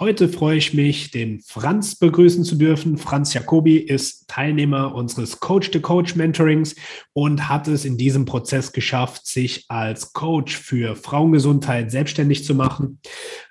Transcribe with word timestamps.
Heute 0.00 0.28
freue 0.28 0.58
ich 0.58 0.74
mich, 0.74 1.10
den 1.10 1.40
Franz 1.40 1.96
begrüßen 1.96 2.44
zu 2.44 2.54
dürfen. 2.54 2.98
Franz 2.98 3.34
Jacobi 3.34 3.78
ist 3.78 4.28
Teilnehmer 4.28 4.94
unseres 4.94 5.40
Coach-to-Coach-Mentorings 5.40 6.76
und 7.14 7.48
hat 7.48 7.66
es 7.66 7.84
in 7.84 7.98
diesem 7.98 8.24
Prozess 8.24 8.70
geschafft, 8.70 9.26
sich 9.26 9.64
als 9.66 10.12
Coach 10.12 10.56
für 10.56 10.94
Frauengesundheit 10.94 11.90
selbstständig 11.90 12.44
zu 12.44 12.54
machen. 12.54 13.00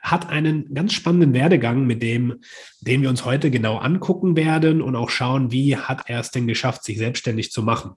Hat 0.01 0.29
einen 0.29 0.73
ganz 0.73 0.93
spannenden 0.93 1.33
Werdegang, 1.33 1.85
mit 1.85 2.01
dem, 2.01 2.35
den 2.79 3.01
wir 3.01 3.09
uns 3.09 3.25
heute 3.25 3.51
genau 3.51 3.75
angucken 3.75 4.37
werden 4.37 4.81
und 4.81 4.95
auch 4.95 5.09
schauen, 5.09 5.51
wie 5.51 5.75
hat 5.75 6.03
er 6.07 6.21
es 6.21 6.31
denn 6.31 6.47
geschafft, 6.47 6.85
sich 6.85 6.97
selbstständig 6.97 7.51
zu 7.51 7.61
machen. 7.61 7.91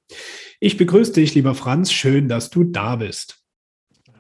Ich 0.59 0.77
begrüße 0.77 1.13
dich, 1.13 1.37
lieber 1.37 1.55
Franz. 1.55 1.93
Schön, 1.93 2.27
dass 2.27 2.51
du 2.51 2.65
da 2.65 2.97
bist. 2.97 3.45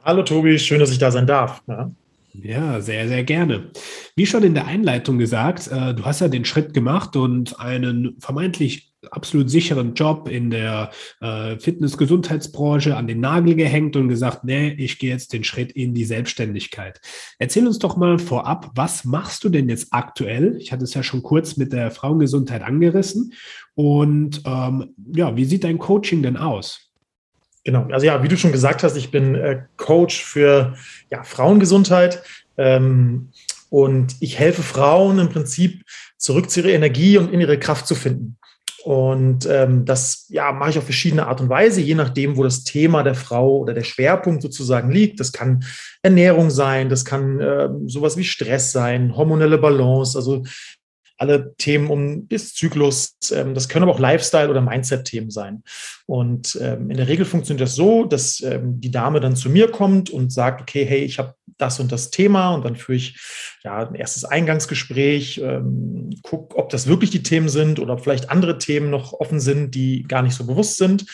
Hallo 0.04 0.22
Tobi, 0.22 0.56
schön, 0.60 0.78
dass 0.78 0.92
ich 0.92 0.98
da 0.98 1.10
sein 1.10 1.26
darf. 1.26 1.64
Ja. 1.66 1.90
Ja, 2.32 2.80
sehr, 2.80 3.08
sehr 3.08 3.24
gerne. 3.24 3.70
Wie 4.14 4.26
schon 4.26 4.44
in 4.44 4.54
der 4.54 4.66
Einleitung 4.66 5.18
gesagt, 5.18 5.66
äh, 5.66 5.94
du 5.94 6.04
hast 6.04 6.20
ja 6.20 6.28
den 6.28 6.44
Schritt 6.44 6.72
gemacht 6.72 7.16
und 7.16 7.58
einen 7.58 8.16
vermeintlich 8.20 8.92
absolut 9.10 9.50
sicheren 9.50 9.94
Job 9.94 10.28
in 10.28 10.50
der 10.50 10.90
äh, 11.20 11.58
Fitness-Gesundheitsbranche 11.58 12.96
an 12.96 13.06
den 13.06 13.20
Nagel 13.20 13.54
gehängt 13.56 13.96
und 13.96 14.08
gesagt, 14.08 14.44
nee, 14.44 14.74
ich 14.78 14.98
gehe 14.98 15.10
jetzt 15.10 15.32
den 15.32 15.42
Schritt 15.42 15.72
in 15.72 15.94
die 15.94 16.04
Selbstständigkeit. 16.04 17.00
Erzähl 17.38 17.66
uns 17.66 17.78
doch 17.78 17.96
mal 17.96 18.18
vorab, 18.18 18.70
was 18.74 19.04
machst 19.04 19.42
du 19.42 19.48
denn 19.48 19.68
jetzt 19.68 19.88
aktuell? 19.92 20.56
Ich 20.58 20.70
hatte 20.70 20.84
es 20.84 20.94
ja 20.94 21.02
schon 21.02 21.22
kurz 21.22 21.56
mit 21.56 21.72
der 21.72 21.90
Frauengesundheit 21.90 22.62
angerissen. 22.62 23.32
Und 23.74 24.42
ähm, 24.44 24.94
ja, 25.14 25.34
wie 25.36 25.46
sieht 25.46 25.64
dein 25.64 25.78
Coaching 25.78 26.22
denn 26.22 26.36
aus? 26.36 26.89
Genau, 27.64 27.86
also 27.90 28.06
ja, 28.06 28.22
wie 28.22 28.28
du 28.28 28.36
schon 28.36 28.52
gesagt 28.52 28.82
hast, 28.82 28.96
ich 28.96 29.10
bin 29.10 29.34
äh, 29.34 29.62
Coach 29.76 30.22
für 30.22 30.74
ja, 31.10 31.22
Frauengesundheit 31.22 32.22
ähm, 32.56 33.30
und 33.68 34.16
ich 34.20 34.38
helfe 34.38 34.62
Frauen 34.62 35.18
im 35.18 35.28
Prinzip 35.28 35.82
zurück 36.16 36.50
zu 36.50 36.60
ihrer 36.60 36.70
Energie 36.70 37.18
und 37.18 37.32
in 37.32 37.40
ihre 37.40 37.58
Kraft 37.58 37.86
zu 37.86 37.94
finden. 37.94 38.38
Und 38.82 39.46
ähm, 39.46 39.84
das 39.84 40.26
ja, 40.30 40.52
mache 40.52 40.70
ich 40.70 40.78
auf 40.78 40.84
verschiedene 40.84 41.26
Art 41.26 41.42
und 41.42 41.50
Weise, 41.50 41.82
je 41.82 41.94
nachdem, 41.94 42.38
wo 42.38 42.42
das 42.42 42.64
Thema 42.64 43.02
der 43.02 43.14
Frau 43.14 43.58
oder 43.58 43.74
der 43.74 43.84
Schwerpunkt 43.84 44.40
sozusagen 44.40 44.90
liegt. 44.90 45.20
Das 45.20 45.32
kann 45.32 45.64
Ernährung 46.02 46.48
sein, 46.50 46.88
das 46.88 47.04
kann 47.04 47.40
äh, 47.40 47.68
sowas 47.84 48.16
wie 48.16 48.24
Stress 48.24 48.72
sein, 48.72 49.16
hormonelle 49.16 49.58
Balance, 49.58 50.16
also 50.16 50.44
alle 51.20 51.54
Themen 51.56 51.90
um 51.90 52.28
des 52.28 52.54
Zyklus. 52.54 53.16
Ähm, 53.32 53.54
das 53.54 53.68
können 53.68 53.82
aber 53.82 53.92
auch 53.92 54.00
Lifestyle- 54.00 54.48
oder 54.48 54.62
Mindset-Themen 54.62 55.30
sein. 55.30 55.62
Und 56.06 56.58
ähm, 56.60 56.90
in 56.90 56.96
der 56.96 57.08
Regel 57.08 57.26
funktioniert 57.26 57.60
das 57.60 57.74
so, 57.74 58.04
dass 58.04 58.40
ähm, 58.40 58.80
die 58.80 58.90
Dame 58.90 59.20
dann 59.20 59.36
zu 59.36 59.50
mir 59.50 59.70
kommt 59.70 60.08
und 60.08 60.32
sagt, 60.32 60.62
okay, 60.62 60.84
hey, 60.84 61.00
ich 61.00 61.18
habe 61.18 61.34
das 61.58 61.78
und 61.78 61.92
das 61.92 62.10
Thema 62.10 62.54
und 62.54 62.64
dann 62.64 62.74
führe 62.74 62.96
ich 62.96 63.20
ja 63.62 63.86
ein 63.86 63.94
erstes 63.94 64.24
Eingangsgespräch, 64.24 65.38
ähm, 65.44 66.10
guck, 66.22 66.56
ob 66.56 66.70
das 66.70 66.86
wirklich 66.86 67.10
die 67.10 67.22
Themen 67.22 67.50
sind 67.50 67.78
oder 67.80 67.92
ob 67.92 68.00
vielleicht 68.00 68.30
andere 68.30 68.56
Themen 68.56 68.88
noch 68.88 69.12
offen 69.12 69.40
sind, 69.40 69.74
die 69.74 70.04
gar 70.04 70.22
nicht 70.22 70.34
so 70.34 70.46
bewusst 70.46 70.78
sind. 70.78 71.04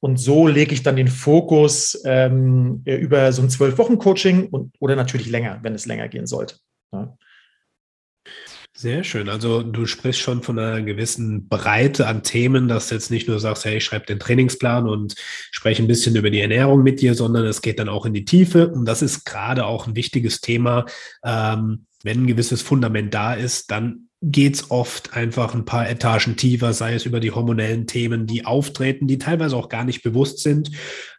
Und 0.00 0.16
so 0.16 0.48
lege 0.48 0.72
ich 0.72 0.82
dann 0.82 0.96
den 0.96 1.08
Fokus 1.08 2.00
ähm, 2.06 2.80
über 2.86 3.30
so 3.32 3.42
ein 3.42 3.50
zwölf 3.50 3.76
Wochen 3.76 3.98
Coaching 3.98 4.48
und 4.48 4.74
oder 4.80 4.96
natürlich 4.96 5.28
länger, 5.28 5.58
wenn 5.62 5.74
es 5.74 5.84
länger 5.84 6.08
gehen 6.08 6.26
sollte. 6.26 6.56
Ja. 6.92 7.14
Sehr 8.80 9.04
schön. 9.04 9.28
Also 9.28 9.62
du 9.62 9.84
sprichst 9.84 10.22
schon 10.22 10.42
von 10.42 10.58
einer 10.58 10.80
gewissen 10.80 11.48
Breite 11.48 12.06
an 12.06 12.22
Themen, 12.22 12.66
dass 12.66 12.88
du 12.88 12.94
jetzt 12.94 13.10
nicht 13.10 13.28
nur 13.28 13.38
sagst, 13.38 13.66
hey, 13.66 13.76
ich 13.76 13.84
schreibe 13.84 14.06
den 14.06 14.18
Trainingsplan 14.18 14.88
und 14.88 15.16
spreche 15.50 15.82
ein 15.82 15.86
bisschen 15.86 16.16
über 16.16 16.30
die 16.30 16.40
Ernährung 16.40 16.82
mit 16.82 17.02
dir, 17.02 17.14
sondern 17.14 17.44
es 17.44 17.60
geht 17.60 17.78
dann 17.78 17.90
auch 17.90 18.06
in 18.06 18.14
die 18.14 18.24
Tiefe. 18.24 18.68
Und 18.68 18.86
das 18.86 19.02
ist 19.02 19.26
gerade 19.26 19.66
auch 19.66 19.86
ein 19.86 19.96
wichtiges 19.96 20.40
Thema. 20.40 20.86
Ähm, 21.22 21.84
wenn 22.04 22.22
ein 22.22 22.26
gewisses 22.26 22.62
Fundament 22.62 23.12
da 23.12 23.34
ist, 23.34 23.70
dann 23.70 24.08
geht's 24.22 24.70
oft 24.70 25.14
einfach 25.14 25.54
ein 25.54 25.64
paar 25.64 25.88
Etagen 25.88 26.36
tiefer, 26.36 26.74
sei 26.74 26.94
es 26.94 27.06
über 27.06 27.20
die 27.20 27.30
hormonellen 27.30 27.86
Themen, 27.86 28.26
die 28.26 28.44
auftreten, 28.44 29.06
die 29.06 29.16
teilweise 29.16 29.56
auch 29.56 29.70
gar 29.70 29.84
nicht 29.84 30.02
bewusst 30.02 30.40
sind, 30.40 30.70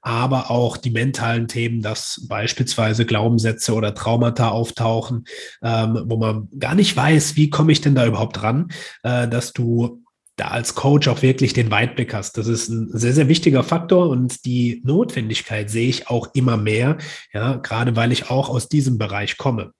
aber 0.01 0.51
auch 0.51 0.77
die 0.77 0.91
mentalen 0.91 1.47
Themen, 1.47 1.81
dass 1.81 2.25
beispielsweise 2.29 3.05
Glaubenssätze 3.07 3.73
oder 3.73 3.95
Traumata 3.95 4.49
auftauchen, 4.49 5.25
ähm, 5.63 6.03
wo 6.05 6.17
man 6.17 6.49
gar 6.59 6.75
nicht 6.75 6.95
weiß, 6.95 7.35
wie 7.37 7.49
komme 7.49 7.71
ich 7.71 7.81
denn 7.81 7.95
da 7.95 8.05
überhaupt 8.05 8.43
ran, 8.43 8.67
äh, 9.01 9.27
dass 9.27 9.51
du 9.51 10.00
da 10.41 10.47
als 10.47 10.73
Coach 10.73 11.07
auch 11.07 11.21
wirklich 11.21 11.53
den 11.53 11.69
Weitblick 11.69 12.15
hast. 12.15 12.35
Das 12.37 12.47
ist 12.47 12.67
ein 12.67 12.89
sehr, 12.91 13.13
sehr 13.13 13.27
wichtiger 13.27 13.63
Faktor 13.63 14.09
und 14.09 14.43
die 14.43 14.81
Notwendigkeit 14.83 15.69
sehe 15.69 15.87
ich 15.87 16.09
auch 16.09 16.29
immer 16.33 16.57
mehr, 16.57 16.97
ja, 17.31 17.57
gerade 17.57 17.95
weil 17.95 18.11
ich 18.11 18.31
auch 18.31 18.49
aus 18.49 18.67
diesem 18.67 18.97
Bereich 18.97 19.37
komme. 19.37 19.71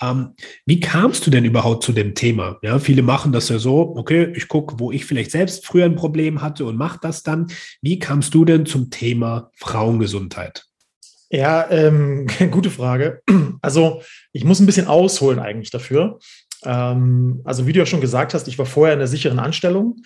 Ähm, 0.00 0.34
wie 0.66 0.78
kamst 0.78 1.26
du 1.26 1.30
denn 1.30 1.44
überhaupt 1.44 1.82
zu 1.82 1.92
dem 1.92 2.14
Thema? 2.14 2.58
Ja, 2.62 2.78
viele 2.78 3.02
machen 3.02 3.32
das 3.32 3.48
ja 3.48 3.58
so, 3.58 3.96
okay, 3.96 4.32
ich 4.36 4.46
gucke, 4.46 4.78
wo 4.78 4.92
ich 4.92 5.04
vielleicht 5.04 5.32
selbst 5.32 5.66
früher 5.66 5.84
ein 5.84 5.96
Problem 5.96 6.40
hatte 6.40 6.64
und 6.64 6.76
mache 6.76 7.00
das 7.02 7.24
dann. 7.24 7.48
Wie 7.82 7.98
kamst 7.98 8.34
du 8.34 8.44
denn 8.44 8.66
zum 8.66 8.90
Thema 8.90 9.50
Frauengesundheit? 9.56 10.64
Ja, 11.34 11.68
ähm, 11.70 12.28
gute 12.52 12.70
Frage. 12.70 13.20
Also 13.60 14.02
ich 14.32 14.44
muss 14.44 14.60
ein 14.60 14.66
bisschen 14.66 14.86
ausholen 14.86 15.40
eigentlich 15.40 15.70
dafür. 15.70 16.20
Ähm, 16.64 17.40
also 17.44 17.66
wie 17.66 17.72
du 17.72 17.78
ja 17.78 17.86
schon 17.86 18.00
gesagt 18.00 18.34
hast, 18.34 18.48
ich 18.48 18.58
war 18.58 18.66
vorher 18.66 18.94
in 18.94 19.00
einer 19.00 19.06
sicheren 19.06 19.38
Anstellung 19.38 20.02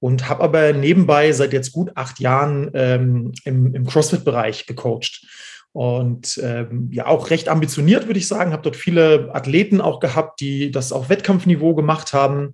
und 0.00 0.28
habe 0.28 0.42
aber 0.42 0.72
nebenbei 0.72 1.32
seit 1.32 1.52
jetzt 1.52 1.72
gut 1.72 1.92
acht 1.94 2.20
Jahren 2.20 2.70
ähm, 2.74 3.32
im, 3.44 3.74
im 3.74 3.86
CrossFit-Bereich 3.86 4.66
gecoacht. 4.66 5.24
Und 5.72 6.38
ähm, 6.42 6.90
ja, 6.92 7.06
auch 7.06 7.30
recht 7.30 7.48
ambitioniert, 7.48 8.06
würde 8.06 8.18
ich 8.18 8.28
sagen. 8.28 8.52
Habe 8.52 8.62
dort 8.62 8.76
viele 8.76 9.30
Athleten 9.32 9.80
auch 9.80 10.00
gehabt, 10.00 10.40
die 10.40 10.70
das 10.70 10.92
auf 10.92 11.08
Wettkampfniveau 11.08 11.74
gemacht 11.74 12.12
haben. 12.12 12.52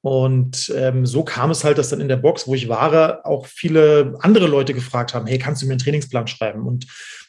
Und 0.00 0.72
ähm, 0.76 1.06
so 1.06 1.24
kam 1.24 1.50
es 1.50 1.64
halt, 1.64 1.78
dass 1.78 1.88
dann 1.88 2.00
in 2.00 2.08
der 2.08 2.16
Box, 2.16 2.46
wo 2.46 2.54
ich 2.54 2.68
war, 2.68 3.24
auch 3.26 3.46
viele 3.46 4.14
andere 4.20 4.46
Leute 4.46 4.74
gefragt 4.74 5.14
haben, 5.14 5.26
hey, 5.26 5.38
kannst 5.38 5.62
du 5.62 5.66
mir 5.66 5.72
einen 5.72 5.80
Trainingsplan 5.80 6.26
schreiben? 6.26 6.66
Und 6.66 6.86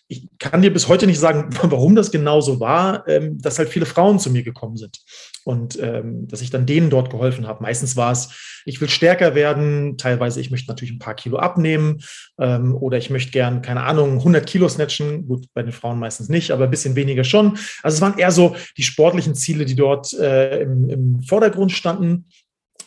ich 0.07 0.27
kann 0.37 0.61
dir 0.61 0.71
bis 0.71 0.87
heute 0.87 1.07
nicht 1.07 1.19
sagen, 1.19 1.49
warum 1.63 1.95
das 1.95 2.11
genau 2.11 2.41
so 2.41 2.59
war, 2.59 3.07
ähm, 3.07 3.41
dass 3.41 3.57
halt 3.57 3.69
viele 3.69 3.85
Frauen 3.85 4.19
zu 4.19 4.29
mir 4.29 4.43
gekommen 4.43 4.77
sind 4.77 4.99
und 5.43 5.79
ähm, 5.81 6.27
dass 6.27 6.41
ich 6.41 6.49
dann 6.49 6.65
denen 6.65 6.89
dort 6.89 7.09
geholfen 7.09 7.47
habe. 7.47 7.63
Meistens 7.63 7.95
war 7.95 8.11
es, 8.11 8.61
ich 8.65 8.79
will 8.81 8.89
stärker 8.89 9.35
werden, 9.35 9.97
teilweise 9.97 10.39
ich 10.41 10.51
möchte 10.51 10.69
natürlich 10.69 10.93
ein 10.93 10.99
paar 10.99 11.15
Kilo 11.15 11.37
abnehmen 11.37 12.01
ähm, 12.39 12.75
oder 12.75 12.97
ich 12.97 13.09
möchte 13.09 13.31
gern, 13.31 13.61
keine 13.61 13.83
Ahnung, 13.83 14.17
100 14.17 14.45
Kilo 14.45 14.69
snatchen. 14.69 15.27
Gut, 15.27 15.47
bei 15.53 15.63
den 15.63 15.71
Frauen 15.71 15.99
meistens 15.99 16.29
nicht, 16.29 16.51
aber 16.51 16.65
ein 16.65 16.71
bisschen 16.71 16.95
weniger 16.95 17.23
schon. 17.23 17.57
Also 17.81 17.95
es 17.95 18.01
waren 18.01 18.17
eher 18.17 18.31
so 18.31 18.55
die 18.77 18.83
sportlichen 18.83 19.35
Ziele, 19.35 19.65
die 19.65 19.75
dort 19.75 20.13
äh, 20.13 20.61
im, 20.61 20.89
im 20.89 21.19
Vordergrund 21.23 21.71
standen. 21.71 22.25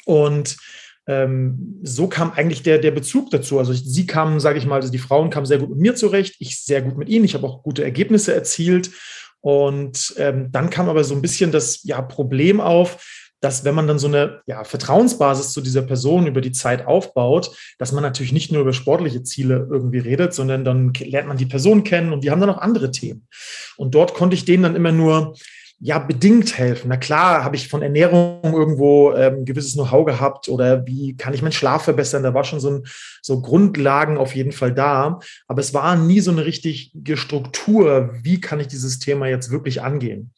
Und 0.05 0.57
ähm, 1.09 1.81
so 1.83 2.07
kam 2.07 2.33
eigentlich 2.33 2.63
der, 2.63 2.79
der 2.79 2.91
Bezug 2.91 3.31
dazu. 3.31 3.59
Also 3.59 3.73
sie 3.73 4.07
kamen, 4.07 4.41
sage 4.41 4.59
ich 4.59 4.67
mal, 4.67 4.77
also 4.77 4.93
die 4.93 4.99
Frauen 4.99 5.31
kamen 5.31 5.47
sehr 5.47 5.59
gut 5.59 5.71
mit 5.71 5.79
mir 5.79 5.95
zurecht, 5.95 6.37
ich 6.39 6.63
sehr 6.63 6.83
gut 6.83 6.99
mit 6.99 7.09
ihnen. 7.09 7.25
Ich 7.25 7.35
habe 7.35 7.47
auch 7.47 7.63
gute 7.63 7.83
Ergebnisse 7.83 8.35
erzielt. 8.35 8.91
Und 9.41 10.15
ähm, 10.19 10.53
dann 10.53 10.69
kam 10.69 10.89
aber 10.89 11.05
so 11.05 11.15
ein 11.15 11.23
bisschen 11.23 11.51
das 11.51 11.83
ja, 11.85 12.03
Problem 12.03 12.61
auf, 12.61 13.03
dass 13.41 13.65
wenn 13.65 13.75
man 13.75 13.87
dann 13.87 13.99
so 13.99 14.09
eine 14.09 14.43
ja, 14.47 14.65
Vertrauensbasis 14.65 15.53
zu 15.53 15.61
dieser 15.63 15.83
Person 15.83 16.27
über 16.27 16.43
die 16.43 16.53
Zeit 16.53 16.87
aufbaut, 16.87 17.57
dass 17.79 17.93
man 17.93 18.03
natürlich 18.03 18.33
nicht 18.33 18.53
nur 18.53 18.63
über 18.63 18.73
sportliche 18.73 19.23
Ziele 19.23 19.67
irgendwie 19.71 20.01
redet, 20.01 20.35
sondern 20.35 20.65
dann 20.65 20.93
lernt 20.93 21.29
man 21.29 21.37
die 21.37 21.47
Person 21.47 21.85
kennen 21.85 22.13
und 22.13 22.23
die 22.23 22.31
haben 22.31 22.41
dann 22.41 22.51
auch 22.51 22.59
andere 22.59 22.91
Themen. 22.91 23.27
Und 23.77 23.95
dort 23.95 24.13
konnte 24.13 24.35
ich 24.35 24.45
denen 24.45 24.65
dann 24.65 24.77
immer 24.77 24.93
nur 24.93 25.37
ja 25.81 25.99
bedingt 25.99 26.59
helfen. 26.59 26.89
Na 26.89 26.97
klar, 26.97 27.45
habe 27.45 27.57
ich 27.57 27.69
von 27.69 27.83
Ernährung 27.83 28.41
irgendwo 28.43 29.13
ähm, 29.13 29.45
gewisses 29.45 29.75
Know-how 29.75 30.05
gehabt 30.05 30.49
oder 30.49 30.87
wie 30.87 31.17
kann 31.17 31.35
ich 31.35 31.43
meinen 31.43 31.53
Schlaf 31.53 31.85
verbessern? 31.85 32.25
Da 32.25 32.35
war 32.35 32.45
schon 32.45 32.61
so, 32.61 32.71
ein, 32.71 32.85
so 33.23 33.41
Grundlagen 33.41 34.19
auf 34.19 34.35
jeden 34.35 34.53
Fall 34.53 34.75
da. 34.75 35.21
Aber 35.47 35.61
es 35.61 35.75
war 35.75 35.95
nie 35.97 36.21
so 36.21 36.33
eine 36.33 36.45
richtige 36.45 37.17
Struktur, 37.17 38.11
wie 38.23 38.41
kann 38.41 38.59
ich 38.61 38.67
dieses 38.67 38.99
Thema 38.99 39.29
jetzt 39.29 39.51
wirklich 39.51 39.81
angehen? 39.81 40.33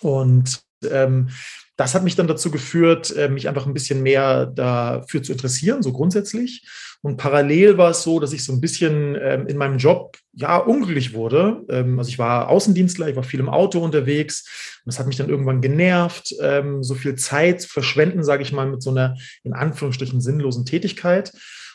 Und 0.00 0.60
ähm, 0.88 1.30
das 1.76 1.94
hat 1.94 2.04
mich 2.04 2.16
dann 2.16 2.28
dazu 2.28 2.50
geführt, 2.50 3.14
äh, 3.16 3.28
mich 3.28 3.48
einfach 3.48 3.66
ein 3.66 3.74
bisschen 3.74 4.02
mehr 4.02 4.46
dafür 4.46 5.22
zu 5.22 5.32
interessieren, 5.32 5.82
so 5.82 5.92
grundsätzlich. 5.92 6.66
Und 7.00 7.16
parallel 7.16 7.78
war 7.78 7.90
es 7.90 8.02
so, 8.02 8.18
dass 8.18 8.32
ich 8.32 8.44
so 8.44 8.52
ein 8.52 8.60
bisschen 8.60 9.16
ähm, 9.20 9.46
in 9.46 9.56
meinem 9.56 9.78
Job 9.78 10.16
ja 10.32 10.56
unglücklich 10.56 11.14
wurde. 11.14 11.62
Ähm, 11.68 11.98
also 11.98 12.08
ich 12.08 12.18
war 12.18 12.48
Außendienstler, 12.48 13.08
ich 13.08 13.16
war 13.16 13.22
viel 13.22 13.40
im 13.40 13.48
Auto 13.48 13.78
unterwegs 13.78 14.80
und 14.84 14.92
das 14.92 14.98
hat 14.98 15.06
mich 15.06 15.16
dann 15.16 15.28
irgendwann 15.28 15.60
genervt, 15.60 16.34
ähm, 16.42 16.82
so 16.82 16.94
viel 16.94 17.14
Zeit 17.14 17.62
verschwenden, 17.62 18.24
sage 18.24 18.42
ich 18.42 18.52
mal, 18.52 18.68
mit 18.68 18.82
so 18.82 18.90
einer 18.90 19.16
in 19.44 19.52
Anführungsstrichen 19.52 20.20
sinnlosen 20.20 20.66
Tätigkeit. 20.66 21.32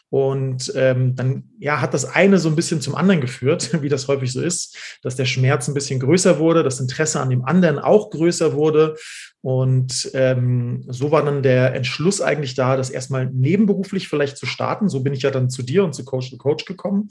Und 0.09 0.71
ähm, 0.75 1.15
dann 1.15 1.45
ja, 1.57 1.81
hat 1.81 1.95
das 1.95 2.05
eine 2.05 2.37
so 2.37 2.47
ein 2.47 2.55
bisschen 2.55 2.81
zum 2.81 2.93
anderen 2.93 3.19
geführt, 3.19 3.71
wie 3.81 3.89
das 3.89 4.07
häufig 4.07 4.31
so 4.31 4.41
ist, 4.41 4.99
dass 5.01 5.15
der 5.15 5.25
Schmerz 5.25 5.67
ein 5.67 5.73
bisschen 5.73 5.99
größer 5.99 6.37
wurde, 6.37 6.61
das 6.61 6.79
Interesse 6.79 7.19
an 7.19 7.31
dem 7.31 7.45
anderen 7.45 7.79
auch 7.79 8.11
größer 8.11 8.53
wurde. 8.53 8.95
Und 9.43 10.09
ähm, 10.13 10.85
so 10.87 11.11
war 11.11 11.25
dann 11.25 11.43
der 11.43 11.75
Entschluss 11.75 12.21
eigentlich 12.21 12.55
da, 12.55 12.77
das 12.77 12.89
erstmal 12.89 13.25
nebenberuflich 13.25 14.07
vielleicht 14.07 14.37
zu 14.37 14.45
starten. 14.45 14.87
So 14.87 15.01
bin 15.01 15.11
ich 15.11 15.23
ja 15.23 15.31
dann 15.31 15.49
zu 15.49 15.63
dir 15.63 15.83
und 15.83 15.93
zu 15.93 16.05
Coach 16.05 16.31
to 16.31 16.37
Coach 16.37 16.63
gekommen. 16.63 17.09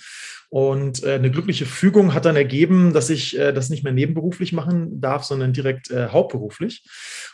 Und 0.48 1.02
äh, 1.02 1.16
eine 1.16 1.30
glückliche 1.30 1.66
Fügung 1.66 2.14
hat 2.14 2.24
dann 2.24 2.36
ergeben, 2.36 2.94
dass 2.94 3.10
ich 3.10 3.38
äh, 3.38 3.52
das 3.52 3.68
nicht 3.68 3.84
mehr 3.84 3.92
nebenberuflich 3.92 4.54
machen 4.54 4.98
darf, 4.98 5.24
sondern 5.24 5.52
direkt 5.52 5.90
äh, 5.90 6.08
hauptberuflich. 6.08 6.86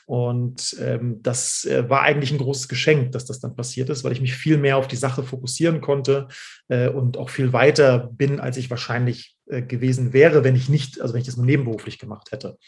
Und 0.07 0.77
ähm, 0.81 1.21
das 1.23 1.65
äh, 1.65 1.89
war 1.89 2.03
eigentlich 2.03 2.33
ein 2.33 2.39
großes 2.39 2.67
Geschenk, 2.67 3.13
dass 3.13 3.25
das 3.25 3.39
dann 3.39 3.55
passiert 3.55 3.91
ist, 3.91 4.03
weil 4.03 4.13
ich 4.13 4.21
mich 4.21 4.35
viel 4.35 4.59
mehr 4.59 4.79
auf 4.79 4.89
die 4.89 4.97
Sache 4.97 5.23
fokussieren 5.23 5.81
konnte 5.81 6.27
äh, 6.67 6.89
und 6.89 7.19
auch 7.19 7.31
viel 7.31 7.53
weiter 7.53 8.11
bin, 8.13 8.41
als 8.41 8.57
ich 8.57 8.69
wahrscheinlich 8.69 9.37
äh, 9.47 9.63
gewesen 9.63 10.13
wäre, 10.13 10.43
wenn 10.43 10.57
ich 10.57 10.69
nicht, 10.69 11.01
also 11.01 11.15
wenn 11.15 11.21
ich 11.21 11.27
das 11.27 11.37
nur 11.37 11.47
nebenberuflich 11.47 12.01
gemacht 12.01 12.33
hätte. 12.33 12.59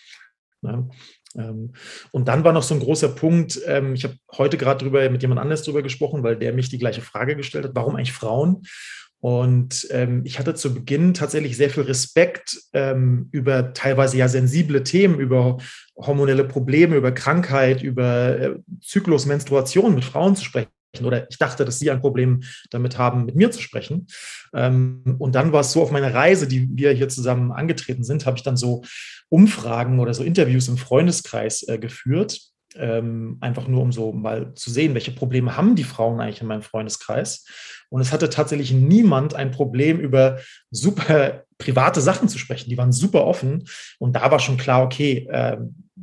Ja. 0.63 0.87
Ähm, 1.37 1.73
und 2.11 2.29
dann 2.29 2.45
war 2.45 2.53
noch 2.53 2.63
so 2.63 2.75
ein 2.75 2.81
großer 2.81 3.09
Punkt, 3.09 3.61
ähm, 3.67 3.95
ich 3.95 4.05
habe 4.05 4.15
heute 4.33 4.57
gerade 4.57 4.85
drüber 4.85 5.09
mit 5.11 5.23
jemand 5.23 5.41
anders 5.41 5.63
drüber 5.63 5.83
gesprochen, 5.83 6.23
weil 6.23 6.37
der 6.37 6.53
mich 6.53 6.69
die 6.69 6.79
gleiche 6.79 7.03
Frage 7.03 7.37
gestellt 7.37 7.65
hat, 7.65 7.75
warum 7.75 7.97
eigentlich 7.97 8.13
Frauen? 8.13 8.63
Und 9.23 9.87
ähm, 9.91 10.23
ich 10.25 10.39
hatte 10.39 10.55
zu 10.55 10.73
Beginn 10.73 11.13
tatsächlich 11.13 11.55
sehr 11.55 11.69
viel 11.69 11.83
Respekt 11.83 12.59
über 12.73 13.75
teilweise 13.75 14.17
ja 14.17 14.29
sensible 14.29 14.83
Themen, 14.83 15.21
über 15.21 15.59
hormonelle 15.95 16.45
Probleme, 16.45 16.97
über 16.97 17.13
Krankheit, 17.13 17.83
über 17.83 18.39
äh, 18.39 18.55
Zyklus, 18.81 19.27
Menstruation 19.27 19.95
mit 19.95 20.05
Frauen 20.05 20.37
zu 20.37 20.45
sprechen. 20.45 20.71
Oder 21.03 21.31
ich 21.31 21.39
dachte, 21.39 21.65
dass 21.65 21.79
sie 21.79 21.91
ein 21.91 22.01
Problem 22.01 22.41
damit 22.71 22.99
haben, 22.99 23.25
mit 23.25 23.37
mir 23.37 23.51
zu 23.51 23.61
sprechen. 23.61 24.07
Ähm, 24.55 25.17
und 25.19 25.35
dann 25.35 25.53
war 25.53 25.61
es 25.61 25.73
so 25.73 25.83
auf 25.83 25.91
meiner 25.91 26.13
Reise, 26.13 26.49
die 26.49 26.69
wir 26.73 26.93
hier 26.93 27.09
zusammen 27.09 27.53
angetreten 27.53 28.03
sind, 28.03 28.27
habe 28.27 28.37
ich 28.37 28.43
dann 28.43 28.57
so 28.57 28.83
Umfragen 29.29 30.01
oder 30.01 30.15
so 30.15 30.25
Interviews 30.25 30.69
im 30.69 30.77
Freundeskreis 30.77 31.63
äh, 31.69 31.79
geführt 31.79 32.51
ähm, 32.77 33.39
einfach 33.41 33.67
nur 33.67 33.83
um 33.83 33.93
so 33.93 34.13
mal 34.13 34.55
zu 34.55 34.71
sehen, 34.71 34.95
welche 34.95 35.11
Probleme 35.11 35.57
haben 35.57 35.75
die 35.75 35.85
Frauen 35.85 36.21
eigentlich 36.21 36.41
in 36.41 36.47
meinem 36.47 36.63
Freundeskreis. 36.63 37.45
Und 37.89 38.01
es 38.01 38.13
hatte 38.13 38.31
tatsächlich 38.31 38.73
niemand 38.73 39.35
ein 39.35 39.51
Problem, 39.51 39.99
über 39.99 40.39
super 40.71 41.45
private 41.61 42.01
Sachen 42.01 42.29
zu 42.29 42.39
sprechen. 42.39 42.69
Die 42.69 42.79
waren 42.79 42.91
super 42.91 43.25
offen. 43.25 43.69
Und 43.99 44.17
da 44.17 44.31
war 44.31 44.41
schon 44.41 44.57
klar, 44.57 44.83
okay, 44.83 45.29
äh, 45.31 45.59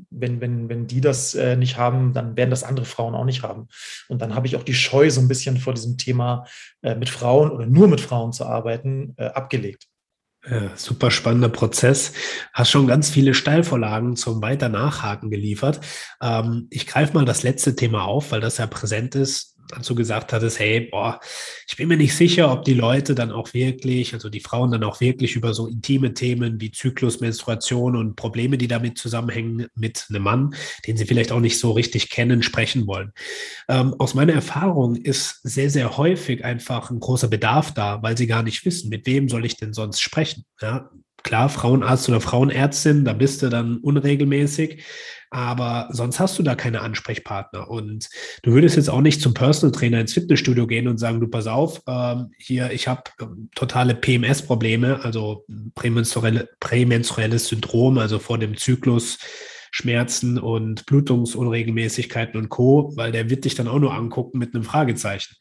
wenn, 0.10 0.40
wenn, 0.40 0.70
wenn 0.70 0.88
die 0.88 1.02
das 1.02 1.34
äh, 1.34 1.58
nicht 1.58 1.78
haben, 1.78 2.14
dann 2.14 2.38
werden 2.38 2.50
das 2.50 2.64
andere 2.64 2.86
Frauen 2.86 3.16
auch 3.16 3.26
nicht 3.26 3.44
haben. 3.44 3.68
Und 4.08 4.22
dann 4.22 4.36
habe 4.36 4.48
ich 4.48 4.56
auch 4.56 4.64
die 4.64 4.74
Scheu 4.74 5.10
so 5.10 5.20
ein 5.20 5.28
bisschen 5.28 5.58
vor 5.58 5.74
diesem 5.74 5.98
Thema 5.98 6.46
äh, 6.82 6.96
mit 6.96 7.10
Frauen 7.10 7.52
oder 7.52 7.66
nur 7.66 7.88
mit 7.88 8.00
Frauen 8.00 8.32
zu 8.32 8.46
arbeiten, 8.46 9.14
äh, 9.18 9.26
abgelegt. 9.26 9.88
Super 10.76 11.12
spannender 11.12 11.50
Prozess. 11.50 12.14
Hast 12.54 12.72
schon 12.72 12.88
ganz 12.88 13.10
viele 13.10 13.34
Steilvorlagen 13.34 14.16
zum 14.16 14.42
weiter 14.42 14.70
Nachhaken 14.70 15.30
geliefert. 15.30 15.82
Ähm, 16.22 16.68
ich 16.70 16.88
greife 16.88 17.14
mal 17.16 17.26
das 17.26 17.44
letzte 17.44 17.76
Thema 17.76 18.06
auf, 18.06 18.32
weil 18.32 18.40
das 18.40 18.58
ja 18.58 18.68
präsent 18.68 19.16
ist 19.16 19.57
du 19.68 19.96
gesagt 19.96 20.34
hattest, 20.34 20.60
hey, 20.60 20.82
boah, 20.82 21.20
ich 21.68 21.76
bin 21.76 21.88
mir 21.88 21.98
nicht 21.98 22.16
sicher, 22.16 22.52
ob 22.52 22.64
die 22.66 22.74
Leute 22.74 23.16
dann 23.16 23.32
auch 23.32 23.54
wirklich, 23.54 24.14
also 24.14 24.30
die 24.30 24.40
Frauen 24.40 24.72
dann 24.72 24.84
auch 24.84 25.00
wirklich 25.02 25.36
über 25.36 25.54
so 25.54 25.68
intime 25.68 26.14
Themen 26.14 26.60
wie 26.62 26.72
Zyklus, 26.72 27.20
Menstruation 27.20 27.96
und 27.96 28.16
Probleme, 28.16 28.58
die 28.58 28.68
damit 28.68 28.98
zusammenhängen, 28.98 29.68
mit 29.76 30.06
einem 30.10 30.24
Mann, 30.24 30.56
den 30.86 30.98
sie 30.98 31.06
vielleicht 31.06 31.32
auch 31.32 31.40
nicht 31.40 31.60
so 31.60 31.72
richtig 31.72 32.10
kennen, 32.10 32.44
sprechen 32.44 32.88
wollen. 32.88 33.12
Ähm, 33.68 33.94
aus 34.00 34.14
meiner 34.14 34.34
Erfahrung 34.34 34.96
ist 34.96 35.42
sehr, 35.44 35.70
sehr 35.70 35.98
häufig 35.98 36.44
einfach 36.44 36.90
ein 36.90 37.00
großer 37.00 37.28
Bedarf 37.28 37.74
da, 37.74 38.02
weil 38.02 38.18
sie 38.18 38.28
gar 38.28 38.44
nicht 38.44 38.66
wissen, 38.66 38.90
mit 38.90 39.06
wem 39.06 39.30
soll 39.30 39.46
ich 39.46 39.58
denn 39.58 39.74
sonst 39.74 40.02
sprechen. 40.02 40.46
Ja, 40.62 40.90
klar, 41.28 41.50
Frauenarzt 41.50 42.08
oder 42.08 42.22
Frauenärztin, 42.22 43.04
da 43.04 43.12
bist 43.12 43.42
du 43.42 43.50
dann 43.50 43.80
unregelmäßig, 43.80 44.86
aber 45.30 45.90
sonst 45.92 46.22
hast 46.22 46.40
du 46.40 46.44
da 46.44 46.56
keine 46.56 46.80
Ansprechpartner. 46.80 47.70
Und 47.70 48.08
du 48.44 48.54
würdest 48.54 48.78
jetzt 48.78 48.90
auch 48.90 49.02
nicht 49.02 49.22
zum 49.22 49.34
Personal 49.34 49.74
Trainer 49.74 50.00
ins 50.00 50.14
Fitnessstudio 50.14 50.68
gehen 50.68 50.88
und 50.88 51.00
sagen, 51.00 51.20
du 51.20 51.28
pass 51.28 51.48
auf, 51.48 51.82
ähm, 51.86 52.32
hier, 52.38 52.72
ich 52.72 52.88
habe 52.88 53.04
ähm, 53.20 53.50
totale 53.56 53.94
PMS-Probleme, 53.94 55.04
also 55.04 55.46
prämenstruelle, 55.76 56.48
prämenstruelles 56.62 57.50
Syndrom, 57.50 57.98
also 57.98 58.20
vor 58.20 58.38
dem 58.38 58.56
Zyklus. 58.56 59.18
Schmerzen 59.70 60.40
und 60.40 60.86
Blutungsunregelmäßigkeiten 60.86 62.40
und 62.40 62.48
Co., 62.48 62.94
weil 62.96 63.12
der 63.12 63.30
wird 63.30 63.44
dich 63.44 63.54
dann 63.54 63.68
auch 63.68 63.78
nur 63.78 63.94
angucken 63.94 64.40
mit 64.40 64.56
einem 64.56 64.64
Fragezeichen. 64.64 65.36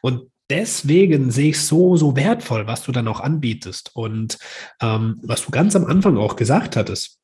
Und 0.00 0.31
deswegen 0.52 1.30
sehe 1.30 1.48
ich 1.50 1.60
so, 1.60 1.96
so 1.96 2.14
wertvoll, 2.14 2.66
was 2.66 2.82
du 2.82 2.92
dann 2.92 3.08
auch 3.08 3.20
anbietest. 3.20 3.90
Und 3.94 4.38
ähm, 4.82 5.18
was 5.22 5.46
du 5.46 5.50
ganz 5.50 5.74
am 5.74 5.86
Anfang 5.86 6.18
auch 6.18 6.36
gesagt 6.36 6.76
hattest, 6.76 7.18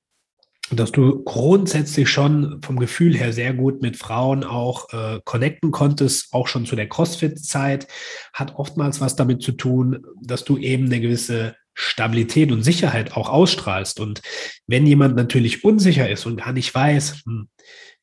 dass 0.70 0.92
du 0.92 1.22
grundsätzlich 1.24 2.08
schon 2.08 2.60
vom 2.62 2.78
Gefühl 2.78 3.16
her 3.16 3.32
sehr 3.34 3.52
gut 3.52 3.82
mit 3.82 3.96
Frauen 3.96 4.44
auch 4.44 4.90
äh, 4.92 5.20
connecten 5.24 5.70
konntest, 5.70 6.32
auch 6.32 6.46
schon 6.46 6.64
zu 6.64 6.74
der 6.74 6.88
CrossFit-Zeit, 6.88 7.86
hat 8.32 8.54
oftmals 8.56 9.00
was 9.00 9.14
damit 9.14 9.42
zu 9.42 9.52
tun, 9.52 10.04
dass 10.22 10.44
du 10.44 10.56
eben 10.56 10.86
eine 10.86 11.00
gewisse 11.00 11.54
Stabilität 11.74 12.50
und 12.50 12.62
Sicherheit 12.62 13.12
auch 13.12 13.28
ausstrahlst. 13.28 14.00
Und 14.00 14.22
wenn 14.66 14.86
jemand 14.86 15.16
natürlich 15.16 15.64
unsicher 15.64 16.08
ist 16.08 16.26
und 16.26 16.38
gar 16.38 16.52
nicht 16.52 16.74
weiß, 16.74 17.24
hm, 17.24 17.48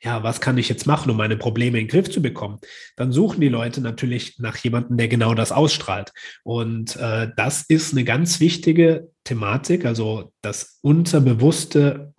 ja, 0.05 0.21
was 0.21 0.39
kann 0.39 0.59
ich 0.59 0.69
jetzt 0.69 0.85
machen, 0.85 1.09
um 1.09 1.17
meine 1.17 1.35
Probleme 1.35 1.79
in 1.79 1.87
den 1.87 1.91
Griff 1.91 2.11
zu 2.11 2.21
bekommen, 2.21 2.59
dann 2.95 3.11
suchen 3.11 3.41
die 3.41 3.49
Leute 3.49 3.81
natürlich 3.81 4.37
nach 4.37 4.55
jemandem, 4.57 4.97
der 4.97 5.07
genau 5.07 5.33
das 5.33 5.51
ausstrahlt. 5.51 6.13
Und 6.43 6.95
äh, 6.97 7.29
das 7.35 7.63
ist 7.67 7.91
eine 7.91 8.03
ganz 8.03 8.39
wichtige 8.39 9.09
Thematik, 9.23 9.83
also 9.83 10.31
das 10.41 10.77
Unterbewusste 10.81 12.13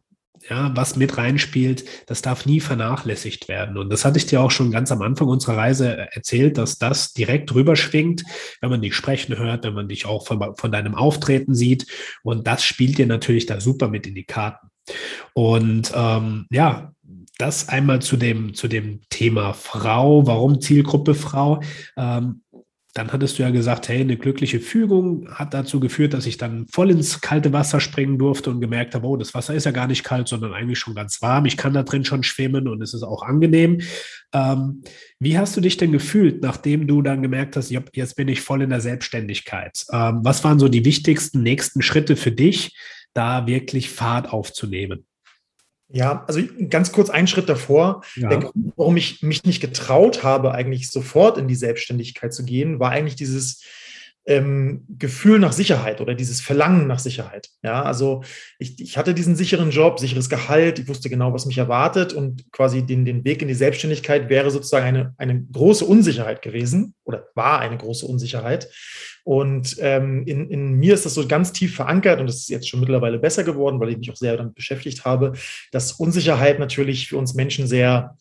ja, 0.48 0.70
was 0.76 0.94
mit 0.94 1.16
reinspielt, 1.16 1.84
das 2.06 2.22
darf 2.22 2.46
nie 2.46 2.60
vernachlässigt 2.60 3.48
werden. 3.48 3.76
Und 3.78 3.90
das 3.90 4.04
hatte 4.04 4.18
ich 4.18 4.26
dir 4.26 4.40
auch 4.40 4.52
schon 4.52 4.70
ganz 4.70 4.92
am 4.92 5.02
Anfang 5.02 5.26
unserer 5.26 5.56
Reise 5.56 6.08
erzählt, 6.12 6.56
dass 6.56 6.78
das 6.78 7.12
direkt 7.12 7.52
rüberschwingt, 7.52 8.22
wenn 8.60 8.70
man 8.70 8.80
dich 8.80 8.94
sprechen 8.94 9.36
hört, 9.36 9.64
wenn 9.64 9.74
man 9.74 9.88
dich 9.88 10.06
auch 10.06 10.24
von, 10.24 10.54
von 10.56 10.70
deinem 10.70 10.94
Auftreten 10.94 11.54
sieht. 11.54 11.86
Und 12.22 12.46
das 12.46 12.62
spielt 12.62 12.98
dir 12.98 13.06
natürlich 13.06 13.46
da 13.46 13.60
super 13.60 13.88
mit 13.88 14.06
in 14.06 14.14
die 14.14 14.24
Karten. 14.24 14.68
Und 15.34 15.92
ähm, 15.96 16.46
ja, 16.50 16.92
das 17.38 17.68
einmal 17.68 18.00
zu 18.02 18.16
dem, 18.16 18.54
zu 18.54 18.68
dem 18.68 19.00
Thema 19.10 19.52
Frau. 19.52 20.26
Warum 20.26 20.60
Zielgruppe 20.60 21.14
Frau? 21.14 21.60
Ähm, 21.96 22.42
dann 22.96 23.12
hattest 23.12 23.38
du 23.38 23.42
ja 23.42 23.50
gesagt, 23.50 23.90
hey, 23.90 24.00
eine 24.00 24.16
glückliche 24.16 24.58
Fügung 24.58 25.28
hat 25.30 25.52
dazu 25.52 25.80
geführt, 25.80 26.14
dass 26.14 26.24
ich 26.24 26.38
dann 26.38 26.66
voll 26.68 26.90
ins 26.90 27.20
kalte 27.20 27.52
Wasser 27.52 27.78
springen 27.78 28.16
durfte 28.18 28.48
und 28.48 28.62
gemerkt 28.62 28.94
habe, 28.94 29.06
oh, 29.06 29.18
das 29.18 29.34
Wasser 29.34 29.54
ist 29.54 29.66
ja 29.66 29.70
gar 29.70 29.86
nicht 29.86 30.02
kalt, 30.02 30.28
sondern 30.28 30.54
eigentlich 30.54 30.78
schon 30.78 30.94
ganz 30.94 31.20
warm. 31.20 31.44
Ich 31.44 31.58
kann 31.58 31.74
da 31.74 31.82
drin 31.82 32.06
schon 32.06 32.22
schwimmen 32.22 32.68
und 32.68 32.80
es 32.80 32.94
ist 32.94 33.02
auch 33.02 33.22
angenehm. 33.22 33.82
Ähm, 34.32 34.82
wie 35.20 35.36
hast 35.36 35.54
du 35.58 35.60
dich 35.60 35.76
denn 35.76 35.92
gefühlt, 35.92 36.42
nachdem 36.42 36.86
du 36.86 37.02
dann 37.02 37.20
gemerkt 37.20 37.56
hast, 37.56 37.70
jetzt 37.70 38.16
bin 38.16 38.28
ich 38.28 38.40
voll 38.40 38.62
in 38.62 38.70
der 38.70 38.80
Selbstständigkeit? 38.80 39.84
Ähm, 39.92 40.20
was 40.22 40.42
waren 40.42 40.58
so 40.58 40.68
die 40.68 40.86
wichtigsten 40.86 41.42
nächsten 41.42 41.82
Schritte 41.82 42.16
für 42.16 42.32
dich, 42.32 42.74
da 43.12 43.46
wirklich 43.46 43.90
Fahrt 43.90 44.32
aufzunehmen? 44.32 45.04
Ja, 45.88 46.24
also 46.26 46.40
ganz 46.68 46.90
kurz 46.90 47.10
einen 47.10 47.28
Schritt 47.28 47.48
davor. 47.48 48.02
Ja. 48.16 48.28
Der 48.28 48.38
Grund, 48.38 48.72
warum 48.76 48.96
ich 48.96 49.22
mich 49.22 49.44
nicht 49.44 49.60
getraut 49.60 50.24
habe, 50.24 50.52
eigentlich 50.52 50.90
sofort 50.90 51.38
in 51.38 51.46
die 51.46 51.54
Selbstständigkeit 51.54 52.34
zu 52.34 52.44
gehen, 52.44 52.80
war 52.80 52.90
eigentlich 52.90 53.16
dieses 53.16 53.62
ähm, 54.26 54.84
Gefühl 54.98 55.38
nach 55.38 55.52
Sicherheit 55.52 56.00
oder 56.00 56.14
dieses 56.14 56.40
Verlangen 56.40 56.88
nach 56.88 56.98
Sicherheit. 56.98 57.48
Ja, 57.62 57.82
also 57.82 58.24
ich, 58.58 58.80
ich 58.80 58.98
hatte 58.98 59.14
diesen 59.14 59.36
sicheren 59.36 59.70
Job, 59.70 60.00
sicheres 60.00 60.28
Gehalt, 60.28 60.80
ich 60.80 60.88
wusste 60.88 61.08
genau, 61.08 61.32
was 61.32 61.46
mich 61.46 61.58
erwartet 61.58 62.12
und 62.12 62.50
quasi 62.50 62.82
den, 62.82 63.04
den 63.04 63.24
Weg 63.24 63.40
in 63.40 63.48
die 63.48 63.54
Selbstständigkeit 63.54 64.28
wäre 64.28 64.50
sozusagen 64.50 64.86
eine, 64.86 65.14
eine 65.16 65.44
große 65.52 65.84
Unsicherheit 65.84 66.42
gewesen 66.42 66.94
oder 67.04 67.28
war 67.36 67.60
eine 67.60 67.78
große 67.78 68.04
Unsicherheit. 68.04 68.68
Und 69.26 69.74
ähm, 69.80 70.22
in, 70.24 70.48
in 70.50 70.74
mir 70.74 70.94
ist 70.94 71.04
das 71.04 71.14
so 71.14 71.26
ganz 71.26 71.52
tief 71.52 71.74
verankert 71.74 72.20
und 72.20 72.30
es 72.30 72.42
ist 72.42 72.48
jetzt 72.48 72.68
schon 72.68 72.78
mittlerweile 72.78 73.18
besser 73.18 73.42
geworden, 73.42 73.80
weil 73.80 73.88
ich 73.88 73.96
mich 73.96 74.08
auch 74.12 74.16
sehr 74.16 74.36
damit 74.36 74.54
beschäftigt 74.54 75.04
habe, 75.04 75.32
dass 75.72 75.90
Unsicherheit 75.90 76.60
natürlich 76.60 77.08
für 77.08 77.16
uns 77.16 77.34
Menschen 77.34 77.66
sehr 77.66 78.16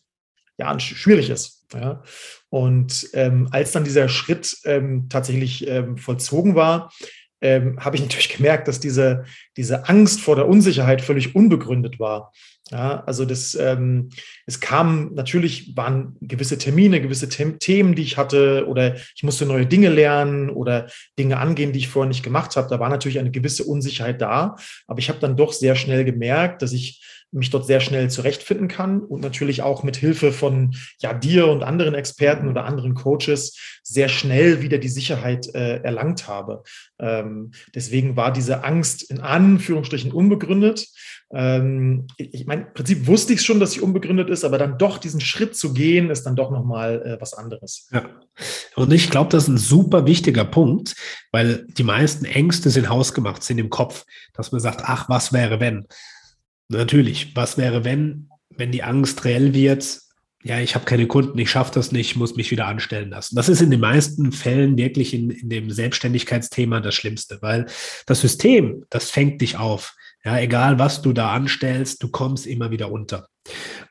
ja, 0.58 0.80
schwierig 0.80 1.30
ist. 1.30 1.64
Ja. 1.72 2.02
Und 2.48 3.08
ähm, 3.12 3.46
als 3.52 3.70
dann 3.70 3.84
dieser 3.84 4.08
Schritt 4.08 4.56
ähm, 4.64 5.06
tatsächlich 5.08 5.68
ähm, 5.68 5.96
vollzogen 5.96 6.56
war, 6.56 6.92
ähm, 7.40 7.78
habe 7.78 7.94
ich 7.94 8.02
natürlich 8.06 8.36
gemerkt, 8.36 8.66
dass 8.66 8.80
diese, 8.80 9.26
diese 9.56 9.88
Angst 9.88 10.20
vor 10.20 10.34
der 10.34 10.48
Unsicherheit 10.48 11.02
völlig 11.02 11.36
unbegründet 11.36 12.00
war. 12.00 12.32
Ja, 12.72 13.04
also 13.06 13.24
das, 13.24 13.54
ähm, 13.54 14.08
es 14.44 14.58
kam 14.58 15.14
natürlich, 15.14 15.76
waren 15.76 16.16
gewisse 16.20 16.58
Termine, 16.58 17.00
gewisse 17.00 17.30
The 17.30 17.58
Themen, 17.58 17.94
die 17.94 18.02
ich 18.02 18.16
hatte, 18.16 18.66
oder 18.66 18.96
ich 19.14 19.22
musste 19.22 19.46
neue 19.46 19.66
Dinge 19.66 19.88
lernen 19.88 20.50
oder 20.50 20.88
Dinge 21.16 21.38
angehen, 21.38 21.72
die 21.72 21.78
ich 21.78 21.88
vorher 21.88 22.08
nicht 22.08 22.24
gemacht 22.24 22.56
habe. 22.56 22.68
Da 22.68 22.80
war 22.80 22.88
natürlich 22.88 23.20
eine 23.20 23.30
gewisse 23.30 23.62
Unsicherheit 23.64 24.20
da. 24.20 24.56
Aber 24.88 24.98
ich 24.98 25.08
habe 25.08 25.20
dann 25.20 25.36
doch 25.36 25.52
sehr 25.52 25.76
schnell 25.76 26.04
gemerkt, 26.04 26.60
dass 26.60 26.72
ich 26.72 27.00
mich 27.32 27.50
dort 27.50 27.66
sehr 27.66 27.80
schnell 27.80 28.10
zurechtfinden 28.10 28.68
kann 28.68 29.00
und 29.00 29.20
natürlich 29.20 29.62
auch 29.62 29.82
mit 29.82 29.96
Hilfe 29.96 30.32
von 30.32 30.74
ja, 31.00 31.12
dir 31.12 31.48
und 31.48 31.62
anderen 31.62 31.94
Experten 31.94 32.48
oder 32.48 32.64
anderen 32.64 32.94
Coaches 32.94 33.56
sehr 33.82 34.08
schnell 34.08 34.62
wieder 34.62 34.78
die 34.78 34.88
Sicherheit 34.88 35.54
äh, 35.54 35.78
erlangt 35.82 36.28
habe. 36.28 36.62
Ähm, 36.98 37.50
deswegen 37.74 38.16
war 38.16 38.32
diese 38.32 38.64
Angst 38.64 39.10
in 39.10 39.20
Anführungsstrichen 39.20 40.12
unbegründet. 40.12 40.88
Ähm, 41.32 42.06
ich 42.16 42.46
meine, 42.46 42.62
im 42.62 42.72
Prinzip 42.72 43.06
wusste 43.06 43.32
ich 43.32 43.42
schon, 43.42 43.60
dass 43.60 43.72
sie 43.72 43.80
unbegründet 43.80 44.30
ist, 44.30 44.44
aber 44.44 44.58
dann 44.58 44.78
doch 44.78 44.98
diesen 44.98 45.20
Schritt 45.20 45.56
zu 45.56 45.72
gehen, 45.72 46.10
ist 46.10 46.24
dann 46.24 46.36
doch 46.36 46.50
nochmal 46.50 47.02
äh, 47.02 47.20
was 47.20 47.34
anderes. 47.34 47.88
Ja. 47.92 48.08
Und 48.76 48.92
ich 48.92 49.10
glaube, 49.10 49.30
das 49.30 49.44
ist 49.44 49.48
ein 49.48 49.58
super 49.58 50.06
wichtiger 50.06 50.44
Punkt, 50.44 50.94
weil 51.32 51.66
die 51.66 51.82
meisten 51.82 52.24
Ängste 52.24 52.70
sind 52.70 52.88
hausgemacht, 52.88 53.42
sind 53.42 53.58
im 53.58 53.70
Kopf, 53.70 54.04
dass 54.34 54.52
man 54.52 54.60
sagt, 54.60 54.82
ach, 54.84 55.08
was 55.08 55.32
wäre 55.32 55.58
wenn? 55.58 55.86
Natürlich, 56.68 57.34
was 57.36 57.58
wäre, 57.58 57.84
wenn, 57.84 58.28
wenn 58.50 58.72
die 58.72 58.82
Angst 58.82 59.24
reell 59.24 59.54
wird, 59.54 60.00
ja, 60.46 60.60
ich 60.60 60.76
habe 60.76 60.84
keine 60.84 61.08
Kunden, 61.08 61.38
ich 61.38 61.50
schaffe 61.50 61.72
das 61.74 61.90
nicht, 61.90 62.14
muss 62.14 62.36
mich 62.36 62.52
wieder 62.52 62.66
anstellen 62.66 63.10
lassen. 63.10 63.34
Das 63.34 63.48
ist 63.48 63.60
in 63.60 63.70
den 63.70 63.80
meisten 63.80 64.30
Fällen 64.30 64.76
wirklich 64.76 65.12
in, 65.12 65.30
in 65.30 65.48
dem 65.48 65.72
Selbstständigkeitsthema 65.72 66.80
das 66.80 66.94
Schlimmste, 66.94 67.38
weil 67.40 67.66
das 68.06 68.20
System, 68.20 68.84
das 68.88 69.10
fängt 69.10 69.40
dich 69.40 69.58
auf. 69.58 69.94
Ja, 70.24 70.38
egal 70.38 70.78
was 70.78 71.02
du 71.02 71.12
da 71.12 71.32
anstellst, 71.32 72.00
du 72.02 72.08
kommst 72.08 72.46
immer 72.46 72.70
wieder 72.70 72.92
unter. 72.92 73.28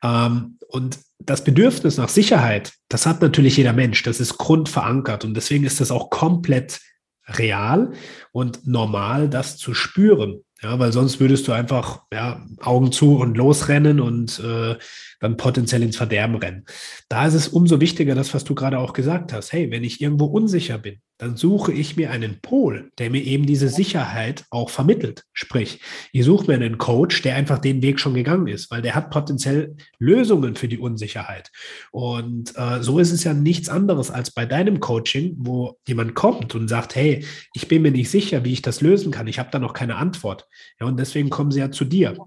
Ähm, 0.01 0.57
und 0.69 0.99
das 1.19 1.43
Bedürfnis 1.43 1.97
nach 1.97 2.09
Sicherheit, 2.09 2.71
das 2.87 3.05
hat 3.05 3.21
natürlich 3.21 3.57
jeder 3.57 3.73
Mensch, 3.73 4.03
das 4.03 4.21
ist 4.21 4.37
grundverankert 4.37 5.25
und 5.25 5.33
deswegen 5.33 5.65
ist 5.65 5.81
das 5.81 5.91
auch 5.91 6.09
komplett 6.09 6.79
real 7.27 7.91
und 8.31 8.65
normal, 8.65 9.29
das 9.29 9.57
zu 9.57 9.73
spüren. 9.73 10.44
Ja, 10.65 10.79
weil 10.79 10.91
sonst 10.91 11.19
würdest 11.19 11.47
du 11.47 11.51
einfach 11.51 12.01
ja, 12.11 12.43
Augen 12.59 12.91
zu 12.91 13.19
und 13.19 13.37
losrennen 13.37 13.99
und 13.99 14.39
äh, 14.39 14.75
dann 15.19 15.37
potenziell 15.37 15.83
ins 15.83 15.95
Verderben 15.95 16.37
rennen. 16.37 16.65
Da 17.07 17.27
ist 17.27 17.35
es 17.35 17.47
umso 17.47 17.79
wichtiger, 17.81 18.15
das, 18.15 18.33
was 18.33 18.45
du 18.45 18.55
gerade 18.55 18.79
auch 18.79 18.93
gesagt 18.93 19.31
hast. 19.31 19.53
Hey, 19.53 19.69
wenn 19.69 19.83
ich 19.83 20.01
irgendwo 20.01 20.25
unsicher 20.25 20.79
bin, 20.79 21.01
dann 21.17 21.37
suche 21.37 21.71
ich 21.71 21.95
mir 21.95 22.11
einen 22.11 22.41
Pol, 22.41 22.91
der 22.97 23.09
mir 23.09 23.23
eben 23.23 23.45
diese 23.45 23.69
Sicherheit 23.69 24.45
auch 24.49 24.69
vermittelt. 24.69 25.23
Sprich, 25.33 25.79
ich 26.11 26.25
suche 26.25 26.47
mir 26.47 26.55
einen 26.55 26.77
Coach, 26.77 27.21
der 27.21 27.35
einfach 27.35 27.59
den 27.59 27.81
Weg 27.81 27.99
schon 27.99 28.13
gegangen 28.13 28.47
ist, 28.47 28.69
weil 28.69 28.81
der 28.81 28.95
hat 28.95 29.11
potenziell 29.11 29.77
Lösungen 29.97 30.55
für 30.55 30.67
die 30.67 30.77
Unsicherheit. 30.77 31.51
Und 31.91 32.53
äh, 32.57 32.83
so 32.83 32.99
ist 32.99 33.11
es 33.11 33.23
ja 33.23 33.33
nichts 33.33 33.69
anderes 33.69 34.11
als 34.11 34.31
bei 34.31 34.45
deinem 34.45 34.81
Coaching, 34.81 35.35
wo 35.37 35.77
jemand 35.87 36.15
kommt 36.15 36.53
und 36.53 36.67
sagt, 36.67 36.95
hey, 36.95 37.25
ich 37.53 37.67
bin 37.69 37.81
mir 37.81 37.91
nicht 37.91 38.09
sicher, 38.09 38.43
wie 38.43 38.53
ich 38.53 38.61
das 38.61 38.81
lösen 38.81 39.11
kann. 39.11 39.27
Ich 39.27 39.39
habe 39.39 39.49
da 39.51 39.59
noch 39.59 39.73
keine 39.73 39.95
Antwort. 39.95 40.47
Ja, 40.79 40.85
und 40.85 40.99
deswegen 40.99 41.29
kommen 41.29 41.51
sie 41.51 41.59
ja 41.59 41.71
zu 41.71 41.85
dir. 41.85 42.17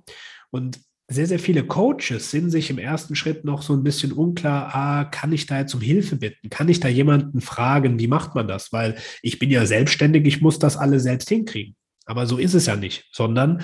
Und 0.50 0.80
sehr, 1.10 1.26
sehr 1.26 1.38
viele 1.38 1.64
Coaches 1.64 2.30
sind 2.30 2.50
sich 2.50 2.68
im 2.68 2.78
ersten 2.78 3.16
Schritt 3.16 3.42
noch 3.44 3.62
so 3.62 3.72
ein 3.72 3.82
bisschen 3.82 4.12
unklar, 4.12 4.74
ah, 4.74 5.04
kann 5.04 5.32
ich 5.32 5.46
da 5.46 5.58
jetzt 5.58 5.74
um 5.74 5.80
Hilfe 5.80 6.16
bitten? 6.16 6.50
Kann 6.50 6.68
ich 6.68 6.80
da 6.80 6.88
jemanden 6.88 7.40
fragen, 7.40 7.98
wie 7.98 8.08
macht 8.08 8.34
man 8.34 8.46
das? 8.46 8.72
Weil 8.72 8.96
ich 9.22 9.38
bin 9.38 9.50
ja 9.50 9.64
selbstständig, 9.64 10.26
ich 10.26 10.42
muss 10.42 10.58
das 10.58 10.76
alle 10.76 11.00
selbst 11.00 11.30
hinkriegen. 11.30 11.74
Aber 12.04 12.26
so 12.26 12.36
ist 12.36 12.54
es 12.54 12.66
ja 12.66 12.76
nicht, 12.76 13.08
sondern 13.10 13.62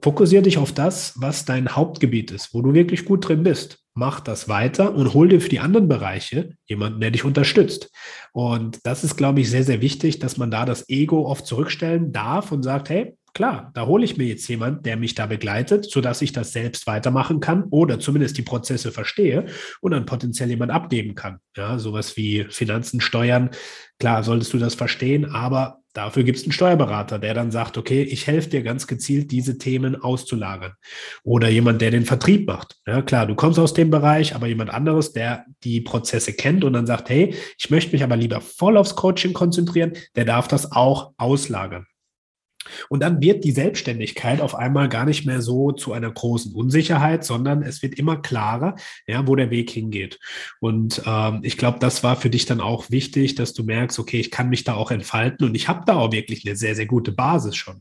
fokussiere 0.00 0.42
dich 0.42 0.56
auf 0.56 0.72
das, 0.72 1.12
was 1.16 1.44
dein 1.44 1.76
Hauptgebiet 1.76 2.30
ist, 2.30 2.54
wo 2.54 2.62
du 2.62 2.72
wirklich 2.72 3.04
gut 3.04 3.28
drin 3.28 3.42
bist. 3.42 3.80
Mach 3.94 4.20
das 4.20 4.48
weiter 4.48 4.94
und 4.94 5.12
hol 5.12 5.28
dir 5.28 5.42
für 5.42 5.50
die 5.50 5.60
anderen 5.60 5.88
Bereiche 5.88 6.54
jemanden, 6.66 7.00
der 7.00 7.10
dich 7.10 7.24
unterstützt. 7.24 7.90
Und 8.32 8.78
das 8.84 9.04
ist, 9.04 9.16
glaube 9.16 9.40
ich, 9.40 9.50
sehr, 9.50 9.64
sehr 9.64 9.82
wichtig, 9.82 10.18
dass 10.18 10.38
man 10.38 10.50
da 10.50 10.64
das 10.64 10.88
Ego 10.88 11.26
oft 11.26 11.46
zurückstellen 11.46 12.12
darf 12.12 12.50
und 12.50 12.62
sagt, 12.62 12.88
hey, 12.88 13.14
Klar, 13.34 13.70
da 13.72 13.86
hole 13.86 14.04
ich 14.04 14.18
mir 14.18 14.26
jetzt 14.26 14.46
jemand, 14.48 14.84
der 14.84 14.98
mich 14.98 15.14
da 15.14 15.24
begleitet, 15.24 15.90
sodass 15.90 16.20
ich 16.20 16.32
das 16.32 16.52
selbst 16.52 16.86
weitermachen 16.86 17.40
kann 17.40 17.64
oder 17.70 17.98
zumindest 17.98 18.36
die 18.36 18.42
Prozesse 18.42 18.92
verstehe 18.92 19.46
und 19.80 19.92
dann 19.92 20.04
potenziell 20.04 20.50
jemand 20.50 20.70
abgeben 20.70 21.14
kann. 21.14 21.38
Ja, 21.56 21.78
sowas 21.78 22.18
wie 22.18 22.44
Finanzen, 22.50 23.00
Steuern. 23.00 23.48
Klar, 23.98 24.22
solltest 24.22 24.52
du 24.52 24.58
das 24.58 24.74
verstehen, 24.74 25.24
aber 25.24 25.78
dafür 25.94 26.24
gibt 26.24 26.38
es 26.38 26.44
einen 26.44 26.52
Steuerberater, 26.52 27.18
der 27.18 27.32
dann 27.32 27.50
sagt, 27.50 27.78
okay, 27.78 28.02
ich 28.02 28.26
helfe 28.26 28.50
dir 28.50 28.62
ganz 28.62 28.86
gezielt, 28.86 29.30
diese 29.30 29.56
Themen 29.56 29.96
auszulagern. 29.96 30.74
Oder 31.22 31.48
jemand, 31.48 31.80
der 31.80 31.90
den 31.90 32.04
Vertrieb 32.04 32.46
macht. 32.46 32.76
Ja, 32.86 33.00
klar, 33.00 33.26
du 33.26 33.34
kommst 33.34 33.58
aus 33.58 33.72
dem 33.72 33.88
Bereich, 33.88 34.34
aber 34.34 34.46
jemand 34.46 34.68
anderes, 34.68 35.12
der 35.14 35.46
die 35.64 35.80
Prozesse 35.80 36.34
kennt 36.34 36.64
und 36.64 36.74
dann 36.74 36.86
sagt, 36.86 37.08
hey, 37.08 37.34
ich 37.56 37.70
möchte 37.70 37.92
mich 37.92 38.04
aber 38.04 38.16
lieber 38.16 38.42
voll 38.42 38.76
aufs 38.76 38.94
Coaching 38.94 39.32
konzentrieren, 39.32 39.94
der 40.16 40.26
darf 40.26 40.48
das 40.48 40.70
auch 40.72 41.12
auslagern. 41.16 41.86
Und 42.88 43.00
dann 43.00 43.20
wird 43.20 43.44
die 43.44 43.52
Selbstständigkeit 43.52 44.40
auf 44.40 44.54
einmal 44.54 44.88
gar 44.88 45.04
nicht 45.04 45.26
mehr 45.26 45.42
so 45.42 45.72
zu 45.72 45.92
einer 45.92 46.10
großen 46.10 46.54
Unsicherheit, 46.54 47.24
sondern 47.24 47.62
es 47.62 47.82
wird 47.82 47.98
immer 47.98 48.16
klarer, 48.16 48.76
ja, 49.06 49.26
wo 49.26 49.36
der 49.36 49.50
Weg 49.50 49.70
hingeht. 49.70 50.18
Und 50.60 51.02
ähm, 51.06 51.40
ich 51.42 51.56
glaube, 51.56 51.78
das 51.78 52.02
war 52.02 52.16
für 52.16 52.30
dich 52.30 52.46
dann 52.46 52.60
auch 52.60 52.90
wichtig, 52.90 53.34
dass 53.34 53.52
du 53.52 53.64
merkst, 53.64 53.98
okay, 53.98 54.20
ich 54.20 54.30
kann 54.30 54.48
mich 54.48 54.64
da 54.64 54.74
auch 54.74 54.90
entfalten 54.90 55.46
und 55.46 55.54
ich 55.54 55.68
habe 55.68 55.82
da 55.86 55.96
auch 55.96 56.12
wirklich 56.12 56.46
eine 56.46 56.56
sehr, 56.56 56.74
sehr 56.74 56.86
gute 56.86 57.12
Basis 57.12 57.56
schon. 57.56 57.80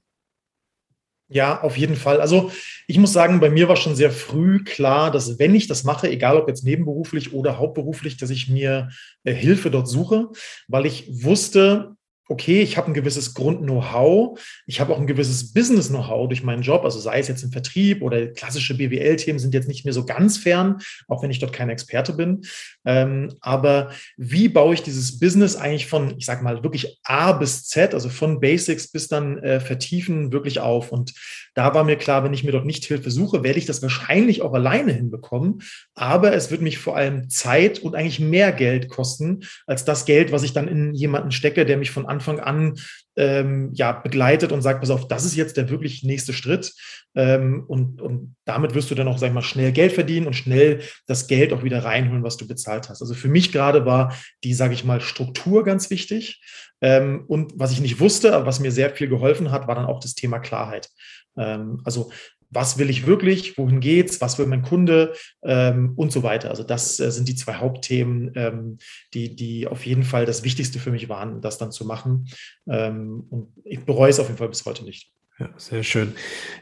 Ja, 1.34 1.62
auf 1.62 1.78
jeden 1.78 1.96
Fall. 1.96 2.20
Also 2.20 2.52
ich 2.88 2.98
muss 2.98 3.14
sagen, 3.14 3.40
bei 3.40 3.50
mir 3.50 3.70
war 3.70 3.78
schon 3.78 3.96
sehr 3.96 4.12
früh 4.12 4.66
klar, 4.66 5.12
dass 5.12 5.40
wenn 5.40 5.56
ich 5.56 5.66
das 5.68 5.86
mache, 5.86 6.10
egal 6.10 6.36
ob 6.36 6.50
jetzt 6.50 6.66
nebenberuflich 6.66 7.32
oder 7.34 7.58
hauptberuflich, 7.58 8.18
dass 8.18 8.30
ich 8.32 8.50
mir 8.50 8.90
äh, 9.24 9.34
Hilfe 9.34 9.72
dort 9.72 9.88
suche, 9.88 10.28
weil 10.68 10.86
ich 10.86 11.24
wusste, 11.24 11.96
okay, 12.32 12.62
ich 12.62 12.78
habe 12.78 12.88
ein 12.88 12.94
gewisses 12.94 13.34
Grund-Know-how, 13.34 14.40
ich 14.66 14.80
habe 14.80 14.94
auch 14.94 15.00
ein 15.00 15.08
gewisses 15.08 15.54
Business-Know-how 15.54 16.30
durch 16.30 16.44
meinen 16.44 16.62
Job, 16.62 16.86
also 16.86 17.00
sei 17.00 17.20
es 17.20 17.28
jetzt 17.28 17.44
im 17.44 17.52
Vertrieb 17.52 18.02
oder 18.02 18.28
klassische 18.28 18.76
BWL-Themen 18.76 19.38
sind 19.38 19.54
jetzt 19.54 19.68
nicht 19.68 19.84
mehr 19.84 19.94
so 19.94 20.06
ganz 20.06 20.38
fern, 20.38 20.80
auch 21.08 21.22
wenn 21.22 21.32
ich 21.32 21.40
dort 21.40 21.52
kein 21.52 21.70
Experte 21.70 22.14
bin. 22.14 22.42
Ähm, 22.86 23.36
aber 23.42 23.92
wie 24.16 24.48
baue 24.48 24.74
ich 24.74 24.82
dieses 24.82 25.20
Business 25.20 25.58
eigentlich 25.58 25.88
von, 25.88 26.16
ich 26.18 26.26
sage 26.26 26.44
mal, 26.44 26.64
wirklich 26.64 27.00
A 27.04 27.34
bis 27.34 27.66
Z, 27.66 27.94
also 27.94 28.08
von 28.08 28.40
Basics 28.40 28.90
bis 28.90 29.10
dann 29.10 29.38
äh, 29.40 29.60
vertiefen, 29.60 30.32
wirklich 30.32 30.62
auf? 30.62 30.92
Und 30.92 31.14
da 31.54 31.74
war 31.74 31.84
mir 31.84 31.98
klar, 31.98 32.24
wenn 32.24 32.34
ich 32.34 32.44
mir 32.44 32.52
dort 32.52 32.66
nicht 32.66 32.86
Hilfe 32.86 33.12
suche, 33.12 33.44
werde 33.44 33.60
ich 33.60 33.66
das 33.66 33.82
wahrscheinlich 33.82 34.42
auch 34.42 34.54
alleine 34.54 34.94
hinbekommen. 34.94 35.62
Aber 35.96 36.34
es 36.34 36.50
wird 36.50 36.62
mich 36.62 36.78
vor 36.78 36.96
allem 36.96 37.30
Zeit 37.30 37.80
und 37.80 37.96
eigentlich 37.96 38.20
mehr 38.20 38.52
Geld 38.52 38.90
kosten, 38.90 39.42
als 39.68 39.84
das 39.84 40.06
Geld, 40.06 40.32
was 40.32 40.44
ich 40.44 40.54
dann 40.54 40.68
in 40.68 40.94
jemanden 40.94 41.32
stecke, 41.32 41.66
der 41.66 41.78
mich 41.78 41.92
von 41.92 42.06
Anfang 42.06 42.40
an 42.40 42.76
ähm, 43.18 43.72
ja, 43.74 43.92
begleitet 43.92 44.52
und 44.52 44.62
sagt, 44.62 44.80
pass 44.80 44.90
auf, 44.90 45.08
das 45.08 45.26
ist 45.26 45.36
jetzt 45.36 45.58
der 45.58 45.70
wirklich 45.70 46.04
nächste 46.04 46.32
Schritt. 46.32 46.74
Ähm, 47.14 47.66
und, 47.68 48.02
und 48.02 48.36
damit 48.46 48.74
wirst 48.74 48.90
du 48.90 48.96
dann 48.96 49.10
auch, 49.10 49.18
sag 49.18 49.28
ich 49.28 49.34
mal, 49.34 49.42
schnell 49.42 49.74
Geld 49.74 49.92
verdienen 49.92 50.28
und 50.28 50.36
schnell 50.36 50.82
das 51.08 51.28
Geld 51.28 51.52
auch 51.52 51.64
wieder 51.64 51.84
reinholen, 51.84 52.24
was 52.24 52.38
du 52.38 52.48
bezahlt 52.48 52.88
hast. 52.88 53.02
Also 53.02 53.14
für 53.14 53.28
mich 53.28 53.52
gerade 53.52 53.86
war 53.86 54.16
die, 54.46 54.54
sage 54.54 54.74
ich 54.74 54.86
mal, 54.86 55.02
Struktur 55.02 55.66
ganz 55.66 55.90
wichtig. 55.90 56.42
Ähm, 56.82 57.26
und 57.28 57.54
was 57.56 57.72
ich 57.72 57.82
nicht 57.82 58.00
wusste, 58.00 58.34
aber 58.34 58.46
was 58.46 58.60
mir 58.60 58.72
sehr 58.72 58.90
viel 58.90 59.08
geholfen 59.08 59.52
hat, 59.52 59.68
war 59.68 59.76
dann 59.76 59.86
auch 59.86 60.00
das 60.00 60.16
Thema 60.16 60.40
Klarheit. 60.40 60.90
Ähm, 61.38 61.82
also 61.84 62.12
was 62.52 62.78
will 62.78 62.90
ich 62.90 63.08
wirklich, 63.08 63.58
wohin 63.58 63.80
geht's, 63.80 64.22
was 64.22 64.38
will 64.38 64.46
mein 64.46 64.62
Kunde 64.62 65.14
ähm, 65.42 65.94
und 65.96 66.12
so 66.12 66.22
weiter. 66.22 66.50
Also 66.50 66.64
das 66.64 67.00
äh, 67.00 67.12
sind 67.12 67.28
die 67.28 67.36
zwei 67.36 67.56
Hauptthemen, 67.56 68.32
ähm, 68.36 68.78
die, 69.14 69.36
die 69.36 69.68
auf 69.68 69.86
jeden 69.86 70.04
Fall 70.04 70.26
das 70.26 70.44
Wichtigste 70.44 70.80
für 70.80 70.92
mich 70.92 71.08
waren, 71.10 71.42
das 71.42 71.58
dann 71.58 71.72
zu 71.72 71.86
machen. 71.86 72.28
Ähm, 72.70 73.26
und 73.30 73.54
ich 73.64 73.80
bereue 73.86 74.10
es 74.10 74.20
auf 74.20 74.28
jeden 74.28 74.38
Fall 74.38 74.50
bis 74.50 74.66
heute 74.66 74.84
nicht. 74.84 75.12
Ja, 75.40 75.50
sehr 75.58 75.84
schön. 75.84 76.14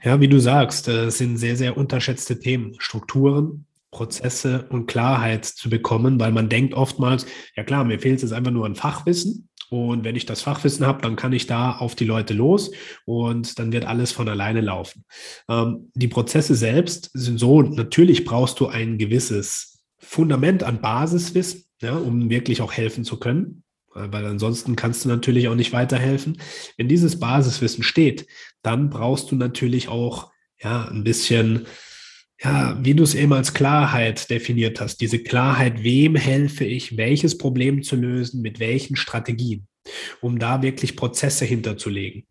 Ja, 0.04 0.22
wie 0.22 0.28
du 0.28 0.40
sagst, 0.40 0.88
äh, 0.88 1.06
es 1.06 1.18
sind 1.18 1.38
sehr, 1.38 1.58
sehr 1.58 1.76
unterschätzte 1.76 2.40
Themen, 2.40 2.76
Strukturen, 2.78 3.66
Prozesse 3.92 4.68
und 4.70 4.86
Klarheit 4.86 5.46
zu 5.46 5.70
bekommen, 5.70 6.20
weil 6.20 6.32
man 6.32 6.48
denkt 6.48 6.76
oftmals, 6.76 7.26
ja 7.56 7.64
klar, 7.64 7.84
mir 7.84 8.00
fehlt 8.00 8.22
es 8.22 8.32
einfach 8.32 8.52
nur 8.52 8.68
an 8.68 8.76
Fachwissen, 8.76 9.49
und 9.70 10.04
wenn 10.04 10.16
ich 10.16 10.26
das 10.26 10.42
Fachwissen 10.42 10.86
habe, 10.86 11.02
dann 11.02 11.16
kann 11.16 11.34
ich 11.34 11.48
da 11.48 11.78
auf 11.78 11.96
die 11.96 12.06
Leute 12.06 12.34
los 12.34 12.72
und 13.06 13.60
dann 13.60 13.72
wird 13.72 13.86
alles 13.86 14.12
von 14.12 14.28
alleine 14.28 14.62
laufen. 14.62 15.06
Ähm, 15.48 15.92
die 15.94 16.08
Prozesse 16.08 16.56
selbst 16.56 17.12
sind 17.14 17.40
so, 17.40 17.62
natürlich 17.62 18.26
brauchst 18.26 18.60
du 18.60 18.68
ein 18.68 18.98
gewisses 18.98 19.84
Fundament 20.00 20.64
an 20.64 20.82
Basiswissen, 20.82 21.66
ja, 21.82 21.96
um 21.96 22.30
wirklich 22.30 22.62
auch 22.62 22.74
helfen 22.74 23.04
zu 23.04 23.20
können. 23.20 23.64
Weil 23.94 24.26
ansonsten 24.26 24.76
kannst 24.76 25.04
du 25.04 25.10
natürlich 25.10 25.48
auch 25.48 25.56
nicht 25.56 25.74
weiterhelfen. 25.74 26.40
Wenn 26.78 26.88
dieses 26.88 27.20
Basiswissen 27.20 27.84
steht, 27.84 28.28
dann 28.62 28.90
brauchst 28.90 29.32
du 29.32 29.36
natürlich 29.36 29.88
auch 29.88 30.32
ja, 30.62 30.88
ein 30.88 31.04
bisschen 31.04 31.66
ja, 32.42 32.78
wie 32.82 32.94
du 32.94 33.04
es 33.04 33.16
eben 33.16 33.34
als 33.34 33.54
Klarheit 33.54 34.30
definiert 34.30 34.80
hast, 34.80 35.02
diese 35.02 35.20
Klarheit, 35.20 35.84
wem 35.84 36.16
helfe 36.16 36.66
ich, 36.66 36.98
welches 36.98 37.38
Problem 37.38 37.84
zu 37.84 37.96
lösen, 37.96 38.42
mit 38.42 38.60
welchen 38.60 38.96
Strategien. 38.96 39.68
um 40.22 40.40
da 40.40 40.62
wirklich 40.62 40.96
Prozesse 40.96 41.46
hinterzulegen. 41.46 42.26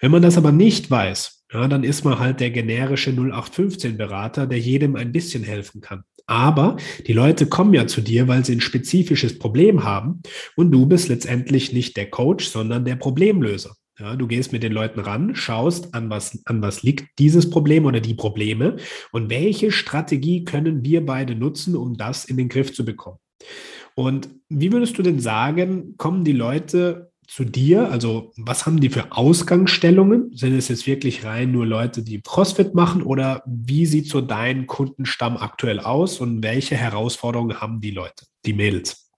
Wenn 0.00 0.10
man 0.10 0.22
das 0.22 0.36
aber 0.36 0.52
nicht 0.52 0.90
weiß, 0.90 1.44
ja, 1.52 1.66
dann 1.66 1.82
ist 1.82 2.04
man 2.04 2.18
halt 2.18 2.40
der 2.40 2.50
generische 2.50 3.10
0815-Berater, 3.10 4.46
der 4.46 4.58
jedem 4.58 4.96
ein 4.96 5.12
bisschen 5.12 5.42
helfen 5.42 5.80
kann. 5.80 6.04
Aber 6.26 6.76
die 7.06 7.12
Leute 7.12 7.46
kommen 7.46 7.74
ja 7.74 7.88
zu 7.88 8.00
dir, 8.00 8.28
weil 8.28 8.44
sie 8.44 8.52
ein 8.54 8.60
spezifisches 8.60 9.38
Problem 9.38 9.82
haben 9.82 10.22
und 10.54 10.70
du 10.70 10.86
bist 10.86 11.08
letztendlich 11.08 11.72
nicht 11.72 11.96
der 11.96 12.08
Coach, 12.08 12.46
sondern 12.46 12.84
der 12.84 12.94
Problemlöser. 12.94 13.74
Ja, 14.00 14.16
du 14.16 14.26
gehst 14.26 14.52
mit 14.52 14.62
den 14.62 14.72
Leuten 14.72 14.98
ran, 14.98 15.34
schaust, 15.34 15.94
an 15.94 16.08
was, 16.08 16.40
an 16.46 16.62
was 16.62 16.82
liegt 16.82 17.18
dieses 17.18 17.50
Problem 17.50 17.84
oder 17.84 18.00
die 18.00 18.14
Probleme 18.14 18.76
und 19.12 19.28
welche 19.28 19.70
Strategie 19.70 20.44
können 20.44 20.82
wir 20.82 21.04
beide 21.04 21.34
nutzen, 21.34 21.76
um 21.76 21.98
das 21.98 22.24
in 22.24 22.38
den 22.38 22.48
Griff 22.48 22.72
zu 22.72 22.86
bekommen. 22.86 23.18
Und 23.94 24.30
wie 24.48 24.72
würdest 24.72 24.96
du 24.96 25.02
denn 25.02 25.20
sagen, 25.20 25.96
kommen 25.98 26.24
die 26.24 26.32
Leute 26.32 27.12
zu 27.26 27.44
dir? 27.44 27.90
Also 27.90 28.32
was 28.38 28.64
haben 28.64 28.80
die 28.80 28.88
für 28.88 29.12
Ausgangsstellungen? 29.12 30.34
Sind 30.34 30.56
es 30.56 30.68
jetzt 30.68 30.86
wirklich 30.86 31.24
rein 31.24 31.52
nur 31.52 31.66
Leute, 31.66 32.02
die 32.02 32.22
CrossFit 32.22 32.74
machen 32.74 33.02
oder 33.02 33.42
wie 33.44 33.84
sieht 33.84 34.08
so 34.08 34.22
dein 34.22 34.66
Kundenstamm 34.66 35.36
aktuell 35.36 35.78
aus 35.78 36.20
und 36.20 36.42
welche 36.42 36.74
Herausforderungen 36.74 37.60
haben 37.60 37.82
die 37.82 37.90
Leute, 37.90 38.24
die 38.46 38.54
Mädels? 38.54 39.09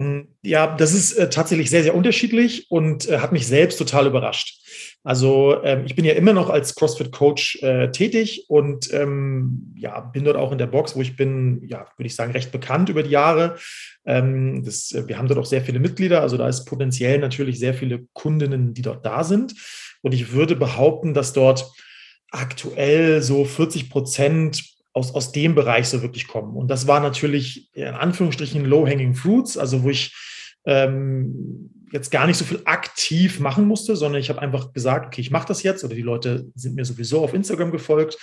Hm, 0.00 0.28
ja, 0.40 0.74
das 0.76 0.94
ist 0.94 1.12
äh, 1.12 1.28
tatsächlich 1.28 1.68
sehr, 1.68 1.82
sehr 1.82 1.94
unterschiedlich 1.94 2.70
und 2.70 3.06
äh, 3.06 3.18
hat 3.18 3.32
mich 3.32 3.46
selbst 3.46 3.76
total 3.76 4.06
überrascht. 4.06 4.58
Also 5.04 5.62
ähm, 5.62 5.82
ich 5.84 5.94
bin 5.94 6.06
ja 6.06 6.14
immer 6.14 6.32
noch 6.32 6.48
als 6.48 6.74
CrossFit-Coach 6.74 7.62
äh, 7.62 7.90
tätig 7.90 8.46
und 8.48 8.90
ähm, 8.94 9.74
ja, 9.76 10.00
bin 10.00 10.24
dort 10.24 10.38
auch 10.38 10.52
in 10.52 10.58
der 10.58 10.68
Box, 10.68 10.96
wo 10.96 11.02
ich 11.02 11.16
bin, 11.16 11.62
ja, 11.68 11.86
würde 11.98 12.06
ich 12.06 12.14
sagen, 12.14 12.32
recht 12.32 12.50
bekannt 12.50 12.88
über 12.88 13.02
die 13.02 13.10
Jahre. 13.10 13.58
Ähm, 14.06 14.62
das, 14.64 14.94
wir 15.06 15.18
haben 15.18 15.28
dort 15.28 15.38
auch 15.38 15.44
sehr 15.44 15.60
viele 15.60 15.80
Mitglieder, 15.80 16.22
also 16.22 16.38
da 16.38 16.48
ist 16.48 16.64
potenziell 16.64 17.18
natürlich 17.18 17.58
sehr 17.58 17.74
viele 17.74 18.06
Kundinnen, 18.14 18.72
die 18.72 18.82
dort 18.82 19.04
da 19.04 19.22
sind. 19.22 19.52
Und 20.00 20.14
ich 20.14 20.32
würde 20.32 20.56
behaupten, 20.56 21.12
dass 21.12 21.34
dort 21.34 21.70
aktuell 22.30 23.20
so 23.20 23.44
40 23.44 23.90
Prozent 23.90 24.62
aus, 24.92 25.14
aus 25.14 25.32
dem 25.32 25.54
Bereich 25.54 25.88
so 25.88 26.02
wirklich 26.02 26.26
kommen. 26.26 26.56
Und 26.56 26.68
das 26.68 26.86
war 26.86 27.00
natürlich 27.00 27.74
in 27.74 27.84
Anführungsstrichen 27.86 28.64
Low-Hanging 28.64 29.14
Fruits, 29.14 29.56
also 29.56 29.82
wo 29.82 29.90
ich 29.90 30.14
ähm, 30.66 31.70
jetzt 31.92 32.10
gar 32.10 32.26
nicht 32.26 32.36
so 32.36 32.44
viel 32.44 32.62
aktiv 32.64 33.40
machen 33.40 33.66
musste, 33.66 33.96
sondern 33.96 34.20
ich 34.20 34.28
habe 34.28 34.40
einfach 34.40 34.72
gesagt, 34.72 35.06
okay, 35.06 35.20
ich 35.20 35.30
mache 35.30 35.48
das 35.48 35.62
jetzt 35.62 35.84
oder 35.84 35.94
die 35.94 36.02
Leute 36.02 36.46
sind 36.54 36.76
mir 36.76 36.84
sowieso 36.84 37.22
auf 37.22 37.34
Instagram 37.34 37.72
gefolgt 37.72 38.16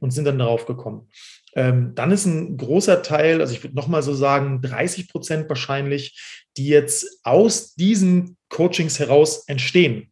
und 0.00 0.10
sind 0.10 0.24
dann 0.24 0.38
darauf 0.38 0.66
gekommen. 0.66 1.08
Ähm, 1.54 1.92
dann 1.94 2.10
ist 2.10 2.26
ein 2.26 2.56
großer 2.56 3.02
Teil, 3.02 3.40
also 3.40 3.54
ich 3.54 3.62
würde 3.62 3.76
nochmal 3.76 4.02
so 4.02 4.12
sagen, 4.12 4.60
30 4.60 5.08
Prozent 5.08 5.48
wahrscheinlich, 5.48 6.20
die 6.56 6.66
jetzt 6.66 7.20
aus 7.22 7.74
diesen 7.74 8.36
Coachings 8.48 8.98
heraus 8.98 9.44
entstehen. 9.46 10.10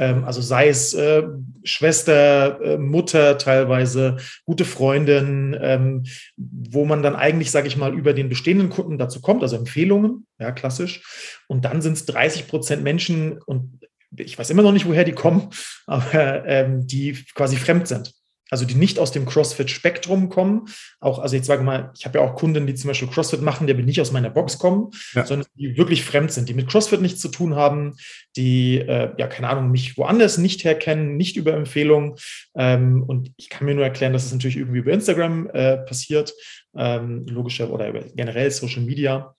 Ähm, 0.00 0.24
also 0.24 0.40
sei 0.40 0.68
es 0.68 0.94
äh, 0.94 1.22
Schwester, 1.62 2.58
äh, 2.62 2.78
Mutter 2.78 3.36
teilweise, 3.36 4.16
gute 4.46 4.64
Freundin, 4.64 5.54
ähm, 5.60 6.04
wo 6.36 6.86
man 6.86 7.02
dann 7.02 7.14
eigentlich, 7.14 7.50
sage 7.50 7.68
ich 7.68 7.76
mal, 7.76 7.92
über 7.92 8.14
den 8.14 8.30
bestehenden 8.30 8.70
Kunden 8.70 8.96
dazu 8.96 9.20
kommt, 9.20 9.42
also 9.42 9.56
Empfehlungen, 9.56 10.26
ja, 10.38 10.52
klassisch. 10.52 11.02
Und 11.48 11.66
dann 11.66 11.82
sind 11.82 11.92
es 11.92 12.06
30 12.06 12.48
Prozent 12.48 12.82
Menschen 12.82 13.38
und 13.42 13.78
ich 14.16 14.38
weiß 14.38 14.48
immer 14.50 14.62
noch 14.62 14.72
nicht, 14.72 14.86
woher 14.86 15.04
die 15.04 15.12
kommen, 15.12 15.50
aber 15.86 16.46
ähm, 16.46 16.86
die 16.86 17.12
quasi 17.34 17.56
fremd 17.56 17.86
sind 17.86 18.14
also 18.50 18.64
die 18.64 18.74
nicht 18.74 18.98
aus 18.98 19.12
dem 19.12 19.26
CrossFit-Spektrum 19.26 20.28
kommen. 20.28 20.66
Auch, 21.00 21.18
also 21.18 21.36
jetzt 21.36 21.46
sage 21.46 21.62
mal, 21.62 21.92
ich 21.96 22.04
habe 22.04 22.18
ja 22.18 22.24
auch 22.24 22.34
Kunden, 22.34 22.66
die 22.66 22.74
zum 22.74 22.88
Beispiel 22.88 23.08
CrossFit 23.08 23.42
machen, 23.42 23.66
die 23.66 23.74
nicht 23.74 24.00
aus 24.00 24.12
meiner 24.12 24.30
Box 24.30 24.58
kommen, 24.58 24.90
ja. 25.14 25.24
sondern 25.24 25.48
die 25.54 25.76
wirklich 25.76 26.04
fremd 26.04 26.32
sind, 26.32 26.48
die 26.48 26.54
mit 26.54 26.68
CrossFit 26.68 27.00
nichts 27.00 27.20
zu 27.20 27.28
tun 27.28 27.54
haben, 27.54 27.96
die, 28.36 28.78
äh, 28.78 29.12
ja, 29.16 29.26
keine 29.26 29.48
Ahnung, 29.48 29.70
mich 29.70 29.96
woanders 29.96 30.38
nicht 30.38 30.64
herkennen, 30.64 31.16
nicht 31.16 31.36
über 31.36 31.54
Empfehlungen. 31.54 32.16
Ähm, 32.56 33.02
und 33.02 33.32
ich 33.36 33.48
kann 33.48 33.66
mir 33.66 33.74
nur 33.74 33.84
erklären, 33.84 34.12
dass 34.12 34.24
es 34.24 34.32
natürlich 34.32 34.56
irgendwie 34.56 34.80
über 34.80 34.92
Instagram 34.92 35.48
äh, 35.50 35.78
passiert, 35.78 36.32
ähm, 36.76 37.26
logischer 37.26 37.70
oder 37.70 37.92
generell 37.92 38.50
Social 38.50 38.82
Media. 38.82 39.34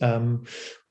Ähm, 0.00 0.44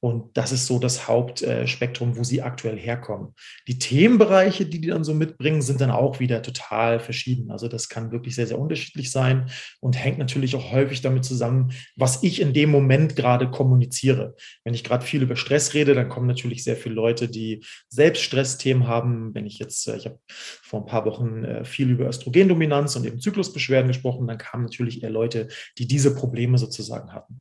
und 0.05 0.37
das 0.37 0.51
ist 0.51 0.67
so 0.67 0.77
das 0.77 1.07
Hauptspektrum, 1.07 2.15
wo 2.15 2.23
sie 2.23 2.43
aktuell 2.43 2.77
herkommen. 2.77 3.33
Die 3.67 3.79
Themenbereiche, 3.79 4.67
die 4.67 4.79
die 4.79 4.89
dann 4.89 5.03
so 5.03 5.15
mitbringen, 5.15 5.63
sind 5.63 5.81
dann 5.81 5.89
auch 5.89 6.19
wieder 6.19 6.43
total 6.43 6.99
verschieden. 6.99 7.49
Also 7.49 7.67
das 7.67 7.89
kann 7.89 8.11
wirklich 8.11 8.35
sehr, 8.35 8.45
sehr 8.45 8.59
unterschiedlich 8.59 9.09
sein 9.09 9.49
und 9.79 9.97
hängt 9.97 10.19
natürlich 10.19 10.55
auch 10.55 10.71
häufig 10.71 11.01
damit 11.01 11.25
zusammen, 11.25 11.71
was 11.95 12.21
ich 12.21 12.39
in 12.39 12.53
dem 12.53 12.69
Moment 12.69 13.15
gerade 13.15 13.49
kommuniziere. 13.49 14.35
Wenn 14.63 14.75
ich 14.75 14.83
gerade 14.83 15.03
viel 15.03 15.23
über 15.23 15.35
Stress 15.35 15.73
rede, 15.73 15.95
dann 15.95 16.07
kommen 16.07 16.27
natürlich 16.27 16.63
sehr 16.63 16.75
viele 16.75 16.93
Leute, 16.93 17.27
die 17.27 17.65
selbst 17.89 18.21
Stressthemen 18.21 18.87
haben. 18.87 19.33
Wenn 19.33 19.47
ich 19.47 19.57
jetzt, 19.57 19.87
äh, 19.87 19.97
ich 19.97 20.05
habe 20.05 20.19
vor 20.27 20.81
ein 20.81 20.85
paar 20.85 21.05
Wochen 21.05 21.43
äh, 21.43 21.65
viel 21.65 21.89
über 21.89 22.07
Östrogendominanz 22.07 22.95
und 22.95 23.07
eben 23.07 23.19
Zyklusbeschwerden 23.19 23.87
gesprochen, 23.87 24.27
dann 24.27 24.37
kamen 24.37 24.65
natürlich 24.65 25.01
eher 25.01 25.09
Leute, 25.09 25.47
die 25.79 25.87
diese 25.87 26.13
Probleme 26.13 26.59
sozusagen 26.59 27.11
hatten. 27.11 27.39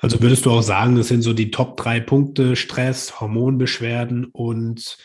Also 0.00 0.20
würdest 0.22 0.46
du 0.46 0.50
auch 0.50 0.62
sagen, 0.62 0.96
das 0.96 1.08
sind 1.08 1.22
so 1.22 1.32
die 1.32 1.50
Top 1.50 1.76
drei 1.76 2.00
Punkte, 2.00 2.56
Stress, 2.56 3.20
Hormonbeschwerden 3.20 4.26
und 4.26 4.96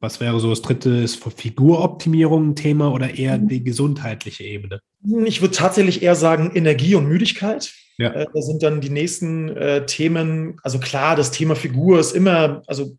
was 0.00 0.20
wäre 0.20 0.38
so 0.38 0.50
das 0.50 0.62
dritte, 0.62 0.90
ist 0.90 1.22
für 1.22 1.30
Figuroptimierung 1.30 2.50
ein 2.50 2.56
Thema 2.56 2.92
oder 2.92 3.14
eher 3.14 3.38
mhm. 3.38 3.48
die 3.48 3.64
gesundheitliche 3.64 4.44
Ebene? 4.44 4.80
Ich 5.24 5.40
würde 5.40 5.54
tatsächlich 5.54 6.02
eher 6.02 6.14
sagen 6.14 6.52
Energie 6.54 6.94
und 6.94 7.08
Müdigkeit. 7.08 7.72
Ja. 7.96 8.12
Äh, 8.12 8.26
da 8.32 8.42
sind 8.42 8.62
dann 8.62 8.80
die 8.80 8.90
nächsten 8.90 9.48
äh, 9.56 9.86
Themen, 9.86 10.58
also 10.62 10.78
klar, 10.78 11.16
das 11.16 11.30
Thema 11.30 11.54
Figur 11.54 11.98
ist 11.98 12.12
immer, 12.12 12.62
also 12.66 12.96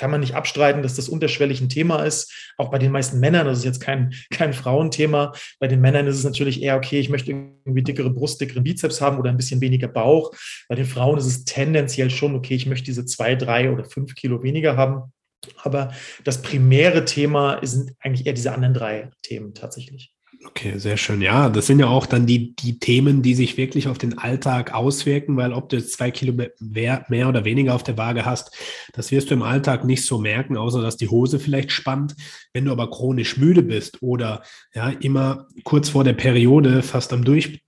kann 0.00 0.10
man 0.10 0.20
nicht 0.20 0.34
abstreiten, 0.34 0.82
dass 0.82 0.94
das 0.94 1.10
unterschwellig 1.10 1.60
ein 1.60 1.68
Thema 1.68 2.04
ist. 2.04 2.32
Auch 2.56 2.70
bei 2.70 2.78
den 2.78 2.90
meisten 2.90 3.20
Männern, 3.20 3.44
das 3.44 3.58
ist 3.58 3.64
jetzt 3.66 3.80
kein, 3.80 4.14
kein 4.30 4.54
Frauenthema. 4.54 5.34
Bei 5.58 5.68
den 5.68 5.82
Männern 5.82 6.06
ist 6.06 6.16
es 6.16 6.24
natürlich 6.24 6.62
eher, 6.62 6.78
okay, 6.78 6.98
ich 6.98 7.10
möchte 7.10 7.32
irgendwie 7.32 7.82
dickere 7.82 8.08
Brust, 8.08 8.40
dickere 8.40 8.62
Bizeps 8.62 9.02
haben 9.02 9.18
oder 9.18 9.28
ein 9.28 9.36
bisschen 9.36 9.60
weniger 9.60 9.88
Bauch. 9.88 10.32
Bei 10.70 10.74
den 10.74 10.86
Frauen 10.86 11.18
ist 11.18 11.26
es 11.26 11.44
tendenziell 11.44 12.08
schon, 12.08 12.34
okay, 12.34 12.54
ich 12.54 12.64
möchte 12.64 12.86
diese 12.86 13.04
zwei, 13.04 13.34
drei 13.34 13.70
oder 13.70 13.84
fünf 13.84 14.14
Kilo 14.14 14.42
weniger 14.42 14.78
haben. 14.78 15.12
Aber 15.58 15.92
das 16.24 16.40
primäre 16.40 17.04
Thema 17.04 17.58
sind 17.60 17.92
eigentlich 18.00 18.26
eher 18.26 18.32
diese 18.32 18.52
anderen 18.52 18.72
drei 18.72 19.10
Themen 19.22 19.52
tatsächlich. 19.52 20.14
Okay, 20.42 20.78
sehr 20.78 20.96
schön. 20.96 21.20
Ja, 21.20 21.50
das 21.50 21.66
sind 21.66 21.80
ja 21.80 21.88
auch 21.88 22.06
dann 22.06 22.24
die, 22.24 22.54
die 22.56 22.78
Themen, 22.78 23.20
die 23.20 23.34
sich 23.34 23.58
wirklich 23.58 23.88
auf 23.88 23.98
den 23.98 24.16
Alltag 24.16 24.72
auswirken, 24.72 25.36
weil 25.36 25.52
ob 25.52 25.68
du 25.68 25.76
jetzt 25.76 25.92
zwei 25.92 26.10
Kilo 26.10 26.32
mehr, 26.58 27.04
mehr 27.10 27.28
oder 27.28 27.44
weniger 27.44 27.74
auf 27.74 27.82
der 27.82 27.98
Waage 27.98 28.24
hast, 28.24 28.50
das 28.94 29.10
wirst 29.10 29.30
du 29.30 29.34
im 29.34 29.42
Alltag 29.42 29.84
nicht 29.84 30.06
so 30.06 30.18
merken, 30.18 30.56
außer 30.56 30.80
dass 30.80 30.96
die 30.96 31.08
Hose 31.08 31.40
vielleicht 31.40 31.72
spannt. 31.72 32.14
Wenn 32.54 32.64
du 32.64 32.72
aber 32.72 32.88
chronisch 32.88 33.36
müde 33.36 33.62
bist 33.62 34.02
oder 34.02 34.42
ja 34.74 34.88
immer 34.88 35.46
kurz 35.64 35.90
vor 35.90 36.04
der 36.04 36.14
Periode 36.14 36.82
fast 36.82 37.12
am 37.12 37.22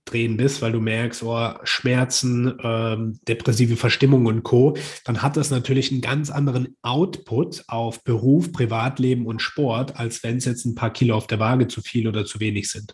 Durchdrehen 0.05 0.37
bist, 0.37 0.61
weil 0.61 0.71
du 0.71 0.79
merkst, 0.79 1.23
oh, 1.23 1.53
Schmerzen, 1.63 2.57
ähm, 2.63 3.19
depressive 3.27 3.75
Verstimmung 3.75 4.25
und 4.25 4.43
Co., 4.43 4.75
dann 5.05 5.21
hat 5.21 5.37
das 5.37 5.49
natürlich 5.49 5.91
einen 5.91 6.01
ganz 6.01 6.29
anderen 6.29 6.75
Output 6.81 7.63
auf 7.67 8.03
Beruf, 8.03 8.51
Privatleben 8.51 9.25
und 9.25 9.41
Sport, 9.41 9.97
als 9.97 10.23
wenn 10.23 10.37
es 10.37 10.45
jetzt 10.45 10.65
ein 10.65 10.75
paar 10.75 10.91
Kilo 10.91 11.15
auf 11.15 11.27
der 11.27 11.39
Waage 11.39 11.67
zu 11.67 11.81
viel 11.81 12.07
oder 12.07 12.25
zu 12.25 12.39
wenig 12.39 12.69
sind. 12.69 12.93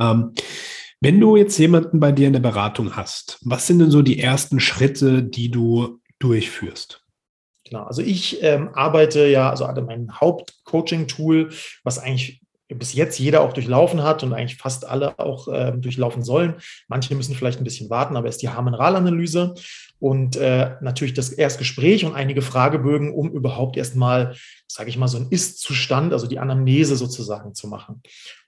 Ähm, 0.00 0.32
wenn 1.00 1.20
du 1.20 1.36
jetzt 1.36 1.58
jemanden 1.58 2.00
bei 2.00 2.10
dir 2.12 2.26
in 2.26 2.32
der 2.32 2.40
Beratung 2.40 2.96
hast, 2.96 3.38
was 3.42 3.66
sind 3.66 3.78
denn 3.78 3.90
so 3.90 4.02
die 4.02 4.18
ersten 4.18 4.60
Schritte, 4.60 5.22
die 5.22 5.50
du 5.50 6.00
durchführst? 6.18 7.02
Genau, 7.68 7.82
also 7.82 8.00
ich 8.00 8.42
ähm, 8.42 8.70
arbeite 8.74 9.26
ja, 9.26 9.50
also 9.50 9.66
mein 9.82 10.20
Hauptcoaching-Tool, 10.20 11.50
was 11.82 11.98
eigentlich 11.98 12.40
bis 12.68 12.94
jetzt 12.94 13.18
jeder 13.18 13.42
auch 13.42 13.52
durchlaufen 13.52 14.02
hat 14.02 14.22
und 14.22 14.32
eigentlich 14.32 14.58
fast 14.58 14.86
alle 14.86 15.18
auch 15.18 15.48
äh, 15.48 15.72
durchlaufen 15.76 16.22
sollen. 16.22 16.54
Manche 16.88 17.14
müssen 17.14 17.34
vielleicht 17.34 17.60
ein 17.60 17.64
bisschen 17.64 17.90
warten, 17.90 18.16
aber 18.16 18.28
ist 18.28 18.42
die 18.42 18.48
Haarmineralanalyse 18.48 19.54
und 19.98 20.36
äh, 20.36 20.74
natürlich 20.80 21.14
das 21.14 21.30
Erstgespräch 21.30 22.04
und 22.04 22.14
einige 22.14 22.42
Fragebögen, 22.42 23.14
um 23.14 23.30
überhaupt 23.30 23.76
erstmal, 23.76 24.36
sage 24.66 24.90
ich 24.90 24.98
mal, 24.98 25.08
so 25.08 25.18
ein 25.18 25.28
Ist-Zustand, 25.30 26.12
also 26.12 26.26
die 26.26 26.38
Anamnese 26.38 26.96
sozusagen 26.96 27.54
zu 27.54 27.68
machen. 27.68 28.02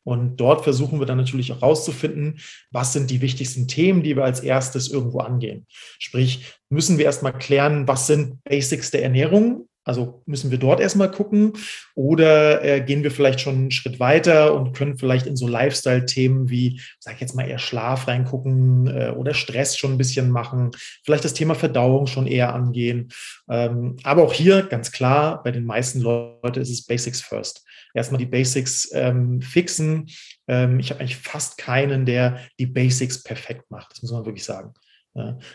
Und 0.04 0.36
dort 0.38 0.64
versuchen 0.64 1.00
wir 1.00 1.06
dann 1.06 1.18
natürlich 1.18 1.52
auch 1.52 1.62
rauszufinden, 1.62 2.40
was 2.70 2.92
sind 2.92 3.10
die 3.10 3.20
wichtigsten 3.20 3.68
Themen, 3.68 4.02
die 4.02 4.16
wir 4.16 4.24
als 4.24 4.40
erstes 4.40 4.90
irgendwo 4.90 5.20
angehen. 5.20 5.66
Sprich, 5.98 6.54
müssen 6.70 6.98
wir 6.98 7.04
erstmal 7.04 7.36
klären, 7.36 7.86
was 7.86 8.06
sind 8.06 8.42
Basics 8.44 8.90
der 8.90 9.02
Ernährung 9.02 9.67
also 9.88 10.22
müssen 10.26 10.50
wir 10.50 10.58
dort 10.58 10.80
erstmal 10.80 11.10
gucken 11.10 11.54
oder 11.94 12.62
äh, 12.62 12.82
gehen 12.82 13.02
wir 13.02 13.10
vielleicht 13.10 13.40
schon 13.40 13.54
einen 13.54 13.70
Schritt 13.70 13.98
weiter 13.98 14.54
und 14.54 14.74
können 14.74 14.98
vielleicht 14.98 15.26
in 15.26 15.34
so 15.34 15.48
Lifestyle-Themen 15.48 16.50
wie, 16.50 16.82
sag 17.00 17.14
ich 17.14 17.20
jetzt 17.22 17.34
mal, 17.34 17.48
eher 17.48 17.58
Schlaf 17.58 18.06
reingucken 18.06 18.86
äh, 18.86 19.14
oder 19.16 19.32
Stress 19.32 19.78
schon 19.78 19.92
ein 19.92 19.98
bisschen 19.98 20.30
machen, 20.30 20.72
vielleicht 21.04 21.24
das 21.24 21.32
Thema 21.32 21.54
Verdauung 21.54 22.06
schon 22.06 22.26
eher 22.26 22.54
angehen. 22.54 23.08
Ähm, 23.48 23.96
aber 24.02 24.24
auch 24.24 24.34
hier 24.34 24.62
ganz 24.64 24.92
klar, 24.92 25.42
bei 25.42 25.52
den 25.52 25.64
meisten 25.64 26.02
Leuten 26.02 26.60
ist 26.60 26.68
es 26.68 26.84
Basics 26.84 27.22
first. 27.22 27.64
Erstmal 27.94 28.18
die 28.18 28.26
Basics 28.26 28.90
ähm, 28.92 29.40
fixen. 29.40 30.10
Ähm, 30.48 30.78
ich 30.80 30.90
habe 30.90 31.00
eigentlich 31.00 31.16
fast 31.16 31.56
keinen, 31.56 32.04
der 32.04 32.40
die 32.58 32.66
Basics 32.66 33.22
perfekt 33.22 33.70
macht. 33.70 33.92
Das 33.92 34.02
muss 34.02 34.12
man 34.12 34.26
wirklich 34.26 34.44
sagen. 34.44 34.74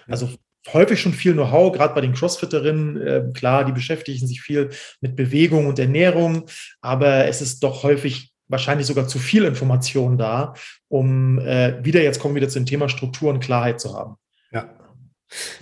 Also 0.07 0.29
häufig 0.71 1.01
schon 1.01 1.13
viel 1.13 1.33
Know-how, 1.33 1.73
gerade 1.73 1.93
bei 1.93 2.01
den 2.01 2.13
Crossfitterinnen. 2.13 3.01
Äh, 3.01 3.23
klar, 3.33 3.65
die 3.65 3.71
beschäftigen 3.71 4.27
sich 4.27 4.41
viel 4.41 4.69
mit 5.01 5.15
Bewegung 5.15 5.67
und 5.67 5.79
Ernährung, 5.79 6.45
aber 6.81 7.25
es 7.25 7.41
ist 7.41 7.63
doch 7.63 7.83
häufig 7.83 8.31
wahrscheinlich 8.47 8.87
sogar 8.87 9.07
zu 9.07 9.19
viel 9.19 9.45
Information 9.45 10.17
da, 10.17 10.53
um 10.87 11.39
äh, 11.39 11.83
wieder, 11.83 12.01
jetzt 12.01 12.19
kommen 12.19 12.35
wir 12.35 12.41
wieder 12.41 12.51
zum 12.51 12.65
Thema 12.65 12.89
Struktur 12.89 13.31
und 13.31 13.39
Klarheit 13.39 13.81
zu 13.81 13.93
haben. 13.97 14.15
Ja. 14.51 14.69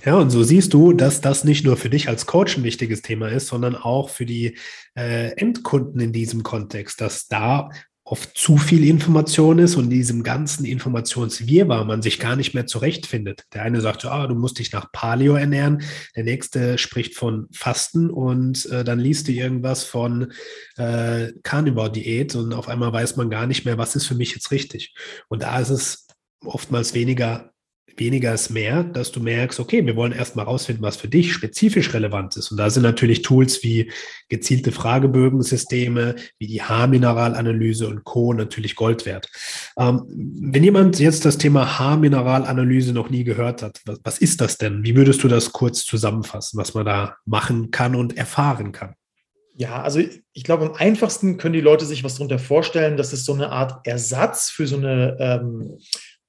Ja, 0.04 0.16
und 0.16 0.32
so 0.32 0.44
siehst 0.44 0.74
du, 0.74 0.92
dass 0.92 1.22
das 1.22 1.46
nicht 1.46 1.64
nur 1.64 1.78
für 1.78 1.90
dich 1.90 2.10
als 2.10 2.26
Coach 2.26 2.58
ein 2.58 2.64
wichtiges 2.64 3.02
Thema 3.02 3.30
ist, 3.30 3.48
sondern 3.48 3.78
auch 3.78 4.10
für 4.10 4.26
die 4.26 4.58
äh, 4.98 5.32
Endkunden 5.38 6.02
in 6.02 6.12
diesem 6.12 6.44
Kontext, 6.44 7.00
dass 7.00 7.28
da 7.28 7.70
oft 8.12 8.38
zu 8.38 8.58
viel 8.58 8.86
Information 8.86 9.58
ist 9.58 9.78
und 9.78 9.90
diesem 9.90 10.22
ganzen 10.22 10.66
Informationswirrwarr 10.66 11.86
man 11.86 12.02
sich 12.02 12.20
gar 12.20 12.36
nicht 12.36 12.54
mehr 12.54 12.66
zurechtfindet. 12.66 13.46
Der 13.54 13.62
eine 13.62 13.80
sagt, 13.80 14.04
ah, 14.04 14.28
du 14.28 14.36
musst 14.36 14.60
dich 14.60 14.74
nach 14.74 14.92
Paleo 14.92 15.36
ernähren, 15.36 15.82
der 16.14 16.26
nächste 16.26 16.78
spricht 16.78 17.16
von 17.16 17.48
Fasten 17.54 18.10
und 18.10 18.66
äh, 18.66 18.84
dann 18.84 19.00
liest 19.00 19.30
du 19.30 19.32
irgendwas 19.32 19.86
von 19.86 20.34
äh, 20.76 21.32
Carnivore-Diät 21.44 22.36
und 22.36 22.52
auf 22.54 22.68
einmal 22.68 22.92
weiß 22.92 23.16
man 23.16 23.30
gar 23.30 23.48
nicht 23.48 23.64
mehr, 23.64 23.78
was 23.78 23.96
ist 23.96 24.08
für 24.08 24.16
mich 24.16 24.34
jetzt 24.34 24.52
richtig. 24.52 24.94
Und 25.30 25.44
da 25.44 25.58
ist 25.60 25.70
es 25.70 26.08
oftmals 26.44 26.94
weniger 26.94 27.51
weniger 27.98 28.34
ist 28.34 28.50
mehr, 28.50 28.84
dass 28.84 29.12
du 29.12 29.20
merkst, 29.20 29.60
okay, 29.60 29.86
wir 29.86 29.96
wollen 29.96 30.12
erstmal 30.12 30.46
rausfinden, 30.46 30.84
was 30.84 30.98
für 30.98 31.08
dich 31.08 31.34
spezifisch 31.34 31.94
relevant 31.94 32.36
ist. 32.38 32.52
Und 32.52 32.58
da 32.58 32.70
sind 32.70 32.84
natürlich 32.84 33.22
Tools 33.22 33.64
wie 33.64 33.92
gezielte 34.30 34.72
Fragebögensysteme, 34.72 36.16
wie 36.40 36.48
die 36.48 36.62
Haarmineralanalyse 36.62 37.88
und 37.88 38.04
Co. 38.04 38.34
natürlich 38.34 38.76
Gold 38.76 39.06
wert. 39.06 39.30
Ähm, 39.78 40.04
wenn 40.08 40.64
jemand 40.64 41.00
jetzt 41.00 41.26
das 41.26 41.38
Thema 41.38 41.80
Haarmineralanalyse 41.80 42.94
noch 42.94 43.10
nie 43.10 43.24
gehört 43.24 43.62
hat, 43.62 43.82
was, 43.86 44.00
was 44.04 44.18
ist 44.20 44.42
das 44.42 44.58
denn? 44.58 44.84
Wie 44.84 44.96
würdest 44.96 45.24
du 45.24 45.28
das 45.28 45.52
kurz 45.52 45.86
zusammenfassen, 45.86 46.60
was 46.60 46.74
man 46.74 46.86
da 46.86 47.16
machen 47.26 47.72
kann 47.72 47.96
und 47.96 48.18
erfahren 48.18 48.72
kann? 48.72 48.96
Ja, 49.56 49.84
also 49.84 50.00
ich 50.00 50.44
glaube, 50.44 50.66
am 50.66 50.74
einfachsten 50.76 51.38
können 51.38 51.54
die 51.54 51.62
Leute 51.62 51.86
sich 51.86 52.04
was 52.04 52.16
darunter 52.16 52.40
vorstellen, 52.40 52.98
dass 52.98 53.14
es 53.14 53.26
so 53.26 53.34
eine 53.34 53.52
Art 53.52 53.86
Ersatz 53.86 54.50
für 54.50 54.66
so 54.66 54.78
ein 54.78 55.16
ähm, 55.20 55.78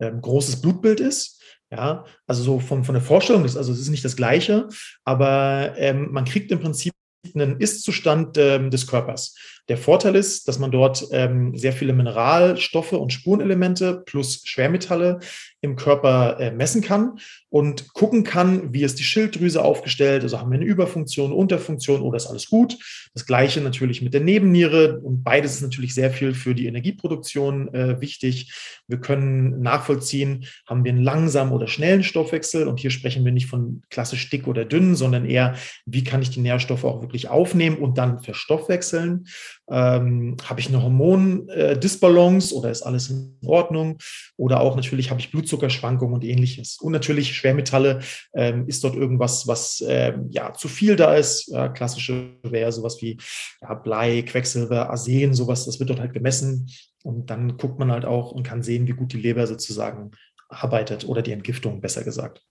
ähm, 0.01 0.21
großes 0.21 0.61
Blutbild 0.61 1.01
ist. 1.01 1.42
Ja, 1.73 2.05
also 2.27 2.43
so 2.43 2.61
von, 2.61 2.85
von 2.85 2.95
der 2.95 3.03
Vorstellung, 3.03 3.47
ist, 3.47 3.57
also 3.57 3.73
es 3.73 3.81
ist 3.81 3.89
nicht 3.89 4.05
das 4.05 4.15
Gleiche, 4.15 4.69
aber 5.07 5.73
ähm, 5.79 6.13
man 6.13 6.27
kriegt 6.27 6.53
im 6.53 6.61
Prinzip 6.61 6.93
einen 7.35 7.61
Ist-Zustand 7.61 8.37
ähm, 8.37 8.71
des 8.71 8.87
Körpers. 8.87 9.35
Der 9.69 9.77
Vorteil 9.77 10.17
ist, 10.17 10.49
dass 10.49 10.59
man 10.59 10.73
dort 10.73 11.07
ähm, 11.13 11.57
sehr 11.57 11.73
viele 11.73 11.93
Mineralstoffe 11.93 12.93
und 12.93 13.13
Spurenelemente 13.13 14.03
plus 14.05 14.43
Schwermetalle 14.45 15.21
im 15.61 15.77
Körper 15.77 16.41
äh, 16.41 16.51
messen 16.51 16.83
kann 16.83 17.21
und 17.49 17.95
gucken 17.95 18.25
kann, 18.25 18.75
wie 18.75 18.83
ist 18.83 18.99
die 18.99 19.05
Schilddrüse 19.05 19.65
aufgestellt, 19.65 20.25
also 20.25 20.41
haben 20.41 20.51
wir 20.51 20.57
eine 20.57 20.65
Überfunktion, 20.65 21.33
Unterfunktion 21.33 22.03
oder 22.03 22.17
ist 22.17 22.27
alles 22.27 22.51
gut. 22.51 22.77
Das 23.15 23.27
gleiche 23.27 23.61
natürlich 23.61 24.03
mit 24.03 24.15
der 24.15 24.23
Nebenniere 24.23 24.99
und 24.99 25.23
beides 25.23 25.55
ist 25.55 25.63
natürlich 25.63 25.95
sehr 25.95 26.11
viel 26.11 26.35
für 26.35 26.57
die 26.57 26.67
Energieproduktion 26.67 27.73
äh, 27.73 28.01
wichtig. 28.01 28.53
Wir 28.89 29.01
können 29.01 29.61
nachvollziehen, 29.61 30.47
haben 30.67 30.83
wir 30.85 30.91
einen 30.91 31.05
langsamen 31.05 31.53
oder 31.53 31.69
schnellen 31.69 32.03
Stoffwechsel 32.03 32.67
und 32.67 32.81
hier 32.81 32.91
sprechen 32.91 33.25
wir 33.25 33.33
nicht 33.33 33.47
von 33.47 33.83
klassisch 33.91 34.29
dick 34.31 34.49
oder 34.49 34.65
dünn, 34.65 34.97
sondern 34.97 35.25
eher, 35.25 35.55
wie 35.87 36.03
kann 36.03 36.23
ich 36.23 36.31
die 36.31 36.41
Nährstoffe 36.41 36.85
auch 36.85 37.03
wirklich 37.03 37.29
aufnehmen 37.29 37.79
und 37.79 37.99
dann 37.99 38.19
verstoffwechseln. 38.19 39.27
Ähm, 39.73 40.37
habe 40.45 40.61
ich 40.61 40.69
eine 40.69 40.83
Hormondisbalance 40.83 42.55
oder 42.55 42.71
ist 42.71 42.83
alles 42.83 43.09
in 43.09 43.39
Ordnung? 43.47 43.97
Oder 44.37 44.61
auch 44.61 44.77
natürlich 44.77 45.11
habe 45.11 45.21
ich 45.21 45.31
Blutzuckerschwankungen 45.31 46.15
und 46.15 46.25
ähnliches. 46.25 46.79
Und 46.81 46.93
natürlich 46.93 47.35
Schwermetalle 47.35 48.01
ähm, 48.35 48.69
ist 48.69 48.85
dort 48.85 48.95
irgendwas, 48.95 49.47
was 49.47 49.83
ähm, 49.87 50.29
ja 50.31 50.53
zu 50.53 50.69
viel 50.69 50.97
da 50.97 51.15
ist. 51.15 51.51
Äh, 51.53 51.71
klassische 51.71 52.37
wäre 52.43 52.71
sowas 52.71 52.99
wie 53.01 53.17
ja, 53.63 53.75
Blei, 53.75 54.23
Quecksilber, 54.23 54.91
Arsen, 54.91 55.33
sowas, 55.33 55.65
das 55.65 55.81
wird 55.81 55.89
dort 55.89 56.01
halt 56.01 56.13
gemessen. 56.13 56.69
Und 57.03 57.31
dann 57.31 57.57
guckt 57.57 57.79
man 57.79 57.91
halt 57.91 58.05
auch 58.05 58.31
und 58.33 58.43
kann 58.43 58.63
sehen, 58.63 58.87
wie 58.87 58.93
gut 58.93 59.13
die 59.13 59.21
Leber 59.21 59.47
sozusagen 59.47 60.11
arbeitet 60.49 61.09
oder 61.09 61.23
die 61.23 61.33
Entgiftung, 61.33 61.81
besser 61.81 62.05
gesagt. 62.05 62.43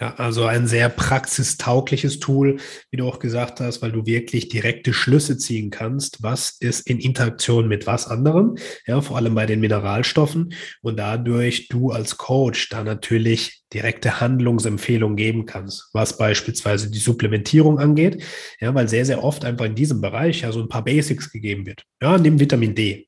Ja, 0.00 0.14
also 0.16 0.44
ein 0.44 0.66
sehr 0.66 0.88
praxistaugliches 0.88 2.18
Tool, 2.18 2.56
wie 2.90 2.96
du 2.96 3.06
auch 3.06 3.18
gesagt 3.18 3.60
hast, 3.60 3.80
weil 3.80 3.92
du 3.92 4.06
wirklich 4.06 4.48
direkte 4.48 4.92
Schlüsse 4.92 5.38
ziehen 5.38 5.70
kannst, 5.70 6.22
was 6.22 6.56
ist 6.58 6.88
in 6.88 6.98
Interaktion 6.98 7.68
mit 7.68 7.86
was 7.86 8.08
anderem, 8.08 8.56
ja, 8.86 9.00
vor 9.00 9.16
allem 9.16 9.34
bei 9.34 9.46
den 9.46 9.60
Mineralstoffen 9.60 10.54
und 10.82 10.98
dadurch 10.98 11.68
du 11.68 11.90
als 11.90 12.16
Coach 12.16 12.68
da 12.70 12.82
natürlich 12.82 13.62
direkte 13.72 14.20
Handlungsempfehlungen 14.20 15.16
geben 15.16 15.46
kannst, 15.46 15.90
was 15.92 16.16
beispielsweise 16.16 16.90
die 16.90 16.98
Supplementierung 16.98 17.78
angeht, 17.78 18.22
ja, 18.60 18.74
weil 18.74 18.88
sehr, 18.88 19.04
sehr 19.04 19.22
oft 19.22 19.44
einfach 19.44 19.66
in 19.66 19.74
diesem 19.74 20.00
Bereich 20.00 20.40
ja 20.40 20.52
so 20.52 20.60
ein 20.60 20.68
paar 20.68 20.84
Basics 20.84 21.30
gegeben 21.30 21.66
wird. 21.66 21.84
Ja, 22.02 22.18
nimm 22.18 22.40
Vitamin 22.40 22.74
D. 22.74 23.06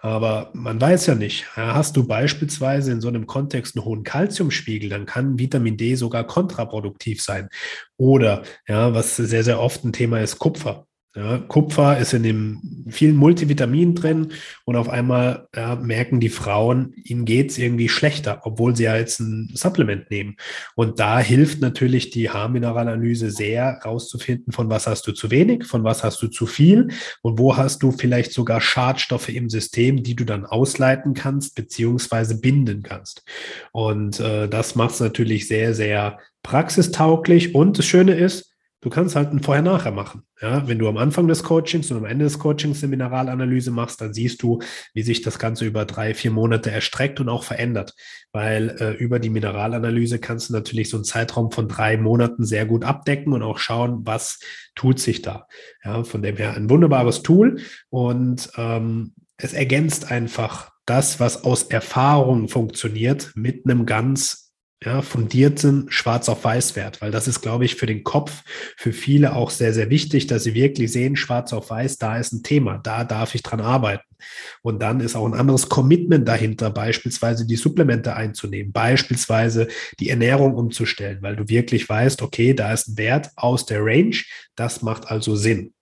Aber 0.00 0.50
man 0.52 0.80
weiß 0.80 1.06
ja 1.06 1.14
nicht, 1.14 1.56
hast 1.56 1.96
du 1.96 2.06
beispielsweise 2.06 2.92
in 2.92 3.00
so 3.00 3.08
einem 3.08 3.26
Kontext 3.26 3.76
einen 3.76 3.84
hohen 3.84 4.02
Kalziumspiegel, 4.02 4.90
dann 4.90 5.06
kann 5.06 5.38
Vitamin 5.38 5.76
D 5.76 5.94
sogar 5.94 6.26
kontraproduktiv 6.26 7.22
sein. 7.22 7.48
Oder, 7.96 8.42
ja, 8.68 8.94
was 8.94 9.16
sehr, 9.16 9.44
sehr 9.44 9.60
oft 9.60 9.84
ein 9.84 9.92
Thema 9.92 10.20
ist, 10.20 10.38
Kupfer. 10.38 10.86
Ja, 11.16 11.38
Kupfer 11.38 11.96
ist 11.98 12.12
in 12.12 12.24
dem 12.24 12.86
vielen 12.88 13.14
Multivitaminen 13.14 13.94
drin 13.94 14.32
und 14.64 14.74
auf 14.74 14.88
einmal 14.88 15.46
ja, 15.54 15.76
merken 15.76 16.18
die 16.18 16.28
Frauen, 16.28 16.92
ihnen 17.04 17.24
geht's 17.24 17.56
irgendwie 17.56 17.88
schlechter, 17.88 18.40
obwohl 18.42 18.74
sie 18.74 18.84
ja 18.84 18.96
jetzt 18.96 19.20
ein 19.20 19.48
Supplement 19.54 20.10
nehmen. 20.10 20.36
Und 20.74 20.98
da 20.98 21.20
hilft 21.20 21.60
natürlich 21.60 22.10
die 22.10 22.30
Haarmineralanalyse 22.30 23.30
sehr, 23.30 23.80
rauszufinden, 23.84 24.52
von 24.52 24.68
was 24.70 24.88
hast 24.88 25.06
du 25.06 25.12
zu 25.12 25.30
wenig, 25.30 25.66
von 25.66 25.84
was 25.84 26.02
hast 26.02 26.20
du 26.20 26.26
zu 26.26 26.46
viel 26.46 26.88
und 27.22 27.38
wo 27.38 27.56
hast 27.56 27.84
du 27.84 27.92
vielleicht 27.92 28.32
sogar 28.32 28.60
Schadstoffe 28.60 29.28
im 29.28 29.48
System, 29.48 30.02
die 30.02 30.16
du 30.16 30.24
dann 30.24 30.44
ausleiten 30.44 31.14
kannst, 31.14 31.54
beziehungsweise 31.54 32.40
binden 32.40 32.82
kannst. 32.82 33.22
Und 33.70 34.18
äh, 34.18 34.48
das 34.48 34.74
macht 34.74 34.94
es 34.94 35.00
natürlich 35.00 35.46
sehr, 35.46 35.74
sehr 35.74 36.18
praxistauglich. 36.42 37.54
Und 37.54 37.78
das 37.78 37.86
Schöne 37.86 38.14
ist, 38.14 38.53
Du 38.84 38.90
kannst 38.90 39.16
halt 39.16 39.32
ein 39.32 39.42
Vorher-Nachher 39.42 39.92
machen. 39.92 40.24
Ja, 40.42 40.68
wenn 40.68 40.78
du 40.78 40.86
am 40.90 40.98
Anfang 40.98 41.26
des 41.26 41.42
Coachings 41.42 41.90
und 41.90 41.96
am 41.96 42.04
Ende 42.04 42.26
des 42.26 42.38
Coachings 42.38 42.82
eine 42.82 42.90
Mineralanalyse 42.90 43.70
machst, 43.70 44.02
dann 44.02 44.12
siehst 44.12 44.42
du, 44.42 44.60
wie 44.92 45.00
sich 45.00 45.22
das 45.22 45.38
Ganze 45.38 45.64
über 45.64 45.86
drei, 45.86 46.12
vier 46.12 46.30
Monate 46.30 46.70
erstreckt 46.70 47.18
und 47.18 47.30
auch 47.30 47.44
verändert. 47.44 47.94
Weil 48.30 48.76
äh, 48.78 48.90
über 48.92 49.20
die 49.20 49.30
Mineralanalyse 49.30 50.18
kannst 50.18 50.50
du 50.50 50.52
natürlich 50.52 50.90
so 50.90 50.98
einen 50.98 51.04
Zeitraum 51.04 51.50
von 51.50 51.66
drei 51.66 51.96
Monaten 51.96 52.44
sehr 52.44 52.66
gut 52.66 52.84
abdecken 52.84 53.32
und 53.32 53.42
auch 53.42 53.56
schauen, 53.56 54.02
was 54.04 54.38
tut 54.74 55.00
sich 55.00 55.22
da. 55.22 55.46
Ja, 55.82 56.04
von 56.04 56.20
dem 56.20 56.36
her 56.36 56.52
ein 56.52 56.68
wunderbares 56.68 57.22
Tool 57.22 57.60
und 57.88 58.50
ähm, 58.58 59.14
es 59.38 59.54
ergänzt 59.54 60.10
einfach 60.10 60.72
das, 60.84 61.20
was 61.20 61.44
aus 61.44 61.62
Erfahrung 61.62 62.48
funktioniert, 62.48 63.32
mit 63.34 63.64
einem 63.64 63.86
ganz 63.86 64.43
ja, 64.84 65.02
fundierten 65.02 65.86
Schwarz 65.88 66.28
auf 66.28 66.44
Weiß 66.44 66.76
Wert, 66.76 67.00
weil 67.00 67.10
das 67.10 67.26
ist, 67.26 67.40
glaube 67.40 67.64
ich, 67.64 67.74
für 67.76 67.86
den 67.86 68.04
Kopf, 68.04 68.42
für 68.76 68.92
viele 68.92 69.34
auch 69.34 69.50
sehr, 69.50 69.72
sehr 69.72 69.90
wichtig, 69.90 70.26
dass 70.26 70.44
sie 70.44 70.54
wirklich 70.54 70.92
sehen, 70.92 71.16
Schwarz 71.16 71.52
auf 71.52 71.70
Weiß, 71.70 71.98
da 71.98 72.18
ist 72.18 72.32
ein 72.32 72.42
Thema, 72.42 72.78
da 72.78 73.04
darf 73.04 73.34
ich 73.34 73.42
dran 73.42 73.60
arbeiten. 73.60 74.04
Und 74.62 74.80
dann 74.80 75.00
ist 75.00 75.16
auch 75.16 75.26
ein 75.26 75.34
anderes 75.34 75.68
Commitment 75.68 76.26
dahinter, 76.28 76.70
beispielsweise 76.70 77.46
die 77.46 77.56
Supplemente 77.56 78.14
einzunehmen, 78.14 78.72
beispielsweise 78.72 79.68
die 80.00 80.10
Ernährung 80.10 80.54
umzustellen, 80.54 81.18
weil 81.20 81.36
du 81.36 81.48
wirklich 81.48 81.88
weißt, 81.88 82.22
okay, 82.22 82.54
da 82.54 82.72
ist 82.72 82.88
ein 82.88 82.98
Wert 82.98 83.30
aus 83.36 83.66
der 83.66 83.84
Range, 83.84 84.16
das 84.56 84.82
macht 84.82 85.10
also 85.10 85.36
Sinn. 85.36 85.72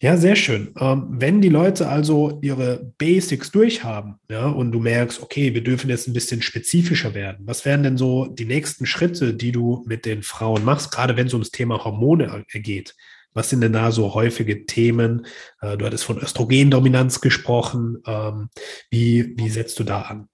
Ja, 0.00 0.16
sehr 0.16 0.36
schön. 0.36 0.72
Ähm, 0.78 1.06
wenn 1.10 1.40
die 1.40 1.48
Leute 1.48 1.88
also 1.88 2.38
ihre 2.40 2.92
Basics 2.98 3.50
durchhaben, 3.50 4.20
ja, 4.30 4.46
und 4.46 4.70
du 4.70 4.78
merkst, 4.78 5.20
okay, 5.20 5.54
wir 5.54 5.64
dürfen 5.64 5.90
jetzt 5.90 6.06
ein 6.06 6.12
bisschen 6.12 6.40
spezifischer 6.40 7.14
werden, 7.14 7.44
was 7.48 7.64
wären 7.64 7.82
denn 7.82 7.96
so 7.98 8.26
die 8.26 8.44
nächsten 8.44 8.86
Schritte, 8.86 9.34
die 9.34 9.50
du 9.50 9.84
mit 9.88 10.06
den 10.06 10.22
Frauen 10.22 10.64
machst, 10.64 10.92
gerade 10.92 11.16
wenn 11.16 11.26
es 11.26 11.34
ums 11.34 11.50
Thema 11.50 11.84
Hormone 11.84 12.44
geht? 12.52 12.94
Was 13.34 13.50
sind 13.50 13.60
denn 13.60 13.72
da 13.72 13.90
so 13.90 14.14
häufige 14.14 14.66
Themen? 14.66 15.26
Äh, 15.60 15.76
du 15.76 15.84
hattest 15.84 16.04
von 16.04 16.18
Östrogendominanz 16.18 17.20
gesprochen. 17.20 17.98
Ähm, 18.06 18.50
wie, 18.90 19.36
wie 19.36 19.50
setzt 19.50 19.80
du 19.80 19.84
da 19.84 20.02
an? 20.02 20.28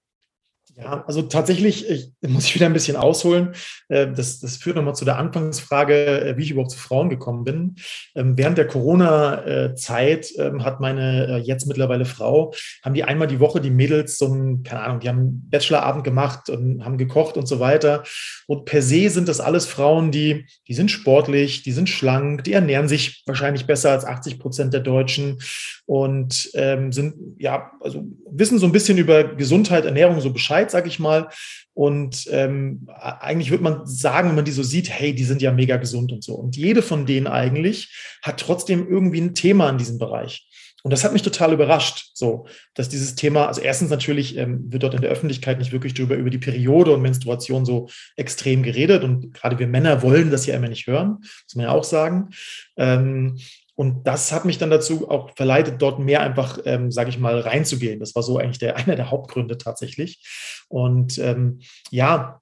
Ja, 0.77 1.05
also 1.07 1.23
tatsächlich 1.23 1.89
ich, 1.89 2.11
muss 2.27 2.47
ich 2.47 2.55
wieder 2.57 2.67
ein 2.67 2.73
bisschen 2.73 2.97
ausholen. 2.97 3.53
Äh, 3.89 4.09
das, 4.11 4.41
das 4.41 4.57
führt 4.57 4.75
nochmal 4.75 4.97
zu 4.97 5.05
der 5.05 5.19
Anfangsfrage, 5.19 6.21
äh, 6.21 6.37
wie 6.37 6.43
ich 6.43 6.51
überhaupt 6.51 6.73
zu 6.73 6.79
Frauen 6.79 7.09
gekommen 7.11 7.45
bin. 7.45 7.77
Ähm, 8.17 8.37
während 8.37 8.59
der 8.59 8.67
Corona-Zeit 8.67 10.33
ähm, 10.37 10.65
hat 10.65 10.81
meine 10.81 11.27
äh, 11.29 11.37
jetzt 11.39 11.67
mittlerweile 11.67 12.05
Frau, 12.05 12.53
haben 12.83 12.95
die 12.95 13.05
einmal 13.05 13.29
die 13.29 13.39
Woche 13.39 13.61
die 13.61 13.71
Mädels 13.71 14.19
so 14.19 14.27
ein, 14.27 14.65
keine 14.65 14.81
Ahnung, 14.81 15.01
die 15.01 15.09
haben 15.09 15.49
Bachelorabend 15.49 16.03
gemacht 16.03 16.51
und 16.51 16.85
haben 16.85 16.99
gekocht 16.99 17.37
und 17.37 17.47
so 17.47 17.61
weiter. 17.61 18.03
Und 18.49 18.65
per 18.65 18.83
se 18.83 19.09
sind 19.11 19.29
das 19.29 19.41
alles 19.41 19.67
Frauen, 19.67 20.11
die, 20.11 20.47
die 20.67 20.75
sind 20.75 20.91
sportlich, 20.91 21.63
die 21.63 21.73
sind 21.73 21.89
schlank, 21.89 22.43
die 22.45 22.53
ernähren 22.53 22.89
sich 22.89 23.23
wahrscheinlich 23.27 23.67
besser 23.67 23.93
als 23.93 24.05
80 24.05 24.41
Prozent 24.41 24.75
der 24.75 24.81
Deutschen 24.81 25.39
und 25.87 26.51
ähm, 26.55 26.93
sind 26.93 27.15
ja, 27.39 27.71
also 27.81 28.05
wissen 28.31 28.59
so 28.59 28.67
ein 28.67 28.73
bisschen 28.73 28.99
über 28.99 29.25
Gesundheit, 29.25 29.85
Ernährung 29.85 30.21
so 30.21 30.33
Bescheid, 30.33 30.64
sag 30.71 30.87
ich 30.87 30.99
mal. 30.99 31.29
Und 31.73 32.27
ähm, 32.31 32.89
eigentlich 33.01 33.51
würde 33.51 33.65
man 33.65 33.87
sagen, 33.87 34.29
wenn 34.29 34.37
man 34.37 34.45
die 34.45 34.53
so 34.53 34.63
sieht, 34.63 34.91
hey, 34.91 35.15
die 35.15 35.25
sind 35.25 35.43
ja 35.43 35.53
mega 35.53 35.77
gesund 35.77 36.13
und 36.13 36.23
so. 36.23 36.35
Und 36.35 36.57
jede 36.57 36.83
von 36.83 37.07
denen 37.07 37.27
eigentlich 37.27 38.19
hat 38.23 38.41
trotzdem 38.41 38.89
irgendwie 38.89 39.21
ein 39.21 39.35
Thema 39.35 39.69
in 39.71 39.79
diesem 39.79 39.99
Bereich. 39.99 40.49
Und 40.85 40.91
das 40.91 41.03
hat 41.03 41.15
mich 41.15 41.23
total 41.23 41.55
überrascht, 41.55 42.11
so, 42.13 42.47
dass 42.75 42.91
dieses 42.91 43.15
Thema, 43.15 43.47
also 43.47 43.63
erstens 43.63 43.89
natürlich 43.89 44.37
ähm, 44.37 44.71
wird 44.71 44.83
dort 44.83 44.93
in 44.93 45.01
der 45.01 45.11
Öffentlichkeit 45.11 45.59
nicht 45.59 45.73
wirklich 45.73 45.95
drüber 45.95 46.15
über 46.15 46.29
die 46.29 46.39
Periode 46.39 46.93
und 46.93 47.01
Menstruation 47.01 47.65
so 47.65 47.89
extrem 48.17 48.63
geredet. 48.63 49.03
Und 49.03 49.33
gerade 49.33 49.59
wir 49.59 49.67
Männer 49.67 50.03
wollen 50.03 50.31
das 50.31 50.45
ja 50.45 50.55
immer 50.55 50.69
nicht 50.69 50.87
hören, 50.87 51.21
muss 51.21 51.55
man 51.55 51.65
ja 51.65 51.73
auch 51.73 51.85
sagen. 51.85 52.29
Ähm, 52.77 53.39
und 53.75 54.07
das 54.07 54.33
hat 54.33 54.45
mich 54.45 54.59
dann 54.59 54.71
dazu 54.71 55.11
auch 55.11 55.35
verleitet, 55.35 55.83
dort 55.83 55.99
mehr 55.99 56.21
einfach, 56.21 56.59
ähm, 56.65 56.93
sage 56.93 57.11
ich 57.11 57.19
mal, 57.19 57.39
reinzugehen. 57.41 58.01
Das 58.01 58.15
war 58.15 58.23
so 58.23 58.39
eigentlich 58.39 58.59
der, 58.59 58.77
einer 58.79 58.97
der 58.97 59.11
Hauptgründe 59.11 59.59
tatsächlich. 59.59 60.25
Und 60.69 61.19
ähm, 61.19 61.61
ja, 61.91 62.41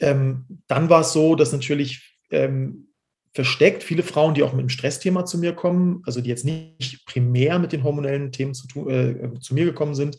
ähm, 0.00 0.44
dann 0.66 0.90
war 0.90 1.00
es 1.00 1.12
so, 1.12 1.34
dass 1.34 1.52
natürlich 1.52 2.18
ähm, 2.30 2.88
versteckt 3.32 3.82
viele 3.82 4.02
Frauen, 4.02 4.34
die 4.34 4.42
auch 4.42 4.52
mit 4.52 4.62
dem 4.62 4.68
Stressthema 4.70 5.26
zu 5.26 5.38
mir 5.38 5.52
kommen, 5.52 6.02
also 6.06 6.20
die 6.20 6.30
jetzt 6.30 6.44
nicht 6.44 7.04
primär 7.06 7.58
mit 7.58 7.72
den 7.72 7.84
hormonellen 7.84 8.32
Themen 8.32 8.54
zu, 8.54 8.88
äh, 8.88 9.38
zu 9.40 9.54
mir 9.54 9.66
gekommen 9.66 9.94
sind, 9.94 10.16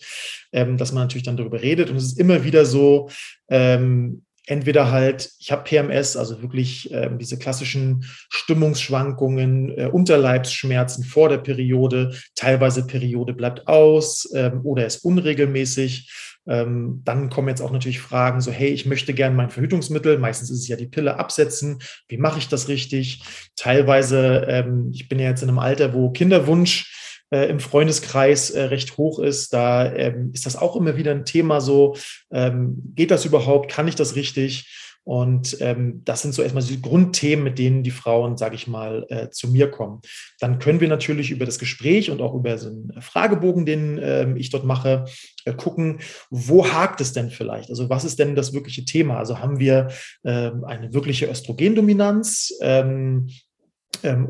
ähm, 0.52 0.78
dass 0.78 0.92
man 0.92 1.04
natürlich 1.04 1.24
dann 1.24 1.38
darüber 1.38 1.62
redet. 1.62 1.90
Und 1.90 1.98
es 1.98 2.06
ist 2.06 2.20
immer 2.20 2.44
wieder 2.44 2.66
so, 2.66 3.10
ähm, 3.50 4.24
entweder 4.48 4.92
halt, 4.92 5.30
ich 5.40 5.52
habe 5.52 5.64
PMS, 5.64 6.18
also 6.18 6.42
wirklich 6.42 6.92
äh, 6.92 7.10
diese 7.20 7.38
klassischen 7.38 8.06
Stimmungsschwankungen, 8.30 9.78
äh, 9.78 9.86
Unterleibsschmerzen 9.88 11.04
vor 11.04 11.30
der 11.30 11.38
Periode, 11.38 12.16
teilweise 12.34 12.88
Periode 12.88 13.34
bleibt 13.34 13.68
aus 13.68 14.28
ähm, 14.34 14.62
oder 14.64 14.86
ist 14.86 15.04
unregelmäßig. 15.04 16.12
Ähm, 16.48 17.02
dann 17.04 17.30
kommen 17.30 17.50
jetzt 17.50 17.62
auch 17.62 17.72
natürlich 17.72 18.00
Fragen 18.00 18.40
so, 18.40 18.52
hey, 18.52 18.70
ich 18.70 18.86
möchte 18.86 19.14
gerne 19.14 19.36
mein 19.36 19.50
Verhütungsmittel, 19.50 20.18
meistens 20.18 20.50
ist 20.50 20.60
es 20.60 20.68
ja 20.70 20.78
die 20.78 20.88
Pille, 20.88 21.18
absetzen. 21.18 21.80
Wie 22.08 22.18
mache 22.18 22.40
ich 22.40 22.48
das 22.48 22.70
richtig? 22.70 23.22
Teilweise, 23.58 24.46
ähm, 24.48 24.92
ich 24.94 25.10
bin 25.10 25.20
ja 25.20 25.28
jetzt 25.28 25.44
in 25.44 25.50
einem 25.50 25.60
Alter, 25.60 25.94
wo 25.94 26.10
Kinderwunsch 26.12 26.94
äh, 27.32 27.50
im 27.50 27.60
Freundeskreis 27.60 28.50
äh, 28.52 28.64
recht 28.64 28.98
hoch 28.98 29.20
ist. 29.20 29.54
Da 29.54 29.92
ähm, 29.94 30.32
ist 30.34 30.46
das 30.46 30.56
auch 30.56 30.76
immer 30.76 30.98
wieder 30.98 31.12
ein 31.12 31.26
Thema 31.26 31.62
so, 31.62 31.96
ähm, 32.32 32.94
geht 32.96 33.12
das 33.12 33.26
überhaupt, 33.26 33.72
kann 33.72 33.88
ich 33.88 33.96
das 33.96 34.16
richtig? 34.16 34.74
Und 35.08 35.62
ähm, 35.62 36.02
das 36.04 36.22
sind 36.22 36.34
so 36.34 36.42
erstmal 36.42 36.66
die 36.66 36.82
Grundthemen, 36.82 37.42
mit 37.42 37.58
denen 37.58 37.82
die 37.82 37.92
Frauen, 37.92 38.36
sage 38.36 38.56
ich 38.56 38.68
mal, 38.68 39.06
äh, 39.08 39.30
zu 39.30 39.48
mir 39.48 39.72
kommen. 39.72 40.02
Dann 40.42 40.60
können 40.60 40.82
wir 40.82 40.90
natürlich 40.90 41.32
über 41.32 41.46
das 41.46 41.60
Gespräch 41.60 42.12
und 42.12 42.22
auch 42.22 42.36
über 42.36 42.58
so 42.58 42.68
einen 42.68 42.92
Fragebogen, 43.00 43.66
den 43.66 43.98
ähm, 44.04 44.36
ich 44.36 44.50
dort 44.50 44.66
mache, 44.66 45.06
äh, 45.46 45.54
gucken, 45.54 46.02
wo 46.30 46.68
hakt 46.68 47.00
es 47.00 47.14
denn 47.14 47.30
vielleicht? 47.30 47.70
Also 47.70 47.90
was 47.90 48.04
ist 48.04 48.20
denn 48.20 48.36
das 48.36 48.52
wirkliche 48.52 48.84
Thema? 48.84 49.18
Also 49.18 49.40
haben 49.40 49.60
wir 49.60 49.88
ähm, 50.26 50.66
eine 50.66 50.94
wirkliche 50.94 51.28
Östrogendominanz? 51.28 52.54
Ähm, 52.60 53.30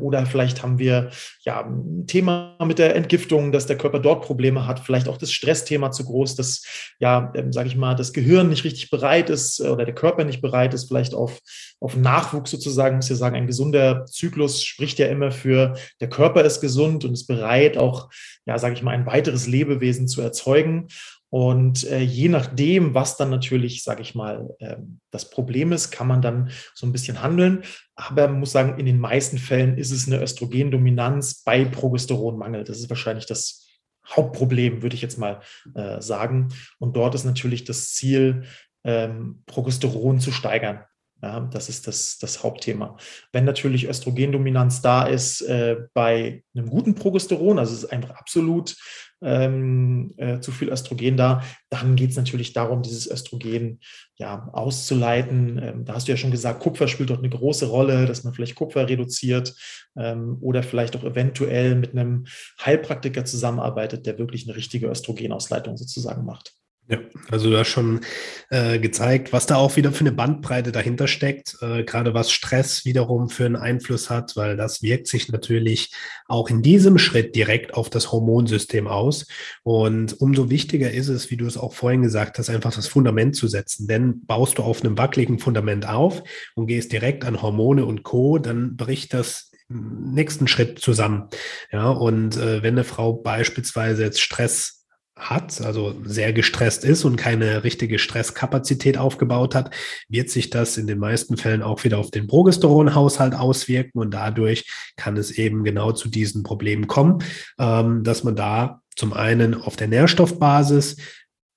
oder 0.00 0.24
vielleicht 0.26 0.62
haben 0.62 0.78
wir 0.78 1.10
ja 1.44 1.64
ein 1.64 2.06
Thema 2.06 2.56
mit 2.64 2.78
der 2.78 2.96
Entgiftung, 2.96 3.52
dass 3.52 3.66
der 3.66 3.76
Körper 3.76 3.98
dort 3.98 4.24
Probleme 4.24 4.66
hat, 4.66 4.80
vielleicht 4.80 5.08
auch 5.08 5.18
das 5.18 5.32
Stressthema 5.32 5.90
zu 5.90 6.04
groß, 6.04 6.36
dass 6.36 6.64
ja, 6.98 7.32
ähm, 7.34 7.52
sage 7.52 7.68
ich 7.68 7.76
mal, 7.76 7.94
das 7.94 8.12
Gehirn 8.12 8.48
nicht 8.48 8.64
richtig 8.64 8.90
bereit 8.90 9.30
ist 9.30 9.60
äh, 9.60 9.68
oder 9.68 9.84
der 9.84 9.94
Körper 9.94 10.24
nicht 10.24 10.40
bereit 10.40 10.74
ist, 10.74 10.88
vielleicht 10.88 11.14
auf, 11.14 11.38
auf 11.80 11.96
Nachwuchs 11.96 12.50
sozusagen, 12.50 12.96
muss 12.96 13.08
ja 13.08 13.16
sagen, 13.16 13.36
ein 13.36 13.46
gesunder 13.46 14.06
Zyklus 14.06 14.64
spricht 14.64 14.98
ja 14.98 15.06
immer 15.06 15.30
für, 15.30 15.74
der 16.00 16.08
Körper 16.08 16.44
ist 16.44 16.60
gesund 16.60 17.04
und 17.04 17.12
ist 17.12 17.26
bereit, 17.26 17.76
auch, 17.76 18.10
ja, 18.46 18.58
sage 18.58 18.74
ich 18.74 18.82
mal, 18.82 18.92
ein 18.92 19.06
weiteres 19.06 19.46
Lebewesen 19.46 20.08
zu 20.08 20.20
erzeugen. 20.22 20.88
Und 21.30 21.84
äh, 21.84 22.00
je 22.00 22.28
nachdem, 22.28 22.94
was 22.94 23.16
dann 23.16 23.30
natürlich, 23.30 23.82
sage 23.82 24.00
ich 24.00 24.14
mal, 24.14 24.54
äh, 24.60 24.76
das 25.10 25.28
Problem 25.28 25.72
ist, 25.72 25.90
kann 25.90 26.06
man 26.06 26.22
dann 26.22 26.50
so 26.74 26.86
ein 26.86 26.92
bisschen 26.92 27.22
handeln. 27.22 27.64
Aber 27.96 28.28
man 28.28 28.40
muss 28.40 28.52
sagen, 28.52 28.78
in 28.78 28.86
den 28.86 28.98
meisten 28.98 29.38
Fällen 29.38 29.76
ist 29.76 29.90
es 29.90 30.06
eine 30.06 30.22
Östrogendominanz 30.22 31.42
bei 31.44 31.64
Progesteronmangel. 31.64 32.64
Das 32.64 32.78
ist 32.78 32.88
wahrscheinlich 32.88 33.26
das 33.26 33.68
Hauptproblem, 34.06 34.82
würde 34.82 34.96
ich 34.96 35.02
jetzt 35.02 35.18
mal 35.18 35.40
äh, 35.74 36.00
sagen. 36.00 36.48
Und 36.78 36.96
dort 36.96 37.14
ist 37.14 37.24
natürlich 37.24 37.64
das 37.64 37.92
Ziel, 37.92 38.44
ähm, 38.84 39.42
Progesteron 39.46 40.20
zu 40.20 40.32
steigern. 40.32 40.84
Ja, 41.20 41.40
das 41.40 41.68
ist 41.68 41.88
das, 41.88 42.18
das 42.18 42.44
Hauptthema. 42.44 42.96
Wenn 43.32 43.44
natürlich 43.44 43.88
Östrogendominanz 43.88 44.82
da 44.82 45.04
ist 45.04 45.40
äh, 45.40 45.76
bei 45.92 46.44
einem 46.54 46.70
guten 46.70 46.94
Progesteron, 46.94 47.58
also 47.58 47.74
es 47.74 47.82
ist 47.82 47.92
einfach 47.92 48.10
absolut 48.10 48.76
ähm, 49.20 50.14
äh, 50.16 50.38
zu 50.38 50.52
viel 50.52 50.68
Östrogen 50.68 51.16
da, 51.16 51.42
dann 51.70 51.96
geht 51.96 52.10
es 52.10 52.16
natürlich 52.16 52.52
darum, 52.52 52.82
dieses 52.82 53.10
Östrogen 53.10 53.80
ja 54.16 54.48
auszuleiten. 54.52 55.60
Ähm, 55.60 55.84
da 55.84 55.94
hast 55.94 56.06
du 56.06 56.12
ja 56.12 56.16
schon 56.16 56.30
gesagt, 56.30 56.60
Kupfer 56.60 56.86
spielt 56.86 57.10
dort 57.10 57.20
eine 57.20 57.30
große 57.30 57.66
Rolle, 57.66 58.06
dass 58.06 58.22
man 58.22 58.32
vielleicht 58.32 58.54
Kupfer 58.54 58.88
reduziert 58.88 59.54
ähm, 59.96 60.38
oder 60.40 60.62
vielleicht 60.62 60.94
auch 60.94 61.02
eventuell 61.02 61.74
mit 61.74 61.92
einem 61.92 62.26
Heilpraktiker 62.64 63.24
zusammenarbeitet, 63.24 64.06
der 64.06 64.18
wirklich 64.18 64.46
eine 64.46 64.56
richtige 64.56 64.86
Östrogenausleitung 64.86 65.76
sozusagen 65.76 66.24
macht. 66.24 66.54
Ja, 66.90 67.00
also 67.30 67.50
du 67.50 67.58
hast 67.58 67.68
schon 67.68 68.00
äh, 68.48 68.78
gezeigt, 68.78 69.30
was 69.34 69.44
da 69.44 69.56
auch 69.56 69.76
wieder 69.76 69.92
für 69.92 70.00
eine 70.00 70.12
Bandbreite 70.12 70.72
dahinter 70.72 71.06
steckt, 71.06 71.58
äh, 71.60 71.84
gerade 71.84 72.14
was 72.14 72.32
Stress 72.32 72.86
wiederum 72.86 73.28
für 73.28 73.44
einen 73.44 73.56
Einfluss 73.56 74.08
hat, 74.08 74.36
weil 74.36 74.56
das 74.56 74.82
wirkt 74.82 75.06
sich 75.06 75.28
natürlich 75.30 75.92
auch 76.28 76.48
in 76.48 76.62
diesem 76.62 76.96
Schritt 76.96 77.36
direkt 77.36 77.74
auf 77.74 77.90
das 77.90 78.10
Hormonsystem 78.10 78.86
aus. 78.86 79.26
Und 79.64 80.18
umso 80.18 80.48
wichtiger 80.48 80.90
ist 80.90 81.08
es, 81.08 81.30
wie 81.30 81.36
du 81.36 81.44
es 81.44 81.58
auch 81.58 81.74
vorhin 81.74 82.00
gesagt 82.00 82.38
hast, 82.38 82.48
einfach 82.48 82.74
das 82.74 82.86
Fundament 82.86 83.36
zu 83.36 83.48
setzen. 83.48 83.86
Denn 83.86 84.24
baust 84.24 84.56
du 84.56 84.62
auf 84.62 84.82
einem 84.82 84.96
wackeligen 84.96 85.38
Fundament 85.38 85.86
auf 85.86 86.22
und 86.54 86.68
gehst 86.68 86.90
direkt 86.92 87.26
an 87.26 87.42
Hormone 87.42 87.84
und 87.84 88.02
Co., 88.02 88.38
dann 88.38 88.76
bricht 88.76 89.12
das 89.12 89.52
nächsten 89.68 90.48
Schritt 90.48 90.78
zusammen. 90.78 91.28
Ja, 91.70 91.90
und 91.90 92.38
äh, 92.38 92.62
wenn 92.62 92.74
eine 92.74 92.84
Frau 92.84 93.12
beispielsweise 93.12 94.04
jetzt 94.04 94.22
Stress 94.22 94.77
hat, 95.18 95.60
also 95.60 95.94
sehr 96.04 96.32
gestresst 96.32 96.84
ist 96.84 97.04
und 97.04 97.16
keine 97.16 97.64
richtige 97.64 97.98
Stresskapazität 97.98 98.96
aufgebaut 98.96 99.54
hat, 99.54 99.74
wird 100.08 100.30
sich 100.30 100.50
das 100.50 100.76
in 100.76 100.86
den 100.86 100.98
meisten 100.98 101.36
Fällen 101.36 101.62
auch 101.62 101.84
wieder 101.84 101.98
auf 101.98 102.10
den 102.10 102.26
Progesteronhaushalt 102.26 103.34
auswirken 103.34 103.98
und 103.98 104.12
dadurch 104.12 104.64
kann 104.96 105.16
es 105.16 105.32
eben 105.32 105.64
genau 105.64 105.92
zu 105.92 106.08
diesen 106.08 106.42
Problemen 106.42 106.86
kommen, 106.86 107.18
ähm, 107.58 108.04
dass 108.04 108.24
man 108.24 108.36
da 108.36 108.80
zum 108.96 109.12
einen 109.12 109.54
auf 109.54 109.76
der 109.76 109.88
Nährstoffbasis 109.88 110.96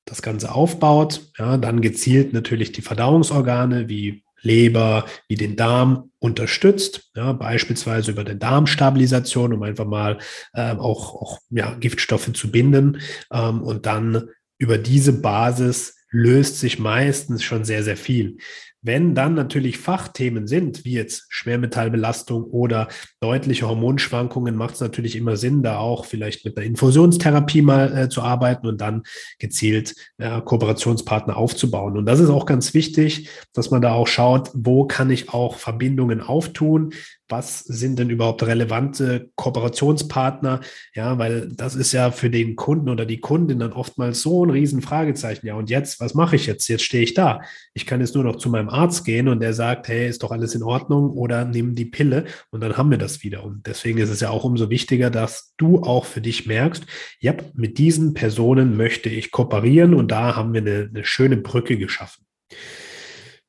das 0.05 0.21
Ganze 0.21 0.53
aufbaut, 0.53 1.31
ja, 1.37 1.57
dann 1.57 1.81
gezielt 1.81 2.33
natürlich 2.33 2.71
die 2.71 2.81
Verdauungsorgane 2.81 3.87
wie 3.87 4.23
Leber 4.41 5.05
wie 5.27 5.35
den 5.35 5.55
Darm 5.55 6.11
unterstützt, 6.19 7.11
ja, 7.15 7.33
beispielsweise 7.33 8.11
über 8.11 8.23
der 8.23 8.35
Darmstabilisation, 8.35 9.53
um 9.53 9.63
einfach 9.63 9.85
mal 9.85 10.19
äh, 10.53 10.71
auch, 10.71 11.15
auch 11.15 11.39
ja, 11.49 11.73
Giftstoffe 11.75 12.31
zu 12.33 12.51
binden. 12.51 13.01
Ähm, 13.31 13.61
und 13.61 13.85
dann 13.85 14.29
über 14.57 14.77
diese 14.77 15.13
Basis 15.13 15.95
löst 16.11 16.59
sich 16.59 16.77
meistens 16.77 17.43
schon 17.43 17.63
sehr, 17.63 17.83
sehr 17.83 17.97
viel. 17.97 18.37
Wenn 18.83 19.13
dann 19.13 19.35
natürlich 19.35 19.77
Fachthemen 19.77 20.47
sind, 20.47 20.85
wie 20.85 20.93
jetzt 20.93 21.25
Schwermetallbelastung 21.29 22.45
oder 22.45 22.87
deutliche 23.19 23.67
Hormonschwankungen, 23.67 24.55
macht 24.55 24.75
es 24.75 24.81
natürlich 24.81 25.15
immer 25.15 25.37
Sinn, 25.37 25.61
da 25.61 25.77
auch 25.77 26.05
vielleicht 26.05 26.45
mit 26.45 26.57
einer 26.57 26.65
Infusionstherapie 26.65 27.61
mal 27.61 27.95
äh, 27.95 28.09
zu 28.09 28.23
arbeiten 28.23 28.65
und 28.65 28.81
dann 28.81 29.03
gezielt 29.37 29.95
äh, 30.17 30.41
Kooperationspartner 30.41 31.37
aufzubauen. 31.37 31.95
Und 31.95 32.07
das 32.07 32.19
ist 32.19 32.29
auch 32.29 32.47
ganz 32.47 32.73
wichtig, 32.73 33.29
dass 33.53 33.69
man 33.69 33.83
da 33.83 33.93
auch 33.93 34.07
schaut, 34.07 34.49
wo 34.53 34.85
kann 34.85 35.11
ich 35.11 35.29
auch 35.29 35.57
Verbindungen 35.57 36.21
auftun, 36.21 36.93
was 37.31 37.59
sind 37.59 37.97
denn 37.97 38.09
überhaupt 38.09 38.43
relevante 38.43 39.29
Kooperationspartner? 39.35 40.61
Ja, 40.93 41.17
weil 41.17 41.49
das 41.49 41.75
ist 41.75 41.91
ja 41.91 42.11
für 42.11 42.29
den 42.29 42.55
Kunden 42.55 42.89
oder 42.89 43.05
die 43.05 43.19
Kundin 43.19 43.59
dann 43.59 43.73
oftmals 43.73 44.21
so 44.21 44.45
ein 44.45 44.49
Riesenfragezeichen. 44.49 45.47
Ja, 45.47 45.55
und 45.55 45.69
jetzt, 45.69 45.99
was 45.99 46.13
mache 46.13 46.35
ich 46.35 46.45
jetzt? 46.45 46.67
Jetzt 46.67 46.83
stehe 46.83 47.03
ich 47.03 47.13
da. 47.13 47.41
Ich 47.73 47.85
kann 47.85 48.01
jetzt 48.01 48.15
nur 48.15 48.23
noch 48.23 48.35
zu 48.35 48.49
meinem 48.49 48.69
Arzt 48.69 49.05
gehen 49.05 49.27
und 49.27 49.39
der 49.39 49.53
sagt, 49.53 49.87
hey, 49.87 50.07
ist 50.07 50.23
doch 50.23 50.31
alles 50.31 50.53
in 50.53 50.63
Ordnung 50.63 51.11
oder 51.11 51.45
nimm 51.45 51.73
die 51.75 51.85
Pille 51.85 52.25
und 52.51 52.61
dann 52.61 52.77
haben 52.77 52.91
wir 52.91 52.97
das 52.97 53.23
wieder. 53.23 53.43
Und 53.43 53.65
deswegen 53.65 53.97
ist 53.99 54.09
es 54.09 54.19
ja 54.19 54.29
auch 54.29 54.43
umso 54.43 54.69
wichtiger, 54.69 55.09
dass 55.09 55.53
du 55.57 55.81
auch 55.81 56.05
für 56.05 56.21
dich 56.21 56.45
merkst, 56.45 56.85
ja, 57.19 57.33
mit 57.53 57.77
diesen 57.77 58.13
Personen 58.13 58.75
möchte 58.77 59.09
ich 59.09 59.31
kooperieren 59.31 59.93
und 59.93 60.11
da 60.11 60.35
haben 60.35 60.53
wir 60.53 60.61
eine, 60.61 60.89
eine 60.93 61.05
schöne 61.05 61.37
Brücke 61.37 61.77
geschaffen. 61.77 62.25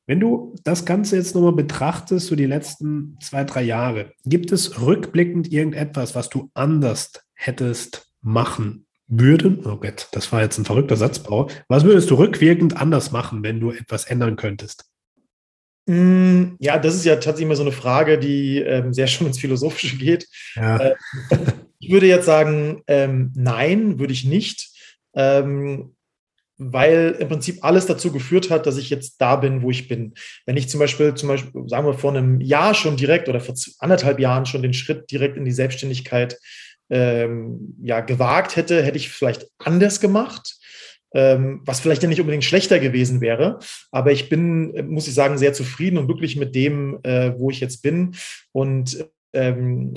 Wenn 0.05 0.19
du 0.19 0.53
das 0.63 0.85
Ganze 0.85 1.15
jetzt 1.15 1.33
nochmal 1.33 1.53
betrachtest, 1.53 2.27
so 2.27 2.35
die 2.35 2.45
letzten 2.45 3.17
zwei, 3.21 3.45
drei 3.45 3.63
Jahre, 3.63 4.11
gibt 4.25 4.51
es 4.51 4.81
rückblickend 4.81 5.51
irgendetwas, 5.51 6.13
was 6.13 6.29
du 6.29 6.51
anders 6.53 7.11
hättest 7.33 8.11
machen 8.21 8.85
würden? 9.07 9.65
Oh 9.65 9.77
Gott, 9.77 10.09
das 10.11 10.31
war 10.31 10.41
jetzt 10.41 10.57
ein 10.57 10.65
verrückter 10.65 10.97
Satzbau. 10.97 11.49
Was 11.69 11.85
würdest 11.85 12.09
du 12.09 12.15
rückwirkend 12.15 12.75
anders 12.75 13.11
machen, 13.11 13.43
wenn 13.43 13.61
du 13.61 13.71
etwas 13.71 14.05
ändern 14.05 14.35
könntest? 14.35 14.85
Mm, 15.85 16.55
ja, 16.59 16.77
das 16.79 16.95
ist 16.95 17.05
ja 17.05 17.15
tatsächlich 17.15 17.45
immer 17.45 17.55
so 17.55 17.63
eine 17.63 17.71
Frage, 17.71 18.17
die 18.17 18.59
ähm, 18.59 18.93
sehr 18.93 19.07
schon 19.07 19.27
ins 19.27 19.39
Philosophische 19.39 19.97
geht. 19.97 20.27
Ja. 20.55 20.77
Äh, 20.77 20.95
ich 21.79 21.91
würde 21.91 22.07
jetzt 22.07 22.25
sagen, 22.25 22.81
ähm, 22.87 23.31
nein, 23.35 23.99
würde 23.99 24.13
ich 24.13 24.25
nicht. 24.25 24.69
ähm, 25.13 25.95
weil 26.71 27.15
im 27.19 27.27
Prinzip 27.27 27.63
alles 27.63 27.85
dazu 27.85 28.11
geführt 28.11 28.49
hat, 28.49 28.65
dass 28.65 28.77
ich 28.77 28.89
jetzt 28.89 29.17
da 29.19 29.35
bin, 29.35 29.61
wo 29.61 29.71
ich 29.71 29.87
bin. 29.87 30.13
Wenn 30.45 30.57
ich 30.57 30.69
zum 30.69 30.79
Beispiel, 30.79 31.13
zum 31.15 31.29
Beispiel, 31.29 31.63
sagen 31.67 31.87
wir 31.87 31.93
vor 31.93 32.15
einem 32.15 32.39
Jahr 32.39 32.73
schon 32.73 32.97
direkt 32.97 33.27
oder 33.29 33.39
vor 33.39 33.55
anderthalb 33.79 34.19
Jahren 34.19 34.45
schon 34.45 34.61
den 34.61 34.73
Schritt 34.73 35.11
direkt 35.11 35.37
in 35.37 35.45
die 35.45 35.51
Selbstständigkeit 35.51 36.37
ähm, 36.89 37.75
ja, 37.81 38.01
gewagt 38.01 38.55
hätte, 38.55 38.83
hätte 38.83 38.97
ich 38.97 39.09
vielleicht 39.09 39.47
anders 39.57 39.99
gemacht 39.99 40.57
ähm, 41.13 41.61
was 41.65 41.79
vielleicht 41.79 42.03
ja 42.03 42.09
nicht 42.09 42.19
unbedingt 42.19 42.43
schlechter 42.43 42.79
gewesen 42.79 43.21
wäre. 43.21 43.59
Aber 43.91 44.11
ich 44.11 44.29
bin, 44.29 44.89
muss 44.89 45.07
ich 45.07 45.13
sagen, 45.13 45.37
sehr 45.37 45.53
zufrieden 45.53 45.97
und 45.97 46.07
glücklich 46.07 46.35
mit 46.35 46.55
dem, 46.55 46.99
äh, 47.03 47.37
wo 47.37 47.49
ich 47.49 47.59
jetzt 47.59 47.81
bin. 47.81 48.15
Und 48.51 49.05
ähm, 49.33 49.93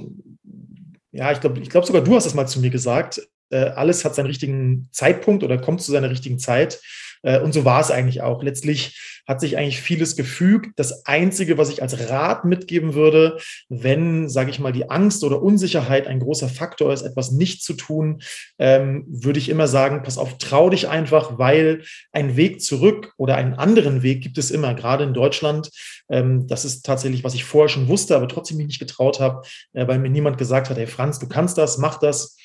ja, 1.13 1.33
ich 1.33 1.41
glaube, 1.41 1.61
ich 1.61 1.71
glaube 1.71 1.87
sogar 1.87 2.03
du 2.03 2.15
hast 2.15 2.25
das 2.25 2.35
mal 2.35 2.47
zu 2.47 2.61
mir 2.61 2.71
gesagt. 2.71 3.27
Äh, 3.51 3.71
alles 3.71 4.05
hat 4.05 4.15
seinen 4.15 4.27
richtigen 4.27 4.89
Zeitpunkt 4.93 5.45
oder 5.45 5.59
kommt 5.59 5.83
zu 5.83 5.93
seiner 5.93 6.11
richtigen 6.11 6.39
Zeit. 6.39 6.81
Äh, 7.23 7.41
und 7.41 7.53
so 7.53 7.65
war 7.65 7.81
es 7.81 7.91
eigentlich 7.91 8.23
auch. 8.23 8.43
Letztlich 8.43 9.23
hat 9.27 9.41
sich 9.41 9.57
eigentlich 9.57 9.81
vieles 9.81 10.17
gefügt. 10.17 10.71
Das 10.77 11.05
Einzige, 11.07 11.59
was 11.59 11.69
ich 11.71 11.83
als 11.83 12.09
Rat 12.09 12.45
mitgeben 12.45 12.95
würde, 12.95 13.39
wenn, 13.69 14.29
sage 14.29 14.51
ich 14.51 14.61
mal, 14.61 14.73
die 14.73 14.89
Angst 14.89 15.25
oder 15.25 15.43
Unsicherheit 15.43 16.07
ein 16.07 16.21
großer 16.21 16.49
Faktor 16.49 16.93
ist, 16.93 17.03
etwas 17.03 17.33
nicht 17.33 17.63
zu 17.63 17.75
tun, 17.75 18.23
ähm, 18.59 19.05
würde 19.09 19.41
ich 19.41 19.49
immer 19.49 19.67
sagen, 19.67 20.03
pass 20.05 20.19
auf, 20.19 20.39
trau 20.39 20.71
dich 20.71 20.89
einfach, 20.89 21.39
weil 21.39 21.83
ein 22.13 22.37
Weg 22.37 22.63
zurück 22.63 23.15
oder 23.17 23.37
einen 23.37 23.55
anderen 23.55 24.03
Weg 24.03 24.23
gibt 24.23 24.39
es 24.39 24.53
immer, 24.53 24.75
gerade 24.75 25.03
in 25.03 25.15
Deutschland. 25.15 25.71
Ähm, 26.09 26.47
das 26.47 26.65
ist 26.65 26.87
tatsächlich, 26.87 27.25
was 27.25 27.35
ich 27.35 27.45
vorher 27.45 27.69
schon 27.69 27.89
wusste, 27.89 28.15
aber 28.15 28.29
trotzdem 28.29 28.59
mich 28.59 28.69
nicht 28.69 28.79
getraut 28.79 29.19
habe, 29.19 29.43
äh, 29.73 29.89
weil 29.89 29.99
mir 29.99 30.11
niemand 30.11 30.39
gesagt 30.39 30.71
hat, 30.71 30.77
hey 30.77 30.87
Franz, 30.87 31.19
du 31.19 31.27
kannst 31.27 31.59
das, 31.59 31.79
mach 31.79 31.99
das. 31.99 32.37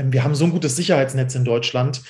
Ähm, 0.00 0.12
wir 0.12 0.24
haben 0.24 0.34
so 0.34 0.44
ein 0.44 0.50
gutes 0.50 0.76
Sicherheitsnetz 0.76 1.34
in 1.34 1.44
Deutschland. 1.44 2.02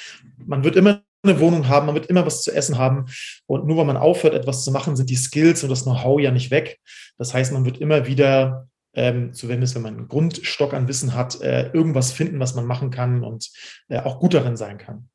Man 0.45 0.65
wird 0.65 0.77
immer 0.77 1.03
eine 1.23 1.39
Wohnung 1.39 1.69
haben, 1.69 1.87
man 1.87 1.95
wird 1.95 2.07
immer 2.07 2.25
was 2.25 2.43
zu 2.43 2.53
essen 2.53 2.79
haben. 2.79 3.07
Und 3.47 3.67
nur 3.67 3.77
weil 3.77 3.85
man 3.85 3.97
aufhört, 3.97 4.35
etwas 4.35 4.65
zu 4.65 4.71
machen, 4.71 4.97
sind 4.97 5.11
die 5.11 5.17
Skills 5.17 5.63
und 5.63 5.69
das 5.69 5.83
Know-how 5.83 6.21
ja 6.21 6.31
nicht 6.31 6.51
weg. 6.51 6.79
Das 7.19 7.35
heißt, 7.35 7.53
man 7.53 7.65
wird 7.67 7.79
immer 7.79 8.07
wieder, 8.07 8.69
ähm, 8.95 9.35
zumindest 9.35 9.75
wenn 9.75 9.83
man 9.83 9.97
einen 9.97 10.09
Grundstock 10.09 10.73
an 10.73 10.89
Wissen 10.89 11.15
hat, 11.15 11.41
äh, 11.43 11.71
irgendwas 11.73 12.13
finden, 12.13 12.41
was 12.41 12.55
man 12.55 12.65
machen 12.65 12.91
kann 12.91 13.23
und 13.23 13.51
äh, 13.89 14.01
auch 14.01 14.19
gut 14.19 14.33
darin 14.33 14.57
sein 14.57 14.79
kann. 14.79 15.09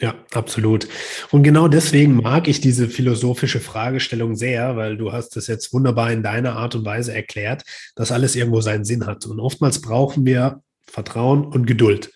Ja, 0.00 0.14
absolut. 0.32 0.88
Und 1.30 1.44
genau 1.44 1.68
deswegen 1.68 2.16
mag 2.16 2.48
ich 2.48 2.60
diese 2.60 2.88
philosophische 2.88 3.60
Fragestellung 3.60 4.34
sehr, 4.34 4.76
weil 4.76 4.96
du 4.96 5.12
hast 5.12 5.36
es 5.36 5.46
jetzt 5.46 5.72
wunderbar 5.72 6.10
in 6.10 6.24
deiner 6.24 6.56
Art 6.56 6.74
und 6.74 6.84
Weise 6.84 7.14
erklärt, 7.14 7.62
dass 7.94 8.10
alles 8.10 8.34
irgendwo 8.34 8.60
seinen 8.60 8.84
Sinn 8.84 9.06
hat. 9.06 9.24
Und 9.26 9.38
oftmals 9.38 9.80
brauchen 9.80 10.26
wir 10.26 10.62
Vertrauen 10.94 11.44
und 11.44 11.66
Geduld 11.66 12.10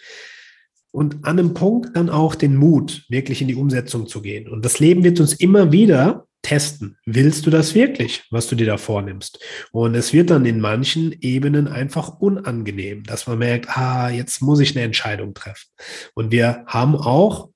und 0.91 1.25
an 1.25 1.39
einem 1.39 1.55
Punkt 1.55 1.97
dann 1.97 2.11
auch 2.11 2.35
den 2.35 2.57
Mut, 2.57 3.05
wirklich 3.09 3.43
in 3.43 3.49
die 3.49 3.55
Umsetzung 3.55 4.07
zu 4.07 4.23
gehen. 4.23 4.49
Und 4.49 4.65
das 4.65 4.79
Leben 4.79 5.05
wird 5.05 5.21
uns 5.21 5.35
immer 5.35 5.71
wieder 5.71 6.27
testen. 6.43 6.97
Willst 7.05 7.47
du 7.47 7.51
das 7.51 7.75
wirklich, 7.75 8.25
was 8.31 8.47
du 8.47 8.57
dir 8.57 8.67
da 8.67 8.79
vornimmst? 8.79 9.39
Und 9.73 9.95
es 9.95 10.13
wird 10.13 10.31
dann 10.31 10.47
in 10.47 10.61
manchen 10.61 11.15
Ebenen 11.21 11.69
einfach 11.69 12.21
unangenehm, 12.21 13.05
dass 13.05 13.27
man 13.27 13.39
merkt, 13.39 13.69
ah, 13.77 14.09
jetzt 14.09 14.41
muss 14.41 14.61
ich 14.61 14.75
eine 14.75 14.85
Entscheidung 14.85 15.35
treffen. 15.35 15.69
Und 16.15 16.33
wir 16.33 16.65
haben 16.67 16.97
auch 16.97 17.51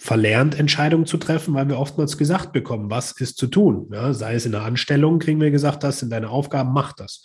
verlernt, 0.00 0.58
Entscheidungen 0.58 1.06
zu 1.06 1.16
treffen, 1.16 1.54
weil 1.54 1.68
wir 1.68 1.78
oftmals 1.78 2.16
gesagt 2.16 2.52
bekommen, 2.52 2.88
was 2.88 3.12
ist 3.20 3.36
zu 3.36 3.48
tun. 3.48 3.88
Ja, 3.92 4.14
sei 4.14 4.34
es 4.34 4.46
in 4.46 4.52
der 4.52 4.62
Anstellung, 4.62 5.18
kriegen 5.18 5.40
wir 5.40 5.50
gesagt, 5.50 5.82
das 5.82 5.98
sind 5.98 6.10
deine 6.10 6.30
Aufgaben, 6.30 6.72
mach 6.72 6.92
das. 6.92 7.24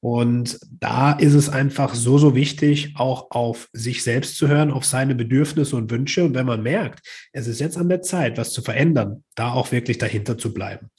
Und 0.00 0.58
da 0.70 1.12
ist 1.12 1.34
es 1.34 1.48
einfach 1.48 1.94
so, 1.94 2.18
so 2.18 2.36
wichtig, 2.36 2.94
auch 2.94 3.32
auf 3.32 3.68
sich 3.72 4.04
selbst 4.04 4.38
zu 4.38 4.46
hören, 4.46 4.70
auf 4.70 4.84
seine 4.84 5.16
Bedürfnisse 5.16 5.74
und 5.74 5.90
Wünsche. 5.90 6.22
Und 6.24 6.34
wenn 6.34 6.46
man 6.46 6.62
merkt, 6.62 7.04
es 7.32 7.48
ist 7.48 7.60
jetzt 7.60 7.76
an 7.76 7.88
der 7.88 8.02
Zeit, 8.02 8.38
was 8.38 8.52
zu 8.52 8.62
verändern, 8.62 9.24
da 9.34 9.52
auch 9.52 9.72
wirklich 9.72 9.98
dahinter 9.98 10.38
zu 10.38 10.54
bleiben. 10.54 10.90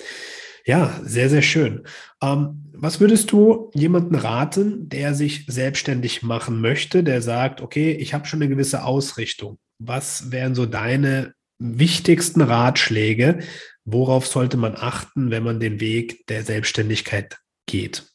Ja, 0.66 1.00
sehr, 1.04 1.30
sehr 1.30 1.42
schön. 1.42 1.84
Ähm, 2.22 2.72
was 2.74 3.00
würdest 3.00 3.32
du 3.32 3.72
jemanden 3.74 4.16
raten, 4.16 4.90
der 4.90 5.14
sich 5.14 5.46
selbstständig 5.48 6.22
machen 6.22 6.60
möchte, 6.60 7.04
der 7.04 7.22
sagt, 7.22 7.62
okay, 7.62 7.94
ich 7.94 8.14
habe 8.14 8.26
schon 8.26 8.42
eine 8.42 8.50
gewisse 8.50 8.84
Ausrichtung. 8.84 9.58
Was 9.80 10.32
wären 10.32 10.56
so 10.56 10.66
deine 10.66 11.34
wichtigsten 11.60 12.42
Ratschläge? 12.42 13.40
Worauf 13.86 14.28
sollte 14.28 14.58
man 14.58 14.76
achten, 14.76 15.32
wenn 15.32 15.44
man 15.44 15.60
den 15.60 15.80
Weg 15.80 16.26
der 16.28 16.44
Selbstständigkeit 16.44 17.38
geht? 17.66 18.14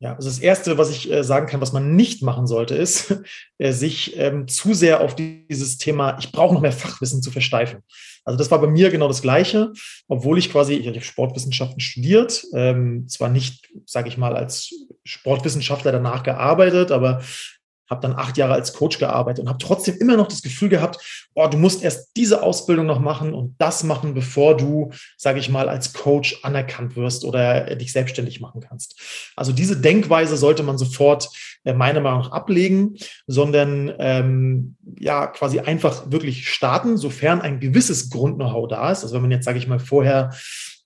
Ja, 0.00 0.14
also 0.14 0.28
das 0.28 0.38
Erste, 0.38 0.78
was 0.78 0.90
ich 0.90 1.10
äh, 1.10 1.24
sagen 1.24 1.48
kann, 1.48 1.60
was 1.60 1.72
man 1.72 1.96
nicht 1.96 2.22
machen 2.22 2.46
sollte, 2.46 2.76
ist, 2.76 3.16
äh, 3.58 3.72
sich 3.72 4.16
ähm, 4.16 4.46
zu 4.46 4.72
sehr 4.72 5.00
auf 5.00 5.16
dieses 5.16 5.76
Thema, 5.78 6.18
ich 6.20 6.30
brauche 6.30 6.54
noch 6.54 6.60
mehr 6.60 6.72
Fachwissen 6.72 7.20
zu 7.20 7.32
versteifen. 7.32 7.80
Also 8.24 8.38
das 8.38 8.50
war 8.50 8.60
bei 8.60 8.68
mir 8.68 8.90
genau 8.90 9.08
das 9.08 9.22
Gleiche, 9.22 9.72
obwohl 10.06 10.38
ich 10.38 10.52
quasi, 10.52 10.74
ich 10.74 10.86
habe 10.86 11.00
Sportwissenschaften 11.00 11.80
studiert, 11.80 12.44
ähm, 12.54 13.08
zwar 13.08 13.28
nicht, 13.28 13.70
sage 13.86 14.08
ich 14.08 14.18
mal, 14.18 14.36
als 14.36 14.70
Sportwissenschaftler 15.04 15.90
danach 15.90 16.22
gearbeitet, 16.22 16.92
aber 16.92 17.22
habe 17.88 18.00
dann 18.00 18.16
acht 18.16 18.36
Jahre 18.36 18.54
als 18.54 18.72
Coach 18.72 18.98
gearbeitet 18.98 19.42
und 19.42 19.48
habe 19.48 19.58
trotzdem 19.58 19.96
immer 19.98 20.16
noch 20.16 20.28
das 20.28 20.42
Gefühl 20.42 20.68
gehabt, 20.68 21.28
oh, 21.34 21.46
du 21.46 21.56
musst 21.56 21.82
erst 21.82 22.16
diese 22.16 22.42
Ausbildung 22.42 22.86
noch 22.86 23.00
machen 23.00 23.34
und 23.34 23.54
das 23.58 23.82
machen, 23.84 24.14
bevor 24.14 24.56
du, 24.56 24.90
sage 25.16 25.38
ich 25.38 25.48
mal, 25.48 25.68
als 25.68 25.92
Coach 25.92 26.40
anerkannt 26.42 26.96
wirst 26.96 27.24
oder 27.24 27.74
dich 27.76 27.92
selbstständig 27.92 28.40
machen 28.40 28.60
kannst. 28.60 29.00
Also 29.36 29.52
diese 29.52 29.80
Denkweise 29.80 30.36
sollte 30.36 30.62
man 30.62 30.78
sofort 30.78 31.28
äh, 31.64 31.72
meiner 31.72 32.00
Meinung 32.00 32.20
nach 32.20 32.32
ablegen, 32.32 32.96
sondern 33.26 33.92
ähm, 33.98 34.76
ja 34.98 35.26
quasi 35.26 35.60
einfach 35.60 36.10
wirklich 36.10 36.48
starten, 36.48 36.96
sofern 36.96 37.40
ein 37.40 37.60
gewisses 37.60 38.10
Grund-Know-how 38.10 38.68
da 38.68 38.90
ist. 38.90 39.02
Also 39.02 39.14
wenn 39.14 39.22
man 39.22 39.30
jetzt, 39.30 39.44
sage 39.44 39.58
ich 39.58 39.66
mal, 39.66 39.80
vorher 39.80 40.30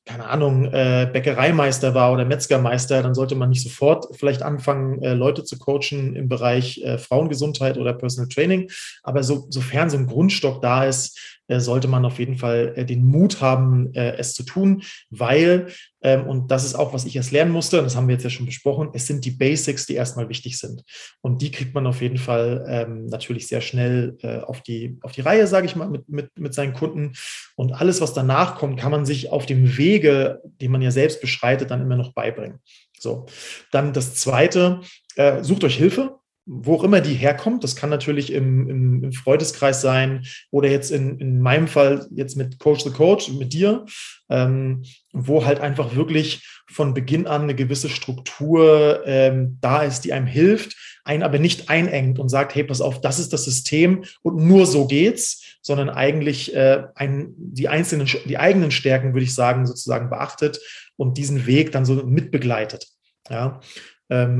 keine 0.04 0.26
Ahnung, 0.26 0.64
äh, 0.64 1.08
Bäckereimeister 1.12 1.94
war 1.94 2.12
oder 2.12 2.24
Metzgermeister, 2.24 3.02
dann 3.02 3.14
sollte 3.14 3.36
man 3.36 3.50
nicht 3.50 3.62
sofort 3.62 4.16
vielleicht 4.16 4.42
anfangen, 4.42 5.00
äh, 5.02 5.14
Leute 5.14 5.44
zu 5.44 5.58
coachen 5.58 6.16
im 6.16 6.28
Bereich 6.28 6.82
äh, 6.82 6.98
Frauengesundheit 6.98 7.78
oder 7.78 7.92
Personal 7.92 8.28
Training. 8.28 8.70
Aber 9.04 9.22
so, 9.22 9.46
sofern 9.48 9.90
so 9.90 9.96
ein 9.96 10.08
Grundstock 10.08 10.60
da 10.60 10.84
ist, 10.84 11.40
sollte 11.60 11.88
man 11.88 12.04
auf 12.04 12.18
jeden 12.18 12.36
Fall 12.36 12.72
äh, 12.76 12.84
den 12.84 13.04
Mut 13.04 13.40
haben, 13.40 13.92
äh, 13.94 14.16
es 14.16 14.34
zu 14.34 14.42
tun, 14.42 14.82
weil, 15.10 15.68
ähm, 16.02 16.26
und 16.26 16.50
das 16.50 16.64
ist 16.64 16.74
auch, 16.74 16.92
was 16.92 17.04
ich 17.04 17.16
erst 17.16 17.32
lernen 17.32 17.52
musste, 17.52 17.78
und 17.78 17.84
das 17.84 17.96
haben 17.96 18.08
wir 18.08 18.14
jetzt 18.14 18.24
ja 18.24 18.30
schon 18.30 18.46
besprochen, 18.46 18.90
es 18.94 19.06
sind 19.06 19.24
die 19.24 19.30
Basics, 19.30 19.86
die 19.86 19.94
erstmal 19.94 20.28
wichtig 20.28 20.58
sind. 20.58 20.82
Und 21.20 21.42
die 21.42 21.50
kriegt 21.50 21.74
man 21.74 21.86
auf 21.86 22.00
jeden 22.00 22.18
Fall 22.18 22.64
ähm, 22.68 23.06
natürlich 23.06 23.46
sehr 23.46 23.60
schnell 23.60 24.16
auf, 24.46 24.62
die, 24.62 24.98
auf 25.02 25.12
die 25.12 25.20
Reihe, 25.20 25.46
sage 25.46 25.66
ich 25.66 25.76
mal, 25.76 25.88
mit, 25.88 26.08
mit, 26.08 26.30
mit 26.38 26.54
seinen 26.54 26.72
Kunden. 26.72 27.12
Und 27.56 27.72
alles, 27.72 28.00
was 28.00 28.14
danach 28.14 28.56
kommt, 28.56 28.78
kann 28.78 28.90
man 28.90 29.06
sich 29.06 29.30
auf 29.30 29.46
dem 29.46 29.76
Wege, 29.76 30.40
den 30.60 30.70
man 30.70 30.82
ja 30.82 30.90
selbst 30.90 31.20
beschreitet, 31.20 31.70
dann 31.70 31.82
immer 31.82 31.96
noch 31.96 32.12
beibringen. 32.12 32.58
So, 32.98 33.26
dann 33.70 33.92
das 33.92 34.14
Zweite, 34.14 34.80
äh, 35.16 35.42
sucht 35.42 35.64
euch 35.64 35.76
Hilfe 35.76 36.21
wo 36.44 36.74
auch 36.74 36.84
immer 36.84 37.00
die 37.00 37.14
herkommt. 37.14 37.62
Das 37.62 37.76
kann 37.76 37.90
natürlich 37.90 38.32
im, 38.32 38.68
im, 38.68 39.04
im 39.04 39.12
Freundeskreis 39.12 39.80
sein 39.80 40.24
oder 40.50 40.68
jetzt 40.68 40.90
in, 40.90 41.18
in 41.18 41.40
meinem 41.40 41.68
Fall 41.68 42.06
jetzt 42.10 42.36
mit 42.36 42.58
Coach 42.58 42.82
the 42.84 42.90
Coach, 42.90 43.30
mit 43.30 43.52
dir, 43.52 43.86
ähm, 44.28 44.82
wo 45.12 45.44
halt 45.44 45.60
einfach 45.60 45.94
wirklich 45.94 46.48
von 46.68 46.94
Beginn 46.94 47.26
an 47.26 47.42
eine 47.42 47.54
gewisse 47.54 47.88
Struktur 47.88 49.02
ähm, 49.04 49.58
da 49.60 49.82
ist, 49.82 50.00
die 50.00 50.12
einem 50.12 50.26
hilft, 50.26 50.76
einen 51.04 51.22
aber 51.22 51.38
nicht 51.38 51.68
einengt 51.68 52.18
und 52.18 52.28
sagt, 52.28 52.54
hey, 52.54 52.64
pass 52.64 52.80
auf, 52.80 53.00
das 53.00 53.18
ist 53.18 53.32
das 53.32 53.44
System 53.44 54.04
und 54.22 54.36
nur 54.36 54.66
so 54.66 54.86
geht's, 54.86 55.58
sondern 55.62 55.90
eigentlich 55.90 56.54
äh, 56.54 56.84
ein, 56.94 57.34
die 57.36 57.68
einzelnen, 57.68 58.08
die 58.24 58.38
eigenen 58.38 58.70
Stärken, 58.70 59.12
würde 59.12 59.24
ich 59.24 59.34
sagen, 59.34 59.66
sozusagen 59.66 60.10
beachtet 60.10 60.60
und 60.96 61.18
diesen 61.18 61.46
Weg 61.46 61.72
dann 61.72 61.84
so 61.84 61.94
mitbegleitet. 61.94 62.88
Ja, 63.30 63.60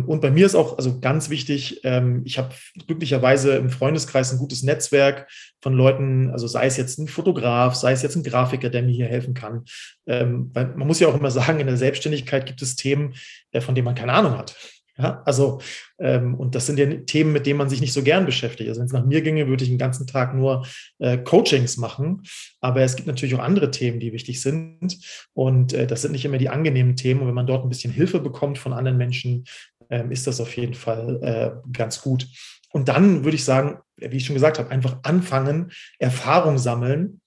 und 0.07 0.21
bei 0.21 0.31
mir 0.31 0.45
ist 0.45 0.55
auch 0.55 0.77
also 0.77 1.01
ganz 1.01 1.31
wichtig, 1.31 1.81
ähm, 1.85 2.23
ich 2.25 2.37
habe 2.37 2.55
glücklicherweise 2.87 3.57
im 3.57 3.71
Freundeskreis 3.71 4.33
ein 4.33 4.39
gutes 4.39 4.63
Netzwerk 4.63 5.29
von 5.63 5.73
Leuten, 5.73 6.31
also 6.31 6.47
sei 6.47 6.67
es 6.67 6.77
jetzt 6.77 6.99
ein 6.99 7.09
Fotograf, 7.09 7.75
sei 7.75 7.93
es 7.93 8.03
jetzt 8.03 8.17
ein 8.17 8.23
Grafiker, 8.23 8.69
der 8.69 8.83
mir 8.83 8.93
hier 8.93 9.07
helfen 9.07 9.35
kann. 9.35 9.65
Ähm, 10.07 10.51
man 10.55 10.87
muss 10.87 11.01
ja 11.01 11.09
auch 11.09 11.19
immer 11.19 11.31
sagen, 11.31 11.61
in 11.61 11.67
der 11.67 11.77
Selbstständigkeit 11.77 12.45
gibt 12.45 12.61
es 12.61 12.77
Themen, 12.77 13.15
äh, 13.53 13.61
von 13.61 13.75
denen 13.75 13.87
man 13.87 13.95
keine 13.95 14.13
Ahnung 14.13 14.37
hat. 14.37 14.57
Ja, 15.03 15.21
also, 15.25 15.61
ähm, 15.99 16.37
und 16.37 16.55
das 16.55 16.67
sind 16.67 16.79
ja 16.79 16.87
Themen, 16.87 17.33
mit 17.33 17.45
denen 17.45 17.59
man 17.59 17.69
sich 17.69 17.81
nicht 17.81 17.93
so 17.93 18.05
gern 18.05 18.25
beschäftigt. 18.25 18.69
Also, 18.69 18.81
wenn 18.81 18.87
es 18.87 18.93
nach 18.93 19.05
mir 19.05 19.21
ginge, 19.21 19.49
würde 19.49 19.65
ich 19.65 19.71
den 19.71 19.79
ganzen 19.79 20.07
Tag 20.07 20.33
nur 20.33 20.65
äh, 21.01 21.19
Coachings 21.19 21.77
machen. 21.77 22.23
Aber 22.61 22.83
es 22.83 22.95
gibt 22.95 23.09
natürlich 23.09 23.35
auch 23.35 23.41
andere 23.41 23.73
Themen, 23.73 23.99
die 23.99 24.13
wichtig 24.13 24.41
sind. 24.41 24.99
Und 25.33 25.73
äh, 25.73 25.89
das 25.89 26.03
sind 26.03 26.13
nicht 26.13 26.25
immer 26.25 26.39
die 26.39 26.51
angenehmen 26.51 26.95
Themen. 26.95 27.23
Und 27.23 27.27
wenn 27.27 27.35
man 27.35 27.49
dort 27.49 27.65
ein 27.65 27.69
bisschen 27.69 27.93
Hilfe 27.93 28.21
bekommt 28.21 28.59
von 28.59 28.73
anderen 28.73 28.97
Menschen, 28.97 29.45
äh, 29.89 30.05
ist 30.09 30.29
das 30.29 30.41
auf 30.41 30.57
jeden 30.57 30.75
Fall 30.75 31.19
äh, 31.23 31.71
ganz 31.73 32.01
gut. 32.01 32.29
Und 32.71 32.89
dann 32.89 33.25
würde 33.25 33.35
ich 33.35 33.45
sagen, 33.45 33.79
wie 33.97 34.17
ich 34.17 34.25
schon 34.25 34.35
gesagt 34.35 34.61
habe, 34.61 34.71
einfach 34.71 34.99
anfangen, 35.03 35.73
Erfahrung 35.99 36.59
sammeln 36.59 37.21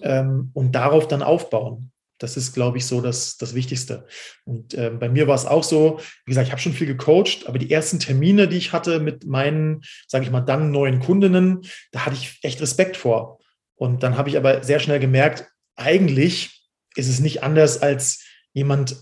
ähm, 0.00 0.50
und 0.54 0.72
darauf 0.72 1.08
dann 1.08 1.22
aufbauen. 1.22 1.92
Das 2.18 2.36
ist, 2.36 2.54
glaube 2.54 2.78
ich, 2.78 2.86
so 2.86 3.00
das, 3.00 3.36
das 3.36 3.54
Wichtigste. 3.54 4.06
Und 4.44 4.74
äh, 4.74 4.90
bei 4.90 5.08
mir 5.08 5.26
war 5.26 5.34
es 5.34 5.46
auch 5.46 5.64
so, 5.64 6.00
wie 6.24 6.30
gesagt, 6.30 6.46
ich 6.46 6.52
habe 6.52 6.62
schon 6.62 6.72
viel 6.72 6.86
gecoacht, 6.86 7.46
aber 7.46 7.58
die 7.58 7.70
ersten 7.70 7.98
Termine, 7.98 8.48
die 8.48 8.56
ich 8.56 8.72
hatte 8.72 9.00
mit 9.00 9.26
meinen, 9.26 9.82
sage 10.08 10.24
ich 10.24 10.30
mal, 10.30 10.40
dann 10.40 10.70
neuen 10.70 11.00
Kundinnen, 11.00 11.62
da 11.92 12.06
hatte 12.06 12.16
ich 12.16 12.38
echt 12.42 12.60
Respekt 12.60 12.96
vor. 12.96 13.38
Und 13.74 14.02
dann 14.02 14.16
habe 14.16 14.28
ich 14.28 14.36
aber 14.36 14.62
sehr 14.64 14.80
schnell 14.80 15.00
gemerkt, 15.00 15.46
eigentlich 15.76 16.66
ist 16.94 17.08
es 17.08 17.20
nicht 17.20 17.42
anders 17.42 17.82
als 17.82 18.24
jemand 18.54 18.96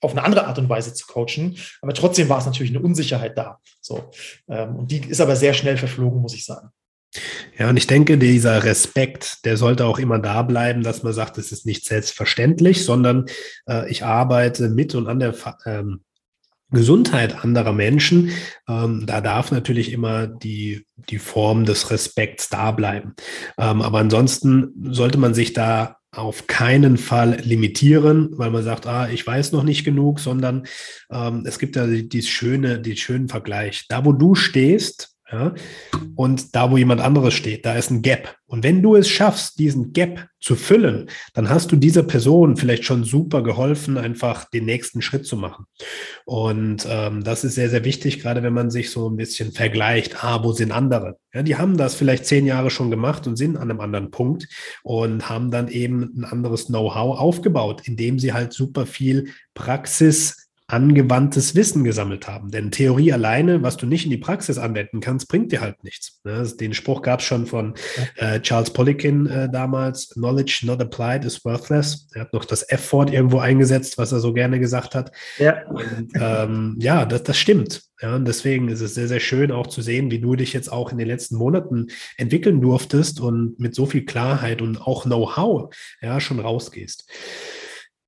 auf 0.00 0.12
eine 0.12 0.24
andere 0.24 0.46
Art 0.46 0.58
und 0.58 0.68
Weise 0.68 0.94
zu 0.94 1.06
coachen. 1.06 1.58
Aber 1.82 1.92
trotzdem 1.92 2.28
war 2.28 2.38
es 2.38 2.46
natürlich 2.46 2.70
eine 2.70 2.80
Unsicherheit 2.80 3.36
da. 3.36 3.60
So. 3.80 4.10
Ähm, 4.48 4.76
und 4.76 4.90
die 4.90 5.00
ist 5.00 5.20
aber 5.20 5.36
sehr 5.36 5.52
schnell 5.52 5.76
verflogen, 5.76 6.22
muss 6.22 6.34
ich 6.34 6.44
sagen. 6.44 6.70
Ja, 7.58 7.68
und 7.68 7.76
ich 7.76 7.86
denke, 7.86 8.18
dieser 8.18 8.62
Respekt, 8.64 9.44
der 9.44 9.56
sollte 9.56 9.84
auch 9.86 9.98
immer 9.98 10.18
da 10.18 10.42
bleiben, 10.42 10.82
dass 10.82 11.02
man 11.02 11.12
sagt, 11.12 11.38
es 11.38 11.50
ist 11.50 11.66
nicht 11.66 11.84
selbstverständlich, 11.84 12.84
sondern 12.84 13.26
äh, 13.68 13.90
ich 13.90 14.04
arbeite 14.04 14.68
mit 14.68 14.94
und 14.94 15.08
an 15.08 15.18
der 15.18 15.34
ähm, 15.66 16.02
Gesundheit 16.70 17.44
anderer 17.44 17.72
Menschen. 17.72 18.30
Ähm, 18.68 19.04
da 19.06 19.20
darf 19.20 19.50
natürlich 19.50 19.92
immer 19.92 20.28
die, 20.28 20.86
die 21.08 21.18
Form 21.18 21.64
des 21.64 21.90
Respekts 21.90 22.48
da 22.48 22.70
bleiben. 22.70 23.14
Ähm, 23.58 23.82
aber 23.82 23.98
ansonsten 23.98 24.72
sollte 24.92 25.18
man 25.18 25.34
sich 25.34 25.52
da 25.52 25.96
auf 26.12 26.46
keinen 26.48 26.96
Fall 26.96 27.40
limitieren, 27.42 28.30
weil 28.32 28.50
man 28.50 28.64
sagt, 28.64 28.86
ah, 28.86 29.08
ich 29.08 29.24
weiß 29.24 29.52
noch 29.52 29.62
nicht 29.62 29.84
genug, 29.84 30.18
sondern 30.18 30.66
ähm, 31.10 31.44
es 31.46 31.58
gibt 31.58 31.76
ja 31.76 31.86
die, 31.86 32.08
die 32.08 32.22
schöne, 32.22 32.80
die 32.80 32.96
schönen 32.96 33.28
Vergleich. 33.28 33.86
Da, 33.88 34.04
wo 34.04 34.12
du 34.12 34.34
stehst, 34.34 35.09
ja? 35.32 35.54
Und 36.16 36.54
da, 36.54 36.70
wo 36.70 36.76
jemand 36.76 37.00
anderes 37.00 37.34
steht, 37.34 37.64
da 37.64 37.74
ist 37.74 37.90
ein 37.90 38.02
Gap. 38.02 38.36
Und 38.46 38.64
wenn 38.64 38.82
du 38.82 38.96
es 38.96 39.08
schaffst, 39.08 39.58
diesen 39.58 39.92
Gap 39.92 40.26
zu 40.40 40.56
füllen, 40.56 41.08
dann 41.34 41.48
hast 41.48 41.70
du 41.70 41.76
dieser 41.76 42.02
Person 42.02 42.56
vielleicht 42.56 42.84
schon 42.84 43.04
super 43.04 43.42
geholfen, 43.42 43.96
einfach 43.96 44.44
den 44.50 44.64
nächsten 44.64 45.02
Schritt 45.02 45.26
zu 45.26 45.36
machen. 45.36 45.66
Und 46.24 46.86
ähm, 46.88 47.22
das 47.22 47.44
ist 47.44 47.54
sehr, 47.54 47.70
sehr 47.70 47.84
wichtig, 47.84 48.20
gerade 48.20 48.42
wenn 48.42 48.52
man 48.52 48.70
sich 48.70 48.90
so 48.90 49.08
ein 49.08 49.16
bisschen 49.16 49.52
vergleicht, 49.52 50.24
ah, 50.24 50.42
wo 50.42 50.52
sind 50.52 50.72
andere? 50.72 51.16
Ja, 51.32 51.42
die 51.42 51.56
haben 51.56 51.76
das 51.76 51.94
vielleicht 51.94 52.26
zehn 52.26 52.44
Jahre 52.46 52.70
schon 52.70 52.90
gemacht 52.90 53.26
und 53.26 53.36
sind 53.36 53.56
an 53.56 53.70
einem 53.70 53.80
anderen 53.80 54.10
Punkt 54.10 54.48
und 54.82 55.28
haben 55.28 55.50
dann 55.50 55.68
eben 55.68 56.12
ein 56.16 56.24
anderes 56.24 56.66
Know-how 56.66 57.18
aufgebaut, 57.18 57.82
indem 57.84 58.18
sie 58.18 58.32
halt 58.32 58.52
super 58.52 58.84
viel 58.84 59.28
Praxis 59.54 60.39
angewandtes 60.72 61.54
Wissen 61.54 61.84
gesammelt 61.84 62.28
haben. 62.28 62.50
Denn 62.50 62.70
Theorie 62.70 63.12
alleine, 63.12 63.62
was 63.62 63.76
du 63.76 63.86
nicht 63.86 64.04
in 64.04 64.10
die 64.10 64.18
Praxis 64.18 64.58
anwenden 64.58 65.00
kannst, 65.00 65.28
bringt 65.28 65.52
dir 65.52 65.60
halt 65.60 65.82
nichts. 65.84 66.20
Ne? 66.24 66.48
Den 66.60 66.74
Spruch 66.74 67.02
gab 67.02 67.20
es 67.20 67.26
schon 67.26 67.46
von 67.46 67.74
äh, 68.16 68.40
Charles 68.40 68.72
Poliquin 68.72 69.26
äh, 69.26 69.50
damals, 69.50 70.10
Knowledge 70.10 70.62
not 70.64 70.80
applied 70.80 71.24
is 71.24 71.44
worthless. 71.44 72.08
Er 72.14 72.22
hat 72.22 72.32
noch 72.32 72.44
das 72.44 72.62
F-Wort 72.68 73.12
irgendwo 73.12 73.38
eingesetzt, 73.38 73.98
was 73.98 74.12
er 74.12 74.20
so 74.20 74.32
gerne 74.32 74.60
gesagt 74.60 74.94
hat. 74.94 75.12
Ja, 75.38 75.66
und, 75.68 76.12
ähm, 76.14 76.76
ja 76.78 77.04
das, 77.04 77.24
das 77.24 77.38
stimmt. 77.38 77.82
Ja, 78.00 78.16
und 78.16 78.26
deswegen 78.26 78.68
ist 78.68 78.80
es 78.80 78.94
sehr, 78.94 79.08
sehr 79.08 79.20
schön 79.20 79.52
auch 79.52 79.66
zu 79.66 79.82
sehen, 79.82 80.10
wie 80.10 80.20
du 80.20 80.34
dich 80.34 80.54
jetzt 80.54 80.72
auch 80.72 80.90
in 80.90 80.96
den 80.96 81.06
letzten 81.06 81.36
Monaten 81.36 81.88
entwickeln 82.16 82.60
durftest 82.60 83.20
und 83.20 83.58
mit 83.58 83.74
so 83.74 83.84
viel 83.84 84.06
Klarheit 84.06 84.62
und 84.62 84.80
auch 84.80 85.04
Know-how 85.04 85.74
ja, 86.00 86.18
schon 86.18 86.40
rausgehst. 86.40 87.06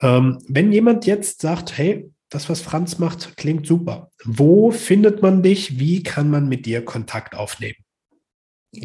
Ähm, 0.01 0.39
wenn 0.49 0.73
jemand 0.73 1.07
jetzt 1.07 1.43
sagt, 1.43 1.77
hey, 1.77 2.11
das, 2.33 2.49
was 2.49 2.63
Franz 2.63 2.99
macht, 2.99 3.37
klingt 3.37 3.67
super. 3.67 4.11
Wo 4.25 4.71
findet 4.71 5.21
man 5.21 5.43
dich? 5.43 5.79
Wie 5.79 6.03
kann 6.03 6.31
man 6.31 6.49
mit 6.49 6.65
dir 6.65 6.85
Kontakt 6.85 7.35
aufnehmen? 7.35 7.77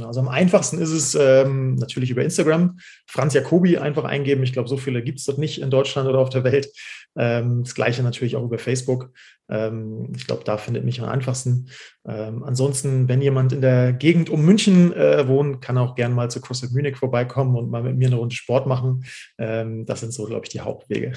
Also 0.01 0.19
am 0.19 0.27
einfachsten 0.27 0.79
ist 0.79 0.91
es 0.91 1.15
ähm, 1.15 1.75
natürlich 1.75 2.09
über 2.09 2.21
Instagram. 2.21 2.77
Franz 3.07 3.33
Jacobi 3.33 3.77
einfach 3.77 4.03
eingeben. 4.03 4.43
Ich 4.43 4.51
glaube, 4.51 4.67
so 4.67 4.75
viele 4.75 5.01
gibt 5.01 5.19
es 5.19 5.25
dort 5.25 5.37
nicht 5.37 5.61
in 5.61 5.69
Deutschland 5.69 6.09
oder 6.09 6.19
auf 6.19 6.29
der 6.29 6.43
Welt. 6.43 6.69
Ähm, 7.15 7.63
das 7.63 7.73
gleiche 7.73 8.03
natürlich 8.03 8.35
auch 8.35 8.43
über 8.43 8.59
Facebook. 8.59 9.11
Ähm, 9.49 10.11
ich 10.13 10.27
glaube, 10.27 10.43
da 10.43 10.57
findet 10.57 10.83
mich 10.83 11.01
am 11.01 11.07
einfachsten. 11.07 11.69
Ähm, 12.05 12.43
ansonsten, 12.43 13.07
wenn 13.07 13.21
jemand 13.21 13.53
in 13.53 13.61
der 13.61 13.93
Gegend 13.93 14.29
um 14.29 14.43
München 14.43 14.91
äh, 14.91 15.25
wohnt, 15.25 15.61
kann 15.61 15.77
auch 15.77 15.95
gerne 15.95 16.13
mal 16.13 16.29
zu 16.29 16.41
CrossFit 16.41 16.71
Munich 16.71 16.97
vorbeikommen 16.97 17.55
und 17.55 17.71
mal 17.71 17.83
mit 17.83 17.95
mir 17.95 18.07
eine 18.07 18.17
Runde 18.17 18.35
Sport 18.35 18.67
machen. 18.67 19.05
Ähm, 19.37 19.85
das 19.85 20.01
sind 20.01 20.11
so, 20.11 20.25
glaube 20.25 20.45
ich, 20.45 20.49
die 20.49 20.59
Hauptwege. 20.59 21.13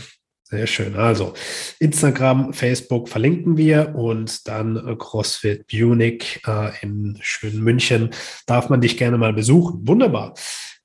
Sehr 0.51 0.67
schön. 0.67 0.97
Also 0.97 1.35
Instagram, 1.79 2.53
Facebook 2.53 3.09
verlinken 3.09 3.57
wir 3.57 3.95
und 3.95 4.49
dann 4.49 4.77
äh, 4.77 4.97
CrossFit 4.97 5.73
Munich 5.73 6.41
äh, 6.45 6.73
in 6.83 7.17
schönen 7.21 7.63
München 7.63 8.11
darf 8.47 8.69
man 8.69 8.81
dich 8.81 8.97
gerne 8.97 9.17
mal 9.17 9.33
besuchen. 9.33 9.87
Wunderbar. 9.87 10.35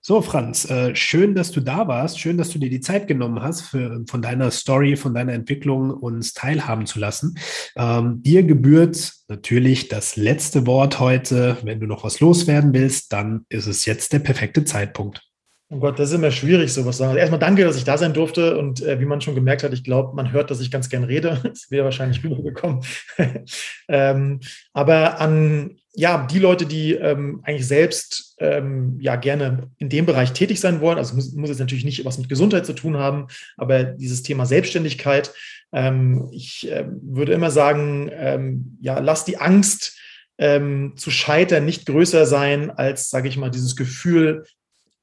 So, 0.01 0.21
Franz, 0.21 0.69
äh, 0.69 0.95
schön, 0.95 1.33
dass 1.33 1.51
du 1.51 1.61
da 1.61 1.87
warst. 1.87 2.19
Schön, 2.19 2.37
dass 2.37 2.51
du 2.51 2.59
dir 2.59 2.69
die 2.69 2.79
Zeit 2.79 3.07
genommen 3.07 3.41
hast, 3.41 3.61
für, 3.61 4.03
von 4.07 4.21
deiner 4.21 4.51
Story, 4.51 4.97
von 4.97 5.15
deiner 5.15 5.33
Entwicklung 5.33 5.89
uns 5.89 6.33
teilhaben 6.33 6.85
zu 6.85 6.99
lassen. 6.99 7.35
Ähm, 7.75 8.21
dir 8.21 8.43
gebührt 8.43 9.13
natürlich 9.29 9.87
das 9.87 10.15
letzte 10.15 10.67
Wort 10.67 10.99
heute. 10.99 11.57
Wenn 11.63 11.79
du 11.79 11.87
noch 11.87 12.03
was 12.03 12.19
loswerden 12.19 12.71
willst, 12.71 13.13
dann 13.13 13.47
ist 13.49 13.65
es 13.65 13.85
jetzt 13.85 14.13
der 14.13 14.19
perfekte 14.19 14.63
Zeitpunkt. 14.63 15.23
Oh 15.69 15.79
Gott, 15.79 15.97
das 15.97 16.09
ist 16.09 16.15
immer 16.15 16.29
schwierig, 16.29 16.71
sowas 16.71 16.97
zu 16.97 16.99
sagen. 16.99 17.09
Also 17.09 17.19
erstmal 17.19 17.39
danke, 17.39 17.63
dass 17.63 17.75
ich 17.75 17.83
da 17.83 17.97
sein 17.97 18.13
durfte. 18.13 18.57
Und 18.57 18.83
äh, 18.83 18.99
wie 18.99 19.05
man 19.05 19.21
schon 19.21 19.33
gemerkt 19.33 19.63
hat, 19.63 19.73
ich 19.73 19.83
glaube, 19.83 20.15
man 20.15 20.31
hört, 20.31 20.51
dass 20.51 20.61
ich 20.61 20.69
ganz 20.69 20.89
gern 20.89 21.03
rede. 21.03 21.41
Das 21.43 21.71
wäre 21.71 21.85
wahrscheinlich 21.85 22.23
rübergekommen. 22.23 22.81
ähm, 23.87 24.41
aber 24.73 25.19
an 25.19 25.77
ja, 25.95 26.27
die 26.27 26.39
Leute, 26.39 26.65
die 26.65 26.93
ähm, 26.93 27.39
eigentlich 27.43 27.67
selbst 27.67 28.35
ähm, 28.39 28.97
ja 28.99 29.15
gerne 29.15 29.69
in 29.77 29.89
dem 29.89 30.05
Bereich 30.05 30.33
tätig 30.33 30.59
sein 30.59 30.81
wollen, 30.81 30.97
also 30.97 31.15
muss, 31.15 31.31
muss 31.33 31.49
jetzt 31.49 31.59
natürlich 31.59 31.85
nicht 31.85 32.03
was 32.03 32.17
mit 32.17 32.29
Gesundheit 32.29 32.65
zu 32.65 32.73
tun 32.73 32.97
haben, 32.97 33.27
aber 33.55 33.83
dieses 33.83 34.21
Thema 34.21 34.45
Selbstständigkeit, 34.45 35.33
ähm, 35.71 36.29
ich 36.33 36.69
äh, 36.69 36.85
würde 37.01 37.33
immer 37.33 37.49
sagen, 37.49 38.11
ähm, 38.13 38.77
ja, 38.81 38.99
lass 38.99 39.23
die 39.25 39.37
Angst 39.37 39.97
ähm, 40.37 40.93
zu 40.97 41.11
scheitern 41.11 41.63
nicht 41.63 41.85
größer 41.85 42.25
sein 42.25 42.69
als, 42.71 43.09
sage 43.09 43.29
ich 43.29 43.37
mal, 43.37 43.49
dieses 43.49 43.77
Gefühl, 43.77 44.43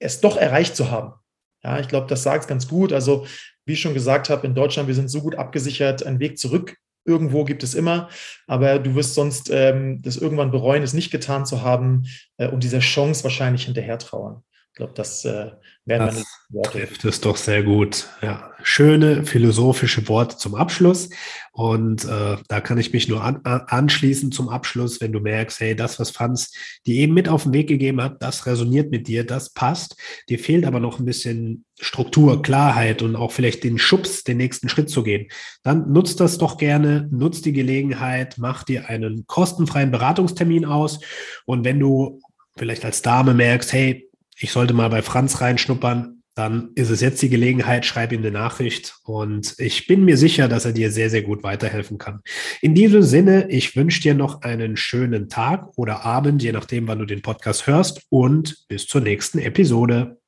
es 0.02 0.20
doch 0.20 0.36
erreicht 0.36 0.76
zu 0.76 0.90
haben. 0.90 1.14
Ja, 1.62 1.78
ich 1.78 1.88
glaube, 1.88 2.08
das 2.08 2.22
sagt 2.22 2.44
es 2.44 2.48
ganz 2.48 2.68
gut. 2.68 2.92
Also, 2.92 3.26
wie 3.64 3.74
ich 3.74 3.80
schon 3.80 3.94
gesagt 3.94 4.30
habe, 4.30 4.46
in 4.46 4.54
Deutschland, 4.54 4.88
wir 4.88 4.94
sind 4.94 5.08
so 5.08 5.22
gut 5.22 5.36
abgesichert, 5.36 6.04
ein 6.04 6.18
Weg 6.18 6.38
zurück 6.38 6.76
irgendwo 7.04 7.44
gibt 7.44 7.62
es 7.62 7.74
immer, 7.74 8.08
aber 8.46 8.78
du 8.78 8.94
wirst 8.94 9.14
sonst 9.14 9.50
ähm, 9.50 10.02
das 10.02 10.16
irgendwann 10.16 10.50
bereuen, 10.50 10.82
es 10.82 10.94
nicht 10.94 11.10
getan 11.10 11.46
zu 11.46 11.62
haben 11.62 12.04
äh, 12.36 12.48
und 12.48 12.62
dieser 12.62 12.80
Chance 12.80 13.24
wahrscheinlich 13.24 13.64
hinterher 13.64 13.98
trauern. 13.98 14.42
Ich 14.72 14.76
glaube, 14.76 14.94
das 14.94 15.26
äh, 15.26 15.50
wären 15.84 16.06
meine 16.06 16.24
Worte. 16.48 16.70
Trifft 16.78 17.04
es 17.04 17.20
doch 17.20 17.36
sehr 17.36 17.62
gut. 17.62 18.08
Ja, 18.22 18.52
schöne 18.62 19.26
philosophische 19.26 20.08
Worte 20.08 20.38
zum 20.38 20.54
Abschluss. 20.54 21.10
Und 21.52 22.06
äh, 22.06 22.38
da 22.48 22.60
kann 22.62 22.78
ich 22.78 22.90
mich 22.90 23.06
nur 23.06 23.22
an, 23.22 23.42
anschließen 23.44 24.32
zum 24.32 24.48
Abschluss, 24.48 25.02
wenn 25.02 25.12
du 25.12 25.20
merkst, 25.20 25.60
hey, 25.60 25.76
das, 25.76 26.00
was 26.00 26.10
Franz 26.10 26.54
dir 26.86 26.94
eben 26.94 27.12
mit 27.12 27.28
auf 27.28 27.42
den 27.42 27.52
Weg 27.52 27.68
gegeben 27.68 28.00
hat, 28.00 28.22
das 28.22 28.46
resoniert 28.46 28.90
mit 28.90 29.08
dir, 29.08 29.26
das 29.26 29.50
passt. 29.50 29.94
Dir 30.30 30.38
fehlt 30.38 30.64
aber 30.64 30.80
noch 30.80 30.98
ein 30.98 31.04
bisschen 31.04 31.66
Struktur, 31.78 32.40
Klarheit 32.40 33.02
und 33.02 33.14
auch 33.14 33.32
vielleicht 33.32 33.64
den 33.64 33.76
Schubs, 33.76 34.24
den 34.24 34.38
nächsten 34.38 34.70
Schritt 34.70 34.88
zu 34.88 35.02
gehen. 35.02 35.28
Dann 35.64 35.92
nutzt 35.92 36.18
das 36.18 36.38
doch 36.38 36.56
gerne, 36.56 37.10
nutzt 37.10 37.44
die 37.44 37.52
Gelegenheit, 37.52 38.36
mach 38.38 38.64
dir 38.64 38.88
einen 38.88 39.26
kostenfreien 39.26 39.90
Beratungstermin 39.90 40.64
aus. 40.64 40.98
Und 41.44 41.66
wenn 41.66 41.78
du 41.78 42.22
vielleicht 42.56 42.86
als 42.86 43.02
Dame 43.02 43.34
merkst, 43.34 43.70
hey, 43.74 44.08
ich 44.42 44.52
sollte 44.52 44.74
mal 44.74 44.88
bei 44.88 45.02
Franz 45.02 45.40
reinschnuppern, 45.40 46.22
dann 46.34 46.70
ist 46.74 46.88
es 46.88 47.02
jetzt 47.02 47.20
die 47.20 47.28
Gelegenheit, 47.28 47.84
schreib 47.84 48.10
ihm 48.10 48.20
eine 48.20 48.30
Nachricht 48.30 48.96
und 49.04 49.54
ich 49.58 49.86
bin 49.86 50.04
mir 50.04 50.16
sicher, 50.16 50.48
dass 50.48 50.64
er 50.64 50.72
dir 50.72 50.90
sehr, 50.90 51.10
sehr 51.10 51.22
gut 51.22 51.42
weiterhelfen 51.42 51.98
kann. 51.98 52.20
In 52.62 52.74
diesem 52.74 53.02
Sinne, 53.02 53.50
ich 53.50 53.76
wünsche 53.76 54.00
dir 54.00 54.14
noch 54.14 54.40
einen 54.40 54.76
schönen 54.76 55.28
Tag 55.28 55.68
oder 55.76 56.04
Abend, 56.04 56.42
je 56.42 56.52
nachdem, 56.52 56.88
wann 56.88 56.98
du 56.98 57.04
den 57.04 57.20
Podcast 57.20 57.66
hörst 57.66 58.06
und 58.08 58.66
bis 58.68 58.86
zur 58.86 59.02
nächsten 59.02 59.38
Episode. 59.38 60.21